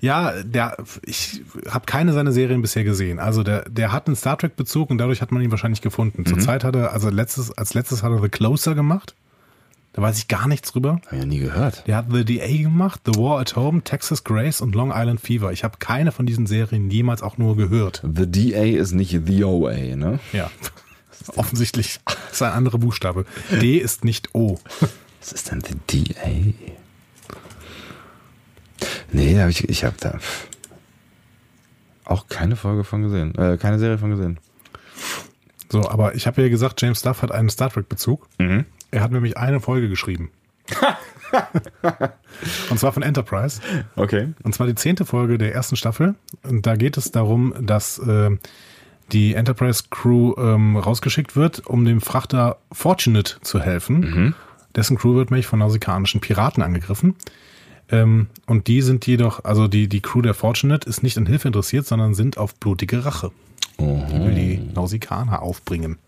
Ja, 0.00 0.42
der, 0.42 0.76
ich 1.04 1.42
habe 1.68 1.86
keine 1.86 2.12
seiner 2.12 2.32
Serien 2.32 2.62
bisher 2.62 2.84
gesehen. 2.84 3.18
Also 3.18 3.42
der, 3.42 3.68
der 3.68 3.92
hat 3.92 4.06
einen 4.06 4.16
Star 4.16 4.38
Trek 4.38 4.56
Bezug 4.56 4.90
und 4.90 4.98
dadurch 4.98 5.22
hat 5.22 5.32
man 5.32 5.42
ihn 5.42 5.50
wahrscheinlich 5.50 5.82
gefunden. 5.82 6.26
Zurzeit 6.26 6.64
hat 6.64 6.76
er, 6.76 6.92
also 6.92 7.08
letztes, 7.10 7.56
als 7.56 7.74
letztes 7.74 8.02
hat 8.02 8.12
er 8.12 8.20
The 8.20 8.28
Closer 8.28 8.74
gemacht. 8.74 9.14
Da 9.94 10.00
weiß 10.00 10.16
ich 10.18 10.28
gar 10.28 10.48
nichts 10.48 10.72
drüber. 10.72 11.00
Hab 11.04 11.12
ich 11.12 11.18
ja 11.18 11.26
nie 11.26 11.38
gehört. 11.38 11.86
Der 11.86 11.96
hat 11.96 12.06
The 12.10 12.24
DA 12.24 12.46
gemacht, 12.62 13.02
The 13.04 13.20
War 13.20 13.40
at 13.40 13.56
Home, 13.56 13.82
Texas 13.82 14.24
Grace 14.24 14.62
und 14.62 14.74
Long 14.74 14.90
Island 14.94 15.20
Fever. 15.20 15.52
Ich 15.52 15.64
habe 15.64 15.76
keine 15.78 16.12
von 16.12 16.24
diesen 16.24 16.46
Serien 16.46 16.90
jemals 16.90 17.22
auch 17.22 17.36
nur 17.36 17.56
gehört. 17.56 18.02
The 18.02 18.26
DA 18.26 18.62
ist 18.62 18.92
nicht 18.92 19.20
The 19.26 19.44
OA, 19.44 19.96
ne? 19.96 20.18
Ja. 20.32 20.50
Offensichtlich 21.36 22.00
ist 22.32 22.42
ein 22.42 22.52
anderer 22.52 22.78
Buchstabe. 22.78 23.26
D 23.50 23.78
ist 23.78 24.04
nicht 24.04 24.34
O. 24.34 24.58
Was 25.20 25.32
ist 25.32 25.50
denn 25.50 25.62
The 25.62 25.74
DA? 26.14 26.54
Nee, 29.12 29.40
hab 29.40 29.48
ich, 29.48 29.68
ich 29.68 29.84
habe 29.84 29.96
da 30.00 30.18
auch 32.04 32.28
keine 32.28 32.56
Folge 32.56 32.84
von 32.84 33.02
gesehen. 33.02 33.34
Äh, 33.36 33.56
keine 33.56 33.78
Serie 33.78 33.98
von 33.98 34.10
gesehen. 34.10 34.38
So, 35.68 35.88
aber 35.88 36.14
ich 36.14 36.26
habe 36.26 36.42
ja 36.42 36.48
gesagt, 36.48 36.82
James 36.82 37.02
Duff 37.02 37.22
hat 37.22 37.32
einen 37.32 37.48
Star 37.48 37.70
Trek-Bezug. 37.70 38.28
Mhm. 38.38 38.66
Er 38.90 39.02
hat 39.02 39.10
nämlich 39.10 39.38
eine 39.38 39.60
Folge 39.60 39.88
geschrieben. 39.88 40.30
und 42.70 42.78
zwar 42.78 42.92
von 42.92 43.02
Enterprise. 43.02 43.60
Okay. 43.96 44.34
Und 44.42 44.54
zwar 44.54 44.66
die 44.66 44.74
zehnte 44.74 45.04
Folge 45.06 45.38
der 45.38 45.54
ersten 45.54 45.76
Staffel. 45.76 46.14
Und 46.42 46.66
da 46.66 46.76
geht 46.76 46.96
es 46.96 47.10
darum, 47.10 47.54
dass 47.60 47.98
äh, 47.98 48.36
die 49.12 49.34
Enterprise 49.34 49.84
Crew 49.90 50.34
ähm, 50.38 50.76
rausgeschickt 50.76 51.36
wird, 51.36 51.66
um 51.66 51.84
dem 51.84 52.00
Frachter 52.00 52.58
Fortunate 52.70 53.36
zu 53.42 53.60
helfen. 53.60 54.34
Dessen 54.74 54.96
Crew 54.96 55.14
wird 55.14 55.30
nämlich 55.30 55.46
von 55.46 55.58
nausikanischen 55.58 56.20
Piraten 56.20 56.62
angegriffen. 56.62 57.16
Ähm, 57.90 58.28
und 58.46 58.68
die 58.68 58.80
sind 58.80 59.06
jedoch, 59.06 59.44
also 59.44 59.68
die, 59.68 59.88
die 59.88 60.00
Crew 60.00 60.22
der 60.22 60.34
Fortunate 60.34 60.88
ist 60.88 61.02
nicht 61.02 61.18
an 61.18 61.26
Hilfe 61.26 61.48
interessiert, 61.48 61.86
sondern 61.86 62.14
sind 62.14 62.38
auf 62.38 62.54
blutige 62.54 63.04
Rache. 63.04 63.30
Die 63.78 63.84
will 63.84 64.34
die 64.34 64.60
Nausikaner 64.74 65.42
aufbringen. 65.42 65.98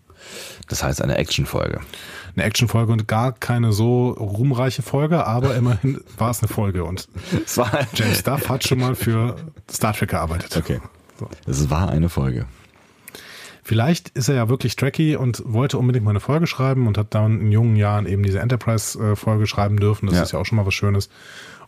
Das 0.67 0.83
heißt 0.83 1.01
eine 1.01 1.17
Actionfolge. 1.17 1.81
Eine 2.35 2.45
Actionfolge 2.45 2.91
und 2.91 3.07
gar 3.07 3.33
keine 3.33 3.71
so 3.73 4.09
ruhmreiche 4.11 4.81
Folge, 4.81 5.25
aber 5.25 5.55
immerhin 5.55 6.01
war 6.17 6.31
es 6.31 6.41
eine 6.41 6.47
Folge 6.47 6.83
und 6.83 7.07
James 7.93 8.23
Duff 8.23 8.49
hat 8.49 8.63
schon 8.63 8.79
mal 8.79 8.95
für 8.95 9.35
Star 9.69 9.93
Trek 9.93 10.09
gearbeitet. 10.09 10.57
okay. 10.57 10.79
So. 11.19 11.29
Es 11.45 11.69
war 11.69 11.89
eine 11.89 12.09
Folge. 12.09 12.45
Vielleicht 13.67 14.09
ist 14.09 14.29
er 14.29 14.35
ja 14.35 14.47
wirklich 14.47 14.75
tracky 14.75 15.15
und 15.15 15.41
wollte 15.43 15.79
unbedingt 15.79 16.05
mal 16.05 16.11
eine 16.11 16.19
Folge 16.19 16.45
schreiben 16.45 16.85
und 16.85 16.99
hat 16.99 17.15
dann 17.15 17.41
in 17.41 17.51
jungen 17.51 17.75
Jahren 17.75 18.05
eben 18.05 18.21
diese 18.21 18.39
Enterprise-Folge 18.39 19.47
schreiben 19.47 19.77
dürfen. 19.77 20.05
Das 20.05 20.15
Ja. 20.17 20.21
ist 20.23 20.31
ja 20.33 20.39
auch 20.39 20.45
schon 20.45 20.57
mal 20.57 20.67
was 20.67 20.75
Schönes. 20.75 21.09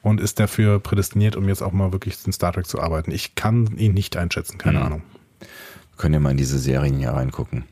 Und 0.03 0.21
ist 0.21 0.39
dafür 0.39 0.77
prädestiniert, 0.79 1.35
um 1.35 1.47
jetzt 1.49 1.63
auch 1.63 1.71
mal 1.71 1.91
wirklich 1.91 2.15
in 2.23 2.31
Star 2.31 2.53
Trek 2.53 2.67
zu 2.67 2.79
arbeiten. 2.79 3.09
Ich 3.09 3.33
kann 3.33 3.75
ihn 3.77 3.95
nicht 3.95 4.15
einschätzen, 4.15 4.59
keine 4.59 4.77
Mhm. 4.77 4.85
Ahnung. 4.85 5.01
Könnt 5.97 6.13
ihr 6.13 6.19
mal 6.19 6.29
in 6.29 6.37
diese 6.37 6.59
Serien 6.59 6.99
hier 6.99 7.09
reingucken. 7.09 7.63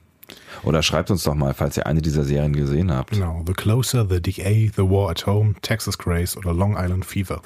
Oder 0.63 0.81
schreibt 0.81 1.11
uns 1.11 1.21
doch 1.23 1.35
mal, 1.35 1.53
falls 1.53 1.77
ihr 1.77 1.85
eine 1.85 2.01
dieser 2.01 2.23
Serien 2.23 2.53
gesehen 2.53 2.91
habt. 2.91 3.11
Genau. 3.11 3.43
The 3.45 3.53
Closer, 3.53 4.07
The 4.09 4.19
DA, 4.23 4.71
The 4.75 4.89
War 4.89 5.11
at 5.11 5.27
Home, 5.27 5.53
Texas 5.61 5.99
Grace 5.99 6.35
oder 6.35 6.51
Long 6.51 6.75
Island 6.79 7.05
Fever. 7.05 7.43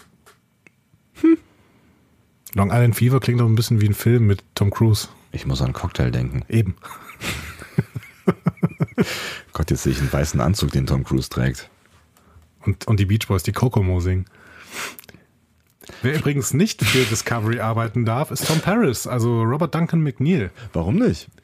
Hm. 1.21 1.37
Long 2.55 2.69
Island 2.71 2.95
Fever 2.95 3.19
klingt 3.19 3.41
doch 3.41 3.47
ein 3.47 3.55
bisschen 3.55 3.81
wie 3.81 3.87
ein 3.89 3.93
Film 3.93 4.27
mit 4.27 4.45
Tom 4.55 4.71
Cruise. 4.71 5.09
Ich 5.31 5.45
muss 5.45 5.61
an 5.61 5.73
Cocktail 5.73 6.11
denken. 6.11 6.43
Eben. 6.49 6.75
Gott, 9.53 9.69
jetzt 9.71 9.83
sehe 9.83 9.93
ich 9.93 9.99
einen 9.99 10.11
weißen 10.11 10.41
Anzug, 10.41 10.71
den 10.71 10.87
Tom 10.87 11.03
Cruise 11.03 11.29
trägt. 11.29 11.69
Und, 12.65 12.87
und 12.87 12.99
die 12.99 13.05
Beach 13.05 13.27
Boys, 13.27 13.43
die 13.43 13.51
Kokomo 13.51 13.99
singen. 13.99 14.25
Wer 16.01 16.15
übrigens 16.15 16.53
nicht 16.53 16.83
für 16.83 17.03
Discovery 17.03 17.59
arbeiten 17.59 18.05
darf, 18.05 18.31
ist 18.31 18.47
Tom 18.47 18.59
Paris, 18.59 19.07
also 19.07 19.41
Robert 19.43 19.73
Duncan 19.73 20.01
McNeil. 20.01 20.51
Warum 20.73 20.95
nicht? 20.95 21.29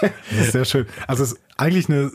Das 0.00 0.46
ist 0.46 0.52
sehr 0.52 0.64
schön. 0.64 0.86
Also 1.06 1.22
es 1.22 1.32
ist 1.32 1.40
eigentlich 1.56 1.88
eine, 1.88 2.10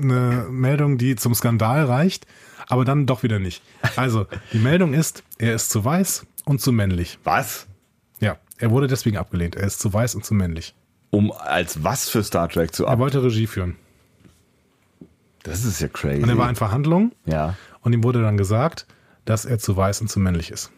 eine 0.00 0.46
Meldung, 0.50 0.98
die 0.98 1.16
zum 1.16 1.34
Skandal 1.34 1.84
reicht, 1.84 2.26
aber 2.66 2.84
dann 2.84 3.06
doch 3.06 3.22
wieder 3.22 3.38
nicht. 3.38 3.62
Also, 3.96 4.26
die 4.52 4.58
Meldung 4.58 4.94
ist, 4.94 5.22
er 5.38 5.54
ist 5.54 5.70
zu 5.70 5.84
weiß 5.84 6.26
und 6.44 6.60
zu 6.60 6.72
männlich. 6.72 7.18
Was? 7.24 7.66
Er 8.58 8.70
wurde 8.70 8.86
deswegen 8.86 9.16
abgelehnt. 9.16 9.56
Er 9.56 9.66
ist 9.66 9.80
zu 9.80 9.92
weiß 9.92 10.14
und 10.14 10.24
zu 10.24 10.34
männlich. 10.34 10.74
Um 11.10 11.32
als 11.32 11.82
was 11.84 12.08
für 12.08 12.22
Star 12.22 12.48
Trek 12.48 12.74
zu 12.74 12.84
Er 12.86 12.92
ab? 12.92 12.98
wollte 12.98 13.22
Regie 13.22 13.46
führen. 13.46 13.76
Das 15.42 15.64
ist 15.64 15.80
ja 15.80 15.88
crazy. 15.88 16.22
Und 16.22 16.28
er 16.28 16.38
war 16.38 16.48
in 16.48 16.56
Verhandlungen 16.56 17.12
ja. 17.26 17.56
und 17.82 17.92
ihm 17.92 18.02
wurde 18.02 18.22
dann 18.22 18.36
gesagt, 18.36 18.86
dass 19.26 19.44
er 19.44 19.58
zu 19.58 19.76
weiß 19.76 20.00
und 20.00 20.08
zu 20.08 20.18
männlich 20.18 20.50
ist. 20.50 20.70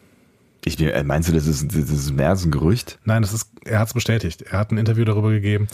Ich, 0.65 0.79
äh, 0.81 1.03
meinst 1.03 1.29
du, 1.29 1.33
das 1.33 1.47
ist, 1.47 1.73
das 1.73 1.89
ist 1.89 2.11
mehr 2.11 2.29
als 2.29 2.43
ein 2.43 2.51
Gerücht? 2.51 2.99
Nein, 3.05 3.21
das 3.21 3.31
ist, 3.31 3.49
er 3.63 3.79
hat 3.79 3.87
es 3.87 3.93
bestätigt. 3.93 4.41
Er 4.41 4.59
hat 4.59 4.71
ein 4.71 4.77
Interview 4.77 5.05
darüber 5.05 5.29
gegeben. 5.29 5.67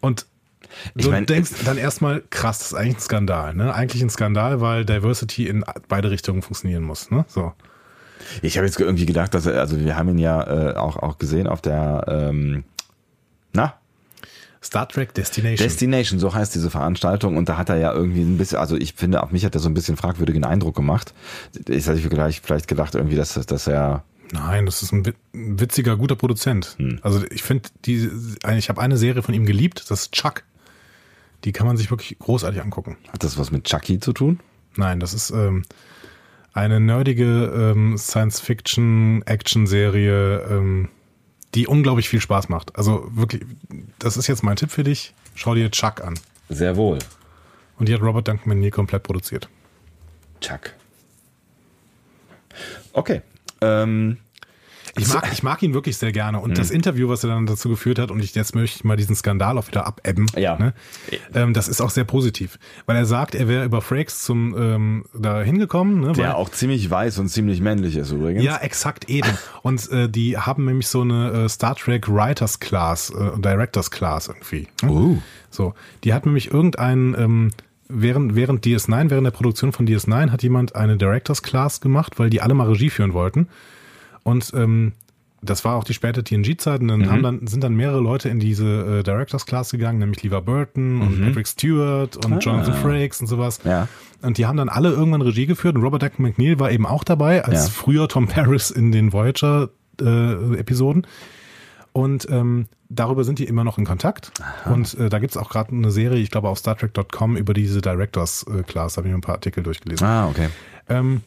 Und 0.00 0.26
Ich 0.96 1.04
du 1.04 1.10
mein, 1.12 1.26
denkst 1.26 1.52
dann 1.64 1.76
erstmal, 1.78 2.22
krass, 2.30 2.58
das 2.58 2.68
ist 2.68 2.74
eigentlich 2.74 2.96
ein 2.96 3.00
Skandal. 3.00 3.54
Ne? 3.54 3.72
Eigentlich 3.72 4.02
ein 4.02 4.10
Skandal, 4.10 4.60
weil 4.60 4.84
Diversity 4.84 5.46
in 5.46 5.64
beide 5.88 6.10
Richtungen 6.10 6.42
funktionieren 6.42 6.82
muss. 6.82 7.12
Ne? 7.12 7.24
So. 7.28 7.52
Ich 8.42 8.56
habe 8.56 8.66
jetzt 8.66 8.78
irgendwie 8.78 9.06
gedacht, 9.06 9.34
dass 9.34 9.46
er, 9.46 9.60
also 9.60 9.78
wir 9.78 9.96
haben 9.96 10.08
ihn 10.10 10.18
ja 10.18 10.70
äh, 10.70 10.74
auch, 10.76 10.96
auch 10.96 11.18
gesehen 11.18 11.46
auf 11.46 11.60
der, 11.60 12.04
ähm, 12.08 12.64
na, 13.52 13.74
Star 14.62 14.88
Trek 14.88 15.12
Destination. 15.12 15.66
Destination, 15.66 16.18
so 16.18 16.32
heißt 16.32 16.54
diese 16.54 16.70
Veranstaltung. 16.70 17.36
Und 17.36 17.50
da 17.50 17.58
hat 17.58 17.68
er 17.68 17.76
ja 17.76 17.92
irgendwie 17.92 18.22
ein 18.22 18.38
bisschen, 18.38 18.58
also 18.58 18.76
ich 18.76 18.94
finde, 18.94 19.22
auf 19.22 19.30
mich 19.30 19.44
hat 19.44 19.54
er 19.54 19.60
so 19.60 19.68
ein 19.68 19.74
bisschen 19.74 19.98
fragwürdigen 19.98 20.42
Eindruck 20.44 20.74
gemacht. 20.74 21.12
Ich 21.68 21.86
hätte 21.86 21.98
vielleicht, 21.98 22.46
vielleicht 22.46 22.66
gedacht 22.66 22.94
irgendwie, 22.94 23.16
dass, 23.16 23.34
dass 23.34 23.66
er, 23.66 24.04
Nein, 24.32 24.64
das 24.64 24.82
ist 24.82 24.90
ein 24.90 25.04
wit- 25.04 25.16
ein 25.34 25.60
witziger, 25.60 25.96
guter 25.98 26.16
Produzent. 26.16 26.76
Hm. 26.78 26.98
Also 27.02 27.22
ich 27.30 27.42
finde, 27.42 27.68
die, 27.84 28.10
ich 28.56 28.68
habe 28.70 28.80
eine 28.80 28.96
Serie 28.96 29.22
von 29.22 29.34
ihm 29.34 29.44
geliebt, 29.44 29.84
das 29.90 30.00
ist 30.00 30.12
Chuck. 30.12 30.44
Die 31.44 31.52
kann 31.52 31.66
man 31.66 31.76
sich 31.76 31.90
wirklich 31.90 32.18
großartig 32.18 32.62
angucken. 32.62 32.96
hat 33.12 33.22
das 33.22 33.36
was 33.36 33.50
mit 33.50 33.64
Chucky 33.64 34.00
zu 34.00 34.14
tun? 34.14 34.40
Nein, 34.76 34.98
das 34.98 35.12
ist 35.12 35.30
ähm, 35.30 35.62
eine 36.54 36.80
nerdige 36.80 37.72
ähm, 37.74 37.98
Science-Fiction-Action-Serie, 37.98 40.46
ähm, 40.48 40.88
die 41.54 41.66
unglaublich 41.66 42.08
viel 42.08 42.20
Spaß 42.20 42.48
macht. 42.48 42.74
Also 42.76 43.10
wirklich, 43.12 43.42
das 43.98 44.16
ist 44.16 44.28
jetzt 44.28 44.42
mein 44.42 44.56
Tipp 44.56 44.70
für 44.70 44.84
dich. 44.84 45.12
Schau 45.34 45.54
dir 45.54 45.70
Chuck 45.70 46.02
an. 46.02 46.18
Sehr 46.48 46.76
wohl. 46.76 46.98
Und 47.78 47.88
die 47.88 47.94
hat 47.94 48.02
Robert 48.02 48.28
Duncan 48.28 48.48
McNeil 48.48 48.70
komplett 48.70 49.02
produziert. 49.02 49.48
Chuck. 50.40 50.72
Okay. 52.92 53.22
Ähm, 53.60 54.18
Ich 54.96 55.12
mag, 55.12 55.28
ich 55.32 55.42
mag 55.42 55.62
ihn 55.62 55.74
wirklich 55.74 55.96
sehr 55.96 56.12
gerne. 56.12 56.38
Und 56.40 56.56
das 56.58 56.70
Interview, 56.70 57.08
was 57.08 57.24
er 57.24 57.30
dann 57.30 57.46
dazu 57.46 57.68
geführt 57.68 57.98
hat, 57.98 58.10
und 58.10 58.20
ich, 58.22 58.34
jetzt 58.34 58.54
möchte 58.54 58.76
ich 58.78 58.84
mal 58.84 58.96
diesen 58.96 59.16
Skandal 59.16 59.58
auch 59.58 59.66
wieder 59.66 59.86
abebben, 59.86 60.26
Ja. 60.36 60.56
ne? 60.58 60.74
ähm, 61.34 61.52
das 61.54 61.68
ist 61.68 61.80
auch 61.80 61.90
sehr 61.90 62.04
positiv. 62.04 62.58
Weil 62.86 62.96
er 62.96 63.06
sagt, 63.06 63.34
er 63.34 63.48
wäre 63.48 63.64
über 63.64 63.80
Frakes 63.80 64.22
zum 64.22 64.54
ähm, 64.56 65.04
da 65.14 65.40
hingekommen. 65.42 66.00
Ne? 66.00 66.12
der 66.12 66.26
weil, 66.26 66.32
auch 66.34 66.48
ziemlich 66.50 66.88
weiß 66.90 67.18
und 67.18 67.28
ziemlich 67.28 67.60
männlich 67.60 67.96
ist 67.96 68.12
übrigens. 68.12 68.44
ja, 68.44 68.56
exakt 68.58 69.08
eben. 69.10 69.28
Und 69.62 69.90
äh, 69.90 70.08
die 70.08 70.38
haben 70.38 70.64
nämlich 70.64 70.86
so 70.88 71.00
eine 71.00 71.30
äh, 71.44 71.48
Star 71.48 71.74
Trek 71.74 72.08
Writers 72.08 72.60
Class, 72.60 73.10
äh, 73.10 73.40
Directors 73.40 73.90
Class 73.90 74.28
irgendwie. 74.28 74.68
Ne? 74.82 74.90
Uh. 74.90 75.18
So, 75.50 75.74
die 76.04 76.12
hat 76.12 76.26
nämlich 76.26 76.50
irgendeinen, 76.52 77.14
ähm, 77.18 77.50
während, 77.88 78.34
während 78.34 78.64
DS9, 78.66 79.10
während 79.10 79.26
der 79.26 79.30
Produktion 79.30 79.72
von 79.72 79.86
DS9 79.86 80.30
hat 80.30 80.42
jemand 80.42 80.74
eine 80.74 80.96
Directors 80.96 81.42
Class 81.42 81.80
gemacht, 81.80 82.18
weil 82.18 82.30
die 82.30 82.40
alle 82.40 82.54
mal 82.54 82.68
Regie 82.68 82.90
führen 82.90 83.12
wollten. 83.12 83.48
Und 84.24 84.50
ähm, 84.54 84.92
das 85.42 85.62
war 85.64 85.76
auch 85.76 85.84
die 85.84 85.92
späte 85.94 86.24
TNG-Zeit 86.24 86.80
und 86.80 86.88
dann, 86.88 87.00
Mhm. 87.00 87.10
haben 87.10 87.22
dann 87.22 87.46
sind 87.46 87.62
dann 87.62 87.74
mehrere 87.74 88.00
Leute 88.00 88.30
in 88.30 88.40
diese 88.40 89.00
äh, 89.00 89.02
Directors 89.02 89.44
Class 89.44 89.70
gegangen, 89.70 89.98
nämlich 89.98 90.22
Lever 90.22 90.40
Burton 90.40 91.02
und 91.02 91.20
Patrick 91.22 91.46
Stewart 91.46 92.16
und 92.24 92.42
Jonathan 92.42 92.74
Frakes 92.74 93.20
und 93.20 93.26
sowas. 93.26 93.62
Mhm. 93.62 93.70
Ah. 93.70 93.74
Ja. 93.74 93.88
Und 94.22 94.38
die 94.38 94.46
haben 94.46 94.56
dann 94.56 94.70
alle 94.70 94.88
irgendwann 94.90 95.20
Regie 95.20 95.44
geführt 95.44 95.76
und 95.76 95.82
Robert 95.82 96.00
Duncan 96.02 96.22
McNeil 96.24 96.58
war 96.58 96.70
eben 96.72 96.86
auch 96.86 97.04
dabei, 97.04 97.44
als 97.44 97.66
Ja. 97.66 97.70
früher 97.70 98.08
Tom 98.08 98.26
Paris 98.26 98.70
in 98.70 98.90
den 98.90 99.12
Voyager-Episoden. 99.12 101.06
und 101.92 102.26
ähm, 102.30 102.66
darüber 102.88 103.22
sind 103.24 103.38
die 103.38 103.44
immer 103.44 103.62
noch 103.64 103.78
in 103.78 103.84
Kontakt. 103.84 104.32
Und 104.64 104.94
äh, 104.98 105.08
da 105.08 105.18
gibt's 105.20 105.36
auch 105.36 105.48
gerade 105.50 105.72
eine 105.72 105.90
Serie, 105.92 106.18
ich 106.20 106.30
glaube 106.30 106.48
auf 106.48 106.58
StarTrek.com, 106.58 107.36
über 107.36 107.54
diese 107.54 107.80
Directors 107.82 108.44
äh, 108.48 108.62
Class, 108.62 108.94
da 108.94 108.98
habe 108.98 109.08
ich 109.08 109.12
mir 109.12 109.18
ein 109.18 109.20
paar 109.20 109.34
Artikel 109.36 109.62
durchgelesen. 109.62 110.04
Ah, 110.06 110.26
okay. 110.28 110.48
Ähm, 110.88 111.20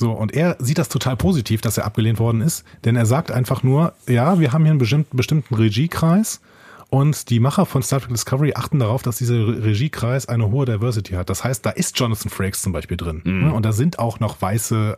so, 0.00 0.12
und 0.12 0.32
er 0.32 0.56
sieht 0.60 0.78
das 0.78 0.88
total 0.88 1.16
positiv, 1.16 1.60
dass 1.60 1.76
er 1.76 1.84
abgelehnt 1.84 2.20
worden 2.20 2.40
ist, 2.40 2.64
denn 2.84 2.94
er 2.94 3.04
sagt 3.04 3.32
einfach 3.32 3.64
nur, 3.64 3.94
ja, 4.06 4.38
wir 4.38 4.52
haben 4.52 4.62
hier 4.62 4.70
einen 4.70 4.78
bestimmten, 4.78 5.16
bestimmten 5.16 5.54
Regiekreis 5.56 6.40
und 6.88 7.28
die 7.30 7.40
Macher 7.40 7.66
von 7.66 7.82
Star 7.82 8.00
Trek 8.00 8.10
Discovery 8.10 8.52
achten 8.54 8.78
darauf, 8.78 9.02
dass 9.02 9.18
dieser 9.18 9.34
Re- 9.34 9.64
Regiekreis 9.64 10.28
eine 10.28 10.50
hohe 10.50 10.66
Diversity 10.66 11.14
hat. 11.14 11.28
Das 11.28 11.42
heißt, 11.42 11.66
da 11.66 11.70
ist 11.70 11.98
Jonathan 11.98 12.30
Frakes 12.30 12.62
zum 12.62 12.72
Beispiel 12.72 12.96
drin. 12.96 13.22
Ne? 13.24 13.52
Und 13.52 13.64
da 13.64 13.72
sind 13.72 13.98
auch 13.98 14.20
noch 14.20 14.40
weiße 14.40 14.96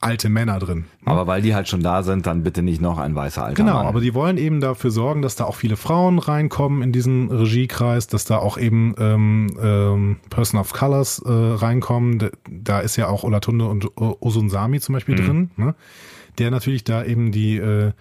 alte 0.00 0.28
Männer 0.28 0.58
drin. 0.58 0.84
Aber 1.04 1.26
weil 1.26 1.42
die 1.42 1.54
halt 1.54 1.68
schon 1.68 1.82
da 1.82 2.02
sind, 2.02 2.26
dann 2.26 2.42
bitte 2.42 2.62
nicht 2.62 2.80
noch 2.80 2.98
ein 2.98 3.14
weißer 3.14 3.44
alter 3.44 3.54
Genau, 3.54 3.74
Mann. 3.74 3.86
aber 3.86 4.00
die 4.00 4.14
wollen 4.14 4.36
eben 4.36 4.60
dafür 4.60 4.90
sorgen, 4.90 5.22
dass 5.22 5.36
da 5.36 5.44
auch 5.44 5.54
viele 5.56 5.76
Frauen 5.76 6.18
reinkommen 6.18 6.82
in 6.82 6.92
diesen 6.92 7.30
Regiekreis, 7.30 8.06
dass 8.06 8.24
da 8.24 8.38
auch 8.38 8.58
eben 8.58 8.94
ähm, 8.98 9.56
ähm, 9.60 10.16
Person 10.28 10.60
of 10.60 10.72
Colors 10.72 11.20
äh, 11.24 11.30
reinkommen. 11.30 12.30
Da, 12.48 12.80
ist 12.80 12.96
ja 12.96 13.08
auch 13.08 13.24
Olatunde 13.24 13.66
und 13.66 13.90
Osunsami 13.96 14.80
zum 14.80 14.92
Beispiel 14.92 15.16
drin, 15.16 15.50
ne? 15.56 15.74
der 16.38 16.50
natürlich 16.50 16.84
da 16.84 17.02
eben 17.04 17.32
die 17.32 17.56
äh, 17.56 17.92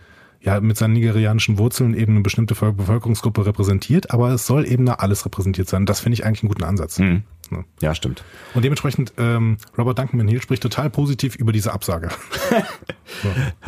ja 0.41 0.59
mit 0.59 0.77
seinen 0.77 0.93
nigerianischen 0.93 1.57
Wurzeln 1.57 1.93
eben 1.95 2.13
eine 2.13 2.21
bestimmte 2.21 2.53
Bevölkerungsgruppe 2.55 3.45
repräsentiert, 3.45 4.11
aber 4.11 4.29
es 4.29 4.45
soll 4.45 4.67
eben 4.67 4.85
da 4.85 4.93
alles 4.95 5.25
repräsentiert 5.25 5.67
sein. 5.67 5.85
Das 5.85 5.99
finde 5.99 6.13
ich 6.15 6.25
eigentlich 6.25 6.43
einen 6.43 6.49
guten 6.49 6.63
Ansatz. 6.63 6.99
Mhm. 6.99 7.23
Ne? 7.51 7.63
Ja, 7.81 7.93
stimmt. 7.95 8.23
Und 8.53 8.63
dementsprechend, 8.65 9.13
ähm, 9.17 9.57
Robert 9.77 9.99
Duncan 9.99 10.17
McNeil 10.17 10.41
spricht 10.41 10.63
total 10.63 10.89
positiv 10.89 11.35
über 11.35 11.51
diese 11.51 11.73
Absage. 11.73 12.09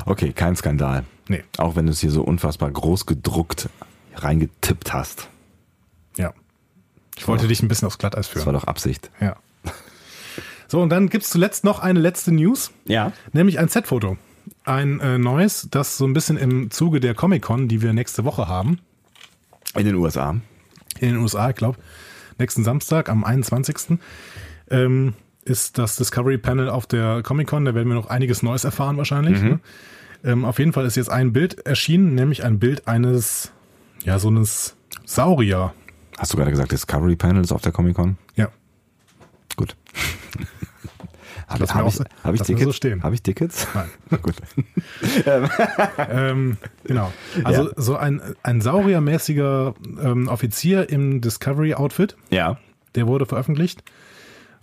Okay, 0.06 0.34
kein 0.34 0.56
Skandal. 0.56 1.04
Nee. 1.28 1.44
Auch 1.58 1.76
wenn 1.76 1.86
du 1.86 1.92
es 1.92 2.00
hier 2.00 2.12
so 2.12 2.22
unfassbar 2.24 2.70
groß 2.72 3.06
gedruckt 3.06 3.70
reingetippt 4.16 4.94
hast. 4.94 5.30
Ja. 6.18 6.34
Ich 7.18 7.28
wollte 7.28 7.48
dich 7.48 7.62
ein 7.62 7.68
bisschen 7.68 7.86
aufs 7.88 7.98
Glatteis 7.98 8.28
Das 8.28 8.36
war 8.38 8.44
führen. 8.44 8.54
doch 8.56 8.66
Absicht. 8.66 9.10
Ja. 9.20 9.36
So, 10.68 10.82
und 10.82 10.90
dann 10.90 11.10
gibt's 11.10 11.30
zuletzt 11.30 11.64
noch 11.64 11.80
eine 11.80 12.00
letzte 12.00 12.34
News, 12.34 12.72
Ja. 12.86 13.14
nämlich 13.32 13.58
ein 13.60 13.70
Set-Foto. 13.70 14.18
Ein 14.68 15.00
äh, 15.00 15.18
neues, 15.18 15.70
das 15.72 15.98
so 15.98 16.06
ein 16.06 16.14
bisschen 16.14 16.36
im 16.36 16.70
Zuge 16.72 17.00
der 17.00 17.14
Comic-Con, 17.14 17.70
die 17.70 17.82
wir 17.82 17.94
nächste 17.94 18.26
Woche 18.26 18.48
haben, 18.50 18.80
In 19.76 19.86
den 19.86 19.96
USA. 19.96 20.32
in 21.00 21.14
den 21.14 21.18
USA, 21.18 21.50
ich 21.52 21.56
glaube, 21.56 21.78
nächsten 22.38 22.64
Samstag 22.66 23.08
am 23.10 23.24
21. 23.24 23.98
Ähm, 24.70 25.14
ist 25.46 25.78
das 25.78 25.96
Discovery 25.96 26.38
Panel 26.38 26.70
auf 26.70 26.86
der 26.86 27.24
Comic-Con. 27.24 27.64
Da 27.64 27.74
werden 27.76 27.88
wir 27.88 27.96
noch 27.96 28.10
einiges 28.10 28.44
Neues 28.44 28.66
erfahren 28.66 28.98
wahrscheinlich. 28.98 29.42
Ne? 29.42 29.60
Ähm, 30.26 30.44
auf 30.44 30.60
jeden 30.60 30.74
Fall 30.74 30.86
ist 30.86 30.98
jetzt 30.98 31.10
ein 31.10 31.32
Bild 31.32 31.66
erschienen, 31.66 32.14
nämlich 32.16 32.44
ein 32.44 32.60
Bild 32.60 32.90
eines, 32.90 33.54
ja, 34.04 34.20
so 34.20 34.28
eines 34.28 34.76
Saurier. 35.06 35.74
Hast 36.18 36.34
du 36.34 36.38
gerade 36.38 36.52
gesagt, 36.52 36.74
Discovery 36.74 37.16
Panels 37.16 37.54
auf 37.54 37.62
der 37.62 37.72
Comic-Con? 37.72 38.18
Ja, 38.36 38.50
Gut. 39.56 39.78
Habe 41.48 41.64
mir 41.64 41.74
hab 41.74 41.88
ich, 41.88 42.00
hab 42.24 42.34
ich 42.36 42.42
Tickets? 42.42 42.64
so 42.66 42.72
stehen. 42.74 43.04
Habe 43.04 43.16
ich 43.16 43.22
Tickets? 43.24 43.68
Nein. 43.74 43.90
Gut. 44.22 44.36
ähm, 46.10 46.58
genau. 46.84 47.12
Also 47.44 47.64
Ja. 47.68 47.72
so 47.78 47.96
ein, 47.96 48.22
ein 48.44 48.62
sauriermäßiger 48.62 49.74
ähm, 50.02 50.28
Offizier 50.28 50.90
im 50.90 51.22
Discovery-Outfit, 51.22 52.18
Ja. 52.30 52.58
der 52.96 53.08
wurde 53.08 53.26
veröffentlicht. 53.26 53.84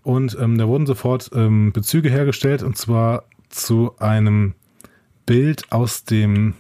Und 0.02 0.36
ähm, 0.38 0.58
da 0.58 0.68
wurden 0.68 0.84
sofort 0.86 1.30
ähm, 1.34 1.72
Bezüge 1.72 2.10
hergestellt, 2.10 2.62
und 2.62 2.76
zwar 2.76 3.24
zu 3.48 3.94
einem 3.98 4.54
Bild 5.24 5.72
aus 5.72 6.04
dem 6.04 6.52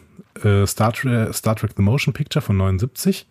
äh, 0.42 0.66
Star, 0.66 0.94
Tre 0.94 1.30
Star 1.34 1.54
Trek 1.54 1.72
The 1.76 1.82
Motion 1.82 2.14
Picture 2.14 2.40
von 2.42 2.56
79. 2.56 3.26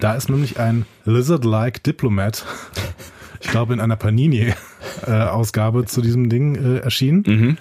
Da 0.00 0.14
ist 0.14 0.30
nämlich 0.30 0.58
ein 0.58 0.86
Lizard-like 1.04 1.82
Diplomat, 1.82 2.46
ich 3.44 3.50
glaube 3.50 3.74
in 3.74 3.80
einer 3.80 3.96
Panini-Ausgabe 3.96 5.84
zu 5.84 6.00
diesem 6.00 6.28
Ding 6.30 6.56
äh, 6.56 6.78
erschienen. 6.78 7.58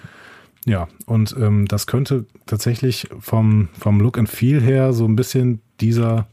Ja, 0.65 0.87
und 1.05 1.35
ähm, 1.37 1.67
das 1.67 1.87
könnte 1.87 2.25
tatsächlich 2.45 3.09
vom, 3.19 3.67
vom 3.77 3.99
Look 3.99 4.17
and 4.17 4.29
Feel 4.29 4.61
her 4.61 4.93
so 4.93 5.05
ein 5.05 5.17
bisschen 5.17 5.61
dieser 5.81 6.27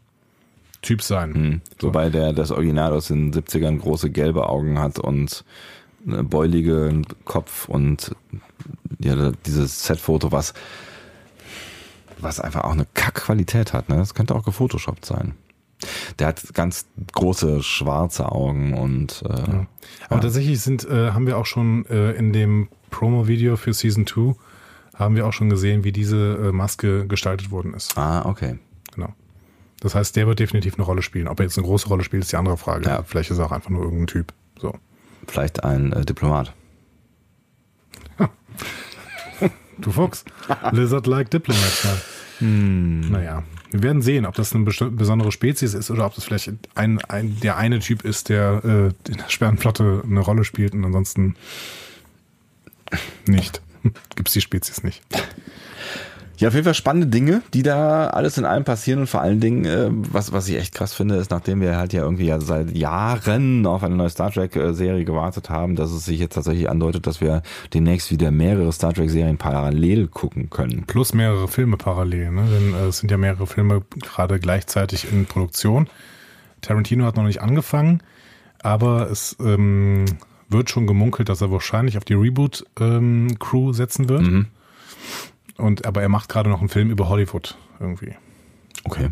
Typ 0.83 1.03
sein. 1.03 1.35
Hm. 1.35 1.61
Wobei 1.81 2.11
der 2.11 2.33
das 2.33 2.53
Original 2.53 2.93
aus 2.93 3.09
den 3.09 3.33
70ern 3.33 3.79
große 3.79 4.11
gelbe 4.11 4.49
Augen 4.49 4.79
hat 4.79 4.99
und 4.99 5.45
einen 6.07 6.29
beuligen 6.29 7.07
Kopf 7.25 7.69
und 7.69 8.15
ja, 9.01 9.33
dieses 9.47 9.85
Setfoto, 9.85 10.31
was, 10.31 10.55
was 12.19 12.41
einfach 12.41 12.65
auch 12.65 12.73
eine 12.73 12.87
Kackqualität 12.95 13.73
hat. 13.73 13.89
Ne? 13.89 13.97
Das 13.97 14.15
könnte 14.15 14.35
auch 14.35 14.45
gefotoshoppt 14.45 15.05
sein. 15.05 15.35
Der 16.21 16.29
hat 16.29 16.55
ganz 16.55 16.87
große 17.13 17.63
schwarze 17.63 18.31
Augen 18.31 18.75
und 18.75 19.23
äh, 19.27 19.67
Aber 20.09 20.21
tatsächlich 20.21 20.61
sind, 20.61 20.89
äh, 20.89 21.13
haben 21.13 21.27
wir 21.27 21.39
auch 21.39 21.47
schon 21.47 21.87
äh, 21.87 22.13
in 22.13 22.33
dem 22.33 22.69
Promo-Video 22.91 23.57
für 23.57 23.73
Season 23.73 24.07
2 24.07 24.35
haben 24.95 25.17
wir 25.17 25.27
auch 25.27 25.33
schon 25.33 25.49
gesehen, 25.49 25.83
wie 25.83 25.93
diese 25.93 26.35
äh, 26.37 26.53
Maske 26.53 27.07
gestaltet 27.07 27.51
worden 27.51 27.73
ist. 27.73 27.97
ah, 27.97 28.27
okay. 28.27 28.59
Genau. 28.95 29.15
Das 29.81 29.95
heißt, 29.95 30.15
der 30.15 30.27
wird 30.27 30.41
definitiv 30.41 30.75
eine 30.75 30.85
Rolle 30.85 31.01
spielen. 31.01 31.27
Ob 31.27 31.41
er 31.41 31.45
jetzt 31.45 31.57
eine 31.57 31.67
große 31.67 31.89
Rolle 31.89 32.05
spielt, 32.05 32.23
ist 32.23 32.33
die 32.33 32.37
andere 32.37 32.59
Frage. 32.59 32.87
Ja. 32.87 33.03
Vielleicht 33.03 33.31
ist 33.31 33.39
er 33.39 33.47
auch 33.47 33.53
einfach 33.53 33.71
nur 33.71 33.83
irgendein 33.83 34.09
Typ. 34.09 34.35
So. 34.59 34.75
Vielleicht 35.27 35.65
ein 35.65 35.93
äh, 35.93 36.05
Diplomat. 36.05 36.53
Du 39.79 39.91
Fuchs. 39.93 40.27
Lizard-like 40.73 41.31
Diplomat. 41.31 41.85
Ja. 41.85 41.97
Hm. 42.41 43.11
Naja, 43.11 43.43
wir 43.71 43.83
werden 43.83 44.03
sehen, 44.03 44.27
ob 44.27 44.35
das 44.35 44.55
eine 44.55 44.65
besondere 44.65 45.33
Spezies 45.33 45.75
ist 45.75 45.91
oder 45.91 46.07
ob 46.07 46.15
das 46.15 46.25
vielleicht 46.25 46.51
ein, 46.75 47.01
ein, 47.03 47.39
der 47.41 47.57
eine 47.57 47.79
Typ 47.79 48.05
ist, 48.05 48.29
der 48.29 48.63
äh, 48.65 49.11
in 49.11 49.19
der 49.19 49.29
Sternenflotte 49.29 50.03
eine 50.05 50.21
Rolle 50.21 50.45
spielt 50.45 50.75
und 50.75 50.85
ansonsten 50.85 51.37
nicht. 53.27 53.63
Gibt 54.17 54.29
es 54.29 54.35
die 54.35 54.41
Spezies 54.41 54.83
nicht. 54.83 55.03
Ja, 56.41 56.49
auf 56.49 56.55
jeden 56.55 56.65
Fall 56.65 56.73
spannende 56.73 57.07
Dinge, 57.07 57.43
die 57.53 57.63
da 57.63 58.07
alles 58.07 58.39
in 58.39 58.47
allem 58.47 58.65
passieren 58.65 59.01
und 59.01 59.09
vor 59.09 59.21
allen 59.21 59.41
Dingen, 59.41 59.67
äh, 59.67 59.89
was, 59.91 60.33
was 60.33 60.49
ich 60.49 60.57
echt 60.57 60.75
krass 60.75 60.95
finde, 60.95 61.17
ist, 61.17 61.31
nachdem 61.31 61.61
wir 61.61 61.77
halt 61.77 61.93
ja 61.93 62.03
irgendwie 62.03 62.25
ja 62.25 62.41
seit 62.41 62.75
Jahren 62.75 63.67
auf 63.67 63.85
eine 63.85 63.95
neue 63.95 64.09
Star 64.09 64.33
Trek-Serie 64.33 65.05
gewartet 65.05 65.51
haben, 65.51 65.77
dass 65.77 65.93
es 65.93 66.07
sich 66.07 66.19
jetzt 66.19 66.37
tatsächlich 66.37 66.71
andeutet, 66.71 67.07
dass 67.07 67.21
wir 67.21 67.43
demnächst 67.75 68.11
wieder 68.11 68.31
mehrere 68.31 68.73
Star 68.73 68.95
Trek-Serien 68.95 69.37
parallel 69.37 70.09
gucken 70.09 70.49
können. 70.49 70.85
Plus 70.87 71.13
mehrere 71.13 71.47
Filme 71.47 71.77
parallel, 71.77 72.31
ne? 72.31 72.47
denn 72.51 72.73
äh, 72.73 72.87
es 72.87 73.01
sind 73.01 73.11
ja 73.11 73.19
mehrere 73.19 73.47
Filme 73.47 73.83
gerade 74.01 74.41
gleichzeitig 74.41 75.13
in 75.13 75.27
Produktion. 75.27 75.89
Tarantino 76.63 77.05
hat 77.05 77.17
noch 77.17 77.25
nicht 77.25 77.43
angefangen, 77.43 78.03
aber 78.63 79.11
es 79.11 79.37
ähm, 79.41 80.07
wird 80.49 80.71
schon 80.71 80.87
gemunkelt, 80.87 81.29
dass 81.29 81.43
er 81.43 81.53
wahrscheinlich 81.53 81.99
auf 81.99 82.07
die 82.07 82.15
Reboot-Crew 82.15 83.75
setzen 83.75 84.09
wird. 84.09 84.23
Mhm. 84.23 84.47
Und 85.61 85.87
aber 85.87 86.03
er 86.03 86.09
macht 86.09 86.29
gerade 86.29 86.51
noch 86.51 86.61
einen 86.61 86.69
Film 86.69 86.91
über 86.91 87.09
Hollywood 87.09 87.57
irgendwie. 87.79 88.15
Okay. 88.85 89.11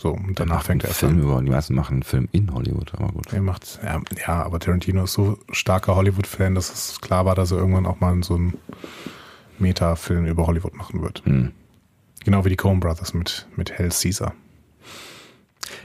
So, 0.00 0.10
und 0.10 0.40
danach 0.40 0.64
fängt 0.64 0.82
er 0.82 0.90
Film 0.90 1.18
an. 1.18 1.22
über, 1.22 1.42
die 1.42 1.50
meisten 1.50 1.74
machen 1.74 1.94
einen 1.94 2.02
Film 2.02 2.28
in 2.32 2.52
Hollywood, 2.52 2.94
aber 2.94 3.12
gut. 3.12 3.32
Er 3.32 3.42
macht, 3.42 3.78
ja, 3.82 4.00
ja, 4.26 4.42
aber 4.42 4.58
Tarantino 4.58 5.04
ist 5.04 5.12
so 5.12 5.38
starker 5.50 5.94
Hollywood-Fan, 5.94 6.56
dass 6.56 6.72
es 6.72 7.00
klar 7.00 7.24
war, 7.26 7.36
dass 7.36 7.52
er 7.52 7.58
irgendwann 7.58 7.86
auch 7.86 8.00
mal 8.00 8.20
so 8.24 8.34
einen 8.34 8.54
Meta-Film 9.58 10.26
über 10.26 10.46
Hollywood 10.46 10.74
machen 10.74 11.00
wird. 11.00 11.22
Hm. 11.24 11.52
Genau 12.24 12.44
wie 12.44 12.48
die 12.48 12.56
Coen 12.56 12.80
Brothers 12.80 13.14
mit, 13.14 13.46
mit 13.54 13.70
Hell 13.70 13.90
Caesar. 13.90 14.34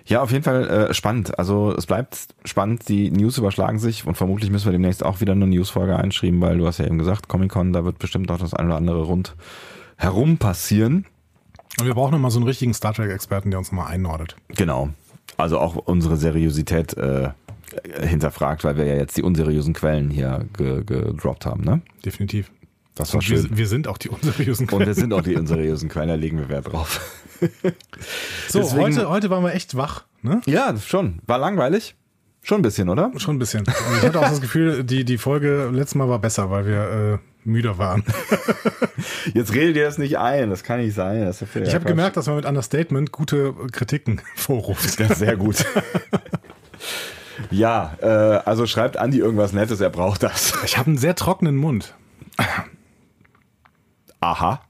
Ja, 0.05 0.21
auf 0.23 0.31
jeden 0.31 0.43
Fall 0.43 0.67
äh, 0.67 0.93
spannend. 0.93 1.37
Also 1.37 1.73
es 1.75 1.85
bleibt 1.85 2.29
spannend, 2.43 2.89
die 2.89 3.11
News 3.11 3.37
überschlagen 3.37 3.77
sich 3.77 4.07
und 4.07 4.15
vermutlich 4.15 4.49
müssen 4.49 4.65
wir 4.65 4.71
demnächst 4.71 5.05
auch 5.05 5.21
wieder 5.21 5.33
eine 5.33 5.45
Newsfolge 5.45 5.95
einschreiben, 5.95 6.41
weil 6.41 6.57
du 6.57 6.65
hast 6.65 6.79
ja 6.79 6.85
eben 6.85 6.97
gesagt, 6.97 7.27
Comic-Con, 7.27 7.73
da 7.73 7.85
wird 7.85 7.99
bestimmt 7.99 8.31
auch 8.31 8.39
das 8.39 8.53
eine 8.53 8.69
oder 8.69 8.77
andere 8.77 9.03
rund 9.03 9.35
herum 9.99 10.37
passieren. 10.37 11.05
Und 11.79 11.85
wir 11.85 11.93
brauchen 11.93 12.11
nochmal 12.13 12.31
so 12.31 12.39
einen 12.39 12.47
richtigen 12.47 12.73
Star 12.73 12.93
Trek-Experten, 12.93 13.51
der 13.51 13.59
uns 13.59 13.71
nochmal 13.71 13.91
einordnet. 13.91 14.35
Genau. 14.49 14.89
Also 15.37 15.59
auch 15.59 15.75
unsere 15.75 16.17
Seriosität 16.17 16.97
äh, 16.97 17.29
hinterfragt, 18.01 18.63
weil 18.63 18.75
wir 18.77 18.85
ja 18.85 18.95
jetzt 18.95 19.17
die 19.17 19.23
unseriösen 19.23 19.73
Quellen 19.73 20.09
hier 20.09 20.45
ge 20.57 20.83
gedroppt 20.83 21.45
haben, 21.45 21.63
ne? 21.63 21.81
Definitiv. 22.03 22.51
Das 22.95 23.13
war 23.13 23.19
Und 23.19 23.29
wir, 23.29 23.37
schön. 23.41 23.57
wir 23.57 23.67
sind 23.67 23.87
auch 23.87 23.97
die 23.97 24.09
unseriösen 24.09 24.67
Und 24.69 24.85
wir 24.85 24.93
sind 24.93 25.13
auch 25.13 25.21
die 25.21 25.35
unseriösen 25.35 25.87
Quellen, 25.87 26.09
da 26.09 26.15
legen 26.15 26.37
wir 26.39 26.49
Wert 26.49 26.71
drauf. 26.71 26.99
So, 28.49 28.59
deswegen- 28.59 28.81
heute, 28.83 29.09
heute 29.09 29.29
waren 29.29 29.43
wir 29.43 29.53
echt 29.53 29.77
wach, 29.77 30.05
ne? 30.21 30.41
Ja, 30.45 30.75
schon. 30.77 31.19
War 31.27 31.37
langweilig. 31.37 31.95
Schon 32.41 32.59
ein 32.59 32.63
bisschen, 32.63 32.89
oder? 32.89 33.11
Schon 33.17 33.35
ein 33.35 33.39
bisschen. 33.39 33.61
Und 33.61 33.97
ich 33.97 34.03
hatte 34.03 34.19
auch 34.19 34.29
das 34.29 34.41
Gefühl, 34.41 34.83
die, 34.83 35.05
die 35.05 35.17
Folge 35.17 35.69
letztes 35.71 35.95
Mal 35.95 36.09
war 36.09 36.19
besser, 36.19 36.49
weil 36.49 36.65
wir 36.65 36.81
äh, 37.13 37.17
müder 37.43 37.77
waren. 37.77 38.03
Jetzt 39.33 39.53
redet 39.53 39.75
ihr 39.75 39.85
das 39.85 39.97
nicht 39.97 40.17
ein. 40.17 40.49
Das 40.49 40.63
kann 40.63 40.79
nicht 40.79 40.93
sein. 40.93 41.21
Ja 41.21 41.31
Ich 41.31 41.75
habe 41.75 41.85
gemerkt, 41.85 42.17
dass 42.17 42.27
man 42.27 42.35
mit 42.35 42.45
Understatement 42.45 43.11
gute 43.11 43.53
Kritiken 43.71 44.21
vorruft. 44.35 44.99
Das 44.99 45.11
ist 45.11 45.19
sehr 45.19 45.37
gut. 45.37 45.65
ja, 47.51 47.97
äh, 48.01 48.05
also 48.45 48.65
schreibt 48.65 48.97
Andi 48.97 49.19
irgendwas 49.19 49.53
Nettes, 49.53 49.81
er 49.81 49.89
braucht 49.89 50.23
das. 50.23 50.53
Ich 50.65 50.77
habe 50.77 50.87
einen 50.87 50.97
sehr 50.97 51.15
trockenen 51.15 51.55
Mund. 51.55 51.95
Aha. 54.19 54.61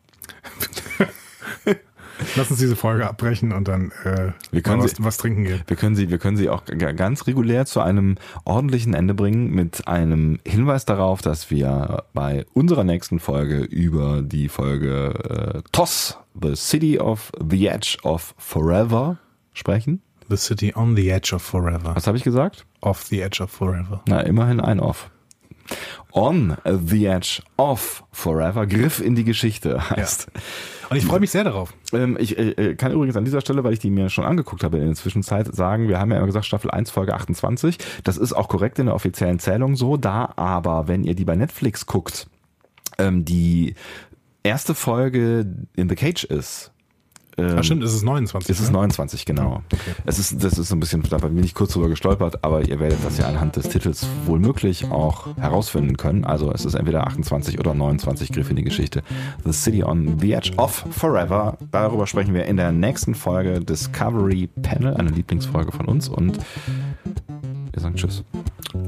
Lass 2.36 2.50
uns 2.52 2.60
diese 2.60 2.76
Folge 2.76 3.08
abbrechen 3.08 3.52
und 3.52 3.68
dann 3.68 3.92
äh, 4.04 4.32
Wir 4.52 4.62
können 4.62 4.82
was, 4.84 4.92
sie- 4.92 5.04
was 5.04 5.18
trinken 5.18 5.44
gehen. 5.44 5.62
Wir 5.68 5.76
können 5.76 5.96
sie, 5.96 6.10
wir 6.10 6.18
können 6.18 6.38
sie 6.38 6.50
auch 6.50 6.64
ganz 6.66 7.28
regulär 7.28 7.66
zu 7.66 7.82
einem 7.82 8.16
ordentlichen 8.46 8.94
Ende 8.94 9.14
bringen 9.14 9.52
mit 9.52 9.88
einem 9.88 10.40
Hinweis 10.46 10.86
darauf, 10.86 11.22
dass 11.22 11.50
wir 11.52 12.04
bei 12.14 12.46
unserer 12.54 12.84
nächsten 12.84 13.20
Folge 13.20 13.60
über 13.60 14.22
die 14.22 14.50
Folge 14.50 15.62
äh, 15.64 15.70
TOS, 15.72 16.18
The 16.42 16.56
City 16.56 17.00
of 17.00 17.32
the 17.50 17.68
Edge 17.68 17.98
of 18.04 18.34
Forever 18.38 19.18
sprechen. 19.54 20.02
The 20.30 20.38
City 20.38 20.74
on 20.76 20.96
the 20.96 21.10
Edge 21.10 21.34
of 21.34 21.42
Forever. 21.42 21.96
Was 21.96 22.06
habe 22.06 22.18
ich 22.18 22.24
gesagt? 22.24 22.66
Off 22.82 23.04
the 23.04 23.22
Edge 23.22 23.42
of 23.42 23.50
Forever. 23.50 24.02
Na, 24.08 24.22
immerhin 24.22 24.60
ein 24.60 24.80
Off. 24.80 25.10
On 26.12 26.58
the 26.66 27.06
Edge 27.06 27.42
of 27.58 28.04
Forever, 28.12 28.66
Griff 28.66 29.00
in 29.00 29.16
die 29.16 29.24
Geschichte 29.24 29.90
heißt. 29.90 30.28
Und 30.90 30.98
ich 30.98 31.06
freue 31.06 31.20
mich 31.20 31.30
sehr 31.30 31.44
darauf. 31.44 31.74
Ähm, 31.94 32.18
ich 32.20 32.38
äh, 32.38 32.76
kann 32.76 32.92
übrigens 32.92 33.16
an 33.16 33.26
dieser 33.26 33.42
Stelle, 33.42 33.64
weil 33.64 33.74
ich 33.74 33.80
die 33.80 33.92
mir 33.92 34.10
schon 34.10 34.26
angeguckt 34.26 34.64
habe 34.64 34.78
in 34.78 34.88
der 34.88 34.96
Zwischenzeit, 34.96 35.54
sagen, 35.54 35.88
wir 35.88 36.00
haben 36.00 36.10
ja 36.12 36.18
immer 36.18 36.26
gesagt 36.26 36.46
Staffel 36.46 36.72
1, 36.72 36.90
Folge 36.90 37.14
28. 37.14 37.78
Das 38.04 38.18
ist 38.18 38.34
auch 38.34 38.48
korrekt 38.48 38.80
in 38.80 38.88
der 38.88 38.96
offiziellen 38.96 39.40
Zählung 39.40 39.76
so, 39.76 39.98
da 39.98 40.34
aber, 40.36 40.88
wenn 40.88 41.04
ihr 41.04 41.14
die 41.14 41.26
bei 41.26 41.36
Netflix 41.36 41.86
guckt, 41.86 42.28
ähm, 42.98 43.24
die 43.24 43.76
erste 44.42 44.74
Folge 44.74 45.46
in 45.76 45.90
The 45.90 45.96
Cage 45.96 46.24
ist, 46.24 46.72
ähm, 47.40 47.56
Ach 47.58 47.64
stimmt, 47.64 47.84
es 47.84 47.94
ist 47.94 48.04
29. 48.04 48.50
es 48.50 48.60
ist 48.60 48.68
ne? 48.68 48.74
29, 48.74 49.26
genau. 49.26 49.62
Okay. 49.72 49.96
Es 50.06 50.20
ist, 50.20 50.44
das 50.44 50.58
ist 50.58 50.72
ein 50.72 50.80
bisschen, 50.80 51.04
da 51.04 51.18
bin 51.18 51.44
ich 51.44 51.54
kurz 51.54 51.74
drüber 51.74 51.90
gestolpert, 51.90 52.44
aber 52.44 52.68
ihr 52.68 52.80
werdet 52.80 53.04
das 53.04 53.18
ja 53.18 53.28
anhand 53.28 53.56
des 53.56 53.70
Titels 53.70 54.06
wohl 54.26 54.40
möglich 54.40 54.92
auch 54.92 55.36
herausfinden 55.38 55.98
können. 55.98 56.26
Also 56.26 56.52
es 56.52 56.66
ist 56.66 56.74
entweder 56.74 57.08
28 57.08 57.60
oder 57.60 57.74
29 57.74 58.32
Griff 58.32 58.50
in 58.50 58.56
die 58.56 58.64
Geschichte. 58.64 59.04
The 59.46 59.54
City 59.54 59.84
on 59.84 60.20
the 60.20 60.34
Edge 60.34 60.52
of 60.58 60.86
Forever. 60.92 61.58
Darüber 61.72 62.08
sprechen 62.08 62.34
wir 62.34 62.46
in 62.46 62.58
der 62.58 62.72
nächsten 62.72 63.16
Folge 63.16 63.60
Discovery 63.60 64.50
Panel, 64.62 64.96
eine 64.96 65.10
Lieblingsfolge 65.10 65.72
von 65.72 65.86
uns 65.86 66.10
und 66.10 66.40
wir 67.72 67.82
sagen 67.82 67.96
Tschüss. 67.96 68.24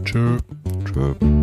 Tschö. 0.04 0.38
Tschö. 0.86 1.41